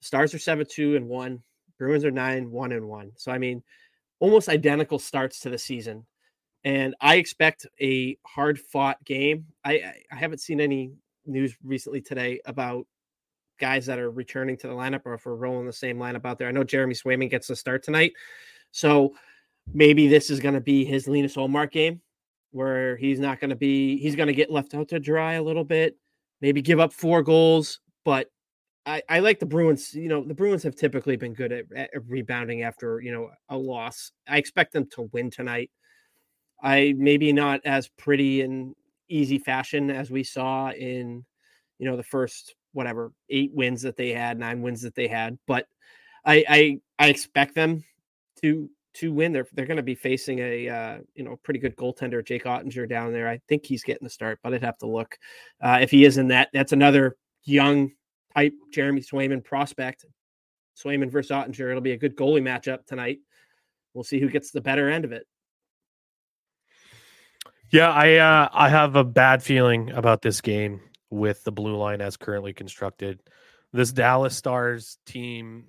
Stars 0.00 0.34
are 0.34 0.38
7-2 0.38 0.96
and 0.96 1.08
1 1.08 1.42
bruins 1.78 2.04
are 2.04 2.10
9 2.10 2.50
1 2.50 2.72
and 2.72 2.88
1 2.88 3.12
so 3.16 3.32
i 3.32 3.38
mean 3.38 3.62
almost 4.18 4.48
identical 4.48 4.98
starts 4.98 5.40
to 5.40 5.50
the 5.50 5.58
season. 5.58 6.06
And 6.64 6.94
i 7.00 7.16
expect 7.16 7.66
a 7.80 8.18
hard 8.26 8.58
fought 8.58 9.02
game. 9.04 9.46
I 9.64 9.92
i 10.10 10.16
haven't 10.16 10.40
seen 10.40 10.60
any 10.60 10.92
news 11.26 11.56
recently 11.62 12.00
today 12.00 12.40
about 12.44 12.86
guys 13.58 13.86
that 13.86 13.98
are 13.98 14.10
returning 14.10 14.56
to 14.58 14.66
the 14.66 14.74
lineup 14.74 15.02
or 15.04 15.14
if 15.14 15.24
we're 15.24 15.34
rolling 15.34 15.66
the 15.66 15.72
same 15.72 15.98
lineup 15.98 16.24
out 16.24 16.38
there. 16.38 16.48
I 16.48 16.52
know 16.52 16.64
Jeremy 16.64 16.94
Swayman 16.94 17.30
gets 17.30 17.48
the 17.48 17.56
start 17.56 17.82
tonight. 17.82 18.12
So 18.70 19.14
maybe 19.72 20.08
this 20.08 20.30
is 20.30 20.40
going 20.40 20.54
to 20.54 20.60
be 20.60 20.84
his 20.84 21.08
Linus 21.08 21.36
Ullmark 21.36 21.72
game 21.72 22.00
where 22.50 22.96
he's 22.96 23.20
not 23.20 23.40
going 23.40 23.50
to 23.50 23.56
be, 23.56 23.98
he's 23.98 24.16
going 24.16 24.28
to 24.28 24.34
get 24.34 24.50
left 24.50 24.74
out 24.74 24.88
to 24.88 24.98
dry 24.98 25.34
a 25.34 25.42
little 25.42 25.64
bit, 25.64 25.96
maybe 26.40 26.62
give 26.62 26.80
up 26.80 26.92
four 26.92 27.22
goals. 27.22 27.80
But 28.04 28.28
I, 28.86 29.02
I 29.08 29.18
like 29.18 29.40
the 29.40 29.46
Bruins. 29.46 29.94
You 29.94 30.08
know, 30.08 30.24
the 30.24 30.34
Bruins 30.34 30.62
have 30.62 30.76
typically 30.76 31.16
been 31.16 31.34
good 31.34 31.52
at, 31.52 31.64
at 31.74 31.90
rebounding 32.06 32.62
after, 32.62 33.00
you 33.00 33.12
know, 33.12 33.30
a 33.48 33.56
loss. 33.56 34.12
I 34.28 34.38
expect 34.38 34.72
them 34.72 34.88
to 34.92 35.10
win 35.12 35.30
tonight. 35.30 35.70
I 36.62 36.94
maybe 36.96 37.32
not 37.32 37.60
as 37.64 37.88
pretty 37.88 38.42
and 38.42 38.74
easy 39.08 39.38
fashion 39.38 39.90
as 39.90 40.10
we 40.10 40.22
saw 40.22 40.70
in, 40.70 41.24
you 41.78 41.90
know, 41.90 41.96
the 41.96 42.02
first 42.02 42.54
whatever 42.72 43.12
eight 43.28 43.50
wins 43.52 43.82
that 43.82 43.96
they 43.96 44.10
had, 44.10 44.38
nine 44.38 44.62
wins 44.62 44.82
that 44.82 44.94
they 44.94 45.08
had. 45.08 45.36
But 45.46 45.66
I 46.24 46.44
I, 46.48 46.80
I 46.98 47.08
expect 47.08 47.54
them 47.54 47.84
to 48.42 48.70
to 48.96 49.12
win. 49.12 49.32
They're 49.32 49.46
they're 49.52 49.66
going 49.66 49.76
to 49.76 49.82
be 49.82 49.94
facing 49.94 50.38
a 50.38 50.68
uh, 50.68 50.98
you 51.14 51.24
know 51.24 51.36
pretty 51.42 51.60
good 51.60 51.76
goaltender, 51.76 52.24
Jake 52.24 52.44
Oettinger, 52.44 52.88
down 52.88 53.12
there. 53.12 53.28
I 53.28 53.40
think 53.48 53.64
he's 53.64 53.82
getting 53.82 54.04
the 54.04 54.10
start, 54.10 54.40
but 54.42 54.54
I'd 54.54 54.62
have 54.62 54.78
to 54.78 54.86
look 54.86 55.18
uh, 55.60 55.78
if 55.80 55.90
he 55.90 56.04
is 56.04 56.18
in 56.18 56.28
that. 56.28 56.48
That's 56.52 56.72
another 56.72 57.16
young 57.44 57.92
type 58.34 58.54
Jeremy 58.72 59.02
Swayman 59.02 59.44
prospect. 59.44 60.04
Swayman 60.76 61.10
versus 61.10 61.30
Oettinger. 61.30 61.70
It'll 61.70 61.80
be 61.80 61.92
a 61.92 61.98
good 61.98 62.16
goalie 62.16 62.42
matchup 62.42 62.84
tonight. 62.86 63.18
We'll 63.94 64.04
see 64.04 64.20
who 64.20 64.28
gets 64.28 64.50
the 64.50 64.60
better 64.60 64.90
end 64.90 65.04
of 65.04 65.12
it. 65.12 65.26
Yeah, 67.70 67.90
I 67.90 68.16
uh, 68.16 68.48
I 68.52 68.68
have 68.68 68.96
a 68.96 69.04
bad 69.04 69.42
feeling 69.42 69.90
about 69.90 70.22
this 70.22 70.40
game 70.40 70.80
with 71.10 71.42
the 71.44 71.52
blue 71.52 71.76
line 71.76 72.00
as 72.00 72.16
currently 72.16 72.52
constructed. 72.52 73.20
This 73.72 73.92
Dallas 73.92 74.36
Stars 74.36 74.98
team 75.06 75.64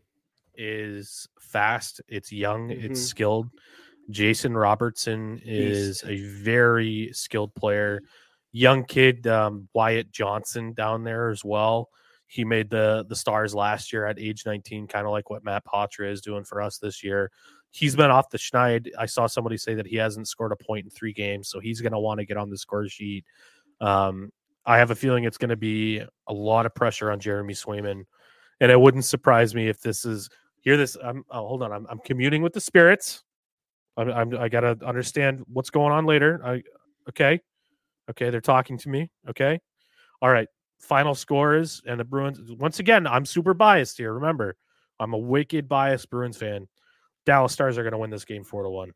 is 0.57 1.27
fast, 1.39 2.01
it's 2.07 2.31
young, 2.31 2.69
mm-hmm. 2.69 2.91
it's 2.91 3.01
skilled. 3.01 3.49
Jason 4.09 4.55
Robertson 4.55 5.41
is 5.43 6.03
a 6.05 6.21
very 6.41 7.09
skilled 7.13 7.53
player. 7.55 8.01
Young 8.51 8.85
kid, 8.85 9.27
um, 9.27 9.67
Wyatt 9.73 10.11
Johnston 10.11 10.73
down 10.73 11.03
there 11.03 11.29
as 11.29 11.43
well. 11.43 11.89
He 12.27 12.43
made 12.43 12.69
the 12.69 13.05
the 13.07 13.15
stars 13.15 13.53
last 13.53 13.91
year 13.93 14.05
at 14.05 14.19
age 14.19 14.43
19, 14.45 14.87
kind 14.87 15.05
of 15.05 15.11
like 15.11 15.29
what 15.29 15.43
Matt 15.43 15.65
Poitras 15.65 16.13
is 16.13 16.21
doing 16.21 16.43
for 16.43 16.61
us 16.61 16.77
this 16.77 17.03
year. 17.03 17.31
He's 17.71 17.95
been 17.95 18.11
off 18.11 18.29
the 18.29 18.37
schneid. 18.37 18.89
I 18.97 19.05
saw 19.05 19.27
somebody 19.27 19.57
say 19.57 19.75
that 19.75 19.87
he 19.87 19.97
hasn't 19.97 20.27
scored 20.27 20.51
a 20.51 20.55
point 20.55 20.85
in 20.85 20.89
three 20.89 21.13
games, 21.13 21.49
so 21.49 21.59
he's 21.59 21.81
going 21.81 21.91
to 21.91 21.99
want 21.99 22.19
to 22.19 22.25
get 22.25 22.37
on 22.37 22.49
the 22.49 22.57
score 22.57 22.87
sheet. 22.87 23.25
Um, 23.79 24.31
I 24.65 24.77
have 24.77 24.91
a 24.91 24.95
feeling 24.95 25.23
it's 25.23 25.37
going 25.37 25.49
to 25.49 25.55
be 25.55 26.01
a 26.27 26.33
lot 26.33 26.65
of 26.65 26.75
pressure 26.75 27.11
on 27.11 27.19
Jeremy 27.19 27.53
Swayman, 27.53 28.03
and 28.59 28.71
it 28.71 28.79
wouldn't 28.79 29.05
surprise 29.05 29.53
me 29.53 29.67
if 29.67 29.81
this 29.81 30.03
is 30.05 30.29
hear 30.61 30.77
this. 30.77 30.97
I'm 31.01 31.23
oh, 31.29 31.47
hold 31.47 31.63
on. 31.63 31.71
I'm, 31.71 31.87
I'm 31.89 31.99
communing 31.99 32.41
with 32.41 32.53
the 32.53 32.61
spirits. 32.61 33.23
I'm, 33.95 34.09
I'm 34.09 34.37
I 34.37 34.49
gotta 34.49 34.77
understand 34.85 35.43
what's 35.51 35.69
going 35.69 35.91
on 35.91 36.05
later. 36.05 36.41
I 36.43 36.63
okay, 37.09 37.41
okay. 38.09 38.29
They're 38.29 38.41
talking 38.41 38.77
to 38.79 38.89
me. 38.89 39.09
Okay, 39.29 39.59
all 40.21 40.29
right. 40.29 40.47
Final 40.79 41.15
scores 41.15 41.81
and 41.87 41.99
the 41.99 42.03
Bruins. 42.03 42.39
Once 42.53 42.79
again, 42.79 43.07
I'm 43.07 43.25
super 43.25 43.55
biased 43.55 43.97
here. 43.97 44.13
Remember, 44.13 44.55
I'm 44.99 45.13
a 45.13 45.17
wicked 45.17 45.67
biased 45.67 46.09
Bruins 46.09 46.37
fan. 46.37 46.67
Dallas 47.25 47.51
Stars 47.51 47.77
are 47.77 47.83
going 47.83 47.93
to 47.93 47.97
win 47.97 48.09
this 48.11 48.25
game 48.25 48.43
four 48.43 48.63
to 48.63 48.69
one. 48.69 48.91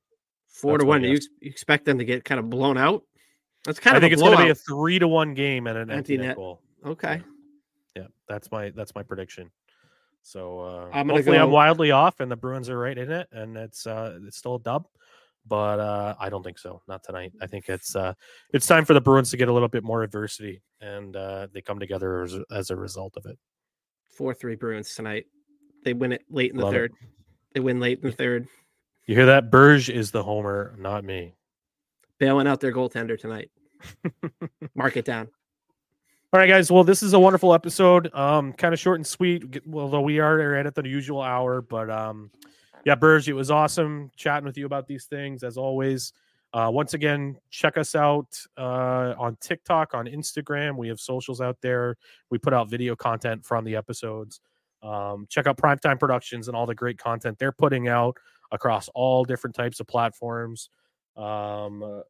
Four 0.47 0.73
That's 0.73 0.83
to 0.83 0.87
one. 0.87 1.03
You, 1.03 1.13
you 1.13 1.19
expect 1.41 1.85
them 1.85 1.97
to 1.97 2.05
get 2.05 2.23
kind 2.23 2.39
of 2.39 2.49
blown 2.49 2.77
out? 2.77 3.03
That's 3.65 3.79
kind 3.79 3.95
I 3.95 3.97
of. 3.97 4.03
I 4.03 4.05
think 4.05 4.13
it's 4.13 4.21
going 4.21 4.37
to 4.37 4.43
be 4.43 4.49
a 4.51 4.55
three 4.55 4.99
to 4.99 5.07
one 5.07 5.33
game 5.33 5.65
and 5.67 5.77
an 5.77 5.89
empty, 5.89 6.17
net, 6.17 6.27
net 6.27 6.35
goal. 6.35 6.61
Okay. 6.85 7.21
Yeah. 7.95 8.03
yeah. 8.03 8.07
that's 8.27 8.51
my 8.51 8.69
that's 8.71 8.93
my 8.93 9.03
prediction. 9.03 9.49
So 10.23 10.59
uh, 10.59 10.89
I'm 10.93 11.09
hopefully 11.09 11.37
go... 11.37 11.43
I'm 11.43 11.51
wildly 11.51 11.91
off, 11.91 12.19
and 12.19 12.31
the 12.31 12.35
Bruins 12.35 12.69
are 12.69 12.77
right 12.77 12.97
in 12.97 13.11
it, 13.11 13.27
and 13.31 13.57
it's 13.57 13.87
uh 13.87 14.19
it's 14.25 14.37
still 14.37 14.55
a 14.55 14.59
dub. 14.59 14.87
but 15.47 15.79
uh, 15.79 16.15
I 16.19 16.29
don't 16.29 16.43
think 16.43 16.59
so. 16.59 16.81
Not 16.87 17.03
tonight. 17.03 17.33
I 17.41 17.47
think 17.47 17.69
it's 17.69 17.95
uh, 17.95 18.13
it's 18.53 18.67
time 18.67 18.85
for 18.85 18.93
the 18.93 19.01
Bruins 19.01 19.31
to 19.31 19.37
get 19.37 19.47
a 19.49 19.53
little 19.53 19.67
bit 19.67 19.83
more 19.83 20.03
adversity, 20.03 20.61
and 20.79 21.15
uh, 21.15 21.47
they 21.53 21.61
come 21.61 21.79
together 21.79 22.23
as, 22.23 22.37
as 22.51 22.69
a 22.69 22.75
result 22.75 23.17
of 23.17 23.25
it. 23.25 23.37
Four 24.15 24.33
three 24.33 24.55
Bruins 24.55 24.93
tonight. 24.93 25.25
They 25.83 25.93
win 25.93 26.11
it 26.11 26.23
late 26.29 26.51
in 26.51 26.57
the 26.57 26.65
Love 26.65 26.73
third. 26.73 26.91
It. 27.01 27.07
They 27.53 27.59
win 27.59 27.79
late 27.79 27.99
in 28.03 28.09
the 28.09 28.15
third. 28.15 28.47
You 29.07 29.15
hear 29.15 29.25
that? 29.25 29.49
Burge 29.49 29.89
is 29.89 30.11
the 30.11 30.23
homer, 30.23 30.75
not 30.77 31.03
me. 31.03 31.33
Bailing 32.19 32.47
out 32.47 32.59
their 32.59 32.71
goaltender 32.71 33.19
tonight. 33.19 33.49
Mark 34.75 34.95
it 34.95 35.05
down. 35.05 35.29
All 36.33 36.39
right, 36.39 36.47
guys. 36.47 36.71
Well, 36.71 36.85
this 36.85 37.03
is 37.03 37.11
a 37.11 37.19
wonderful 37.19 37.53
episode. 37.53 38.09
Um, 38.15 38.53
kind 38.53 38.73
of 38.73 38.79
short 38.79 38.97
and 38.97 39.05
sweet, 39.05 39.61
although 39.73 39.99
we 39.99 40.19
are 40.19 40.55
at 40.55 40.73
the 40.73 40.87
usual 40.87 41.21
hour. 41.21 41.61
But 41.61 41.89
um, 41.89 42.31
yeah, 42.85 42.95
Burge, 42.95 43.27
it 43.27 43.33
was 43.33 43.51
awesome 43.51 44.11
chatting 44.15 44.45
with 44.45 44.57
you 44.57 44.65
about 44.65 44.87
these 44.87 45.07
things 45.07 45.43
as 45.43 45.57
always. 45.57 46.13
Uh, 46.53 46.69
once 46.71 46.93
again, 46.93 47.35
check 47.49 47.77
us 47.77 47.95
out 47.95 48.27
uh, 48.57 49.13
on 49.19 49.35
TikTok, 49.41 49.93
on 49.93 50.05
Instagram. 50.05 50.77
We 50.77 50.87
have 50.87 51.01
socials 51.01 51.41
out 51.41 51.57
there. 51.61 51.97
We 52.29 52.37
put 52.37 52.53
out 52.53 52.69
video 52.69 52.95
content 52.95 53.45
from 53.45 53.65
the 53.65 53.75
episodes. 53.75 54.39
Um, 54.81 55.27
check 55.29 55.47
out 55.47 55.57
Primetime 55.57 55.99
Productions 55.99 56.47
and 56.47 56.55
all 56.55 56.65
the 56.65 56.73
great 56.73 56.97
content 56.97 57.39
they're 57.39 57.51
putting 57.51 57.89
out 57.89 58.15
across 58.53 58.87
all 58.95 59.25
different 59.25 59.53
types 59.53 59.81
of 59.81 59.87
platforms. 59.87 60.69
Um, 61.17 62.03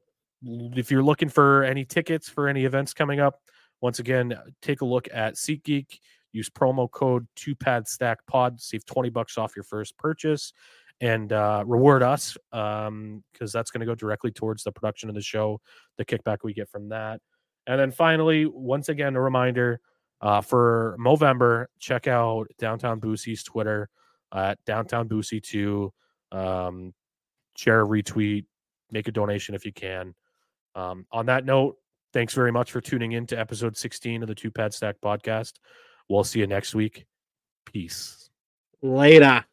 if 0.43 0.91
you're 0.91 1.01
looking 1.01 1.29
for 1.29 1.63
any 1.63 1.85
tickets 1.85 2.29
for 2.29 2.47
any 2.47 2.65
events 2.65 2.93
coming 2.93 3.19
up, 3.19 3.39
once 3.81 3.99
again, 3.99 4.33
take 4.61 4.81
a 4.81 4.85
look 4.85 5.07
at 5.13 5.35
SeatGeek. 5.35 5.99
Use 6.33 6.49
promo 6.49 6.89
code 6.89 7.27
two 7.35 7.55
pad 7.55 7.87
stack 7.87 8.25
pod, 8.25 8.61
save 8.61 8.85
20 8.85 9.09
bucks 9.09 9.37
off 9.37 9.55
your 9.55 9.63
first 9.63 9.97
purchase 9.97 10.53
and 11.01 11.33
uh, 11.33 11.63
reward 11.65 12.03
us 12.03 12.37
because 12.51 12.87
um, 12.87 13.23
that's 13.37 13.71
going 13.71 13.79
to 13.79 13.85
go 13.85 13.95
directly 13.95 14.31
towards 14.31 14.63
the 14.63 14.71
production 14.71 15.09
of 15.09 15.15
the 15.15 15.21
show, 15.21 15.59
the 15.97 16.05
kickback 16.05 16.37
we 16.43 16.53
get 16.53 16.69
from 16.69 16.89
that. 16.89 17.19
And 17.67 17.79
then 17.79 17.91
finally, 17.91 18.45
once 18.45 18.87
again, 18.87 19.15
a 19.15 19.21
reminder 19.21 19.81
uh, 20.21 20.41
for 20.41 20.95
Movember, 20.99 21.65
check 21.79 22.07
out 22.07 22.47
Downtown 22.59 22.99
Boosy's 22.99 23.43
Twitter 23.43 23.89
at 24.33 24.63
Downtown 24.65 25.09
Boosy 25.09 25.41
to 25.43 25.91
um, 26.31 26.93
share, 27.57 27.85
retweet, 27.85 28.45
make 28.91 29.07
a 29.07 29.11
donation 29.11 29.55
if 29.55 29.65
you 29.65 29.73
can. 29.73 30.13
Um, 30.75 31.05
on 31.11 31.25
that 31.25 31.45
note, 31.45 31.77
thanks 32.13 32.33
very 32.33 32.51
much 32.51 32.71
for 32.71 32.81
tuning 32.81 33.13
in 33.13 33.25
to 33.27 33.39
episode 33.39 33.77
16 33.77 34.21
of 34.21 34.27
the 34.27 34.35
Two 34.35 34.51
Pad 34.51 34.73
Stack 34.73 34.97
podcast. 35.03 35.53
We'll 36.09 36.23
see 36.23 36.39
you 36.39 36.47
next 36.47 36.75
week. 36.75 37.05
Peace. 37.65 38.29
Later. 38.81 39.45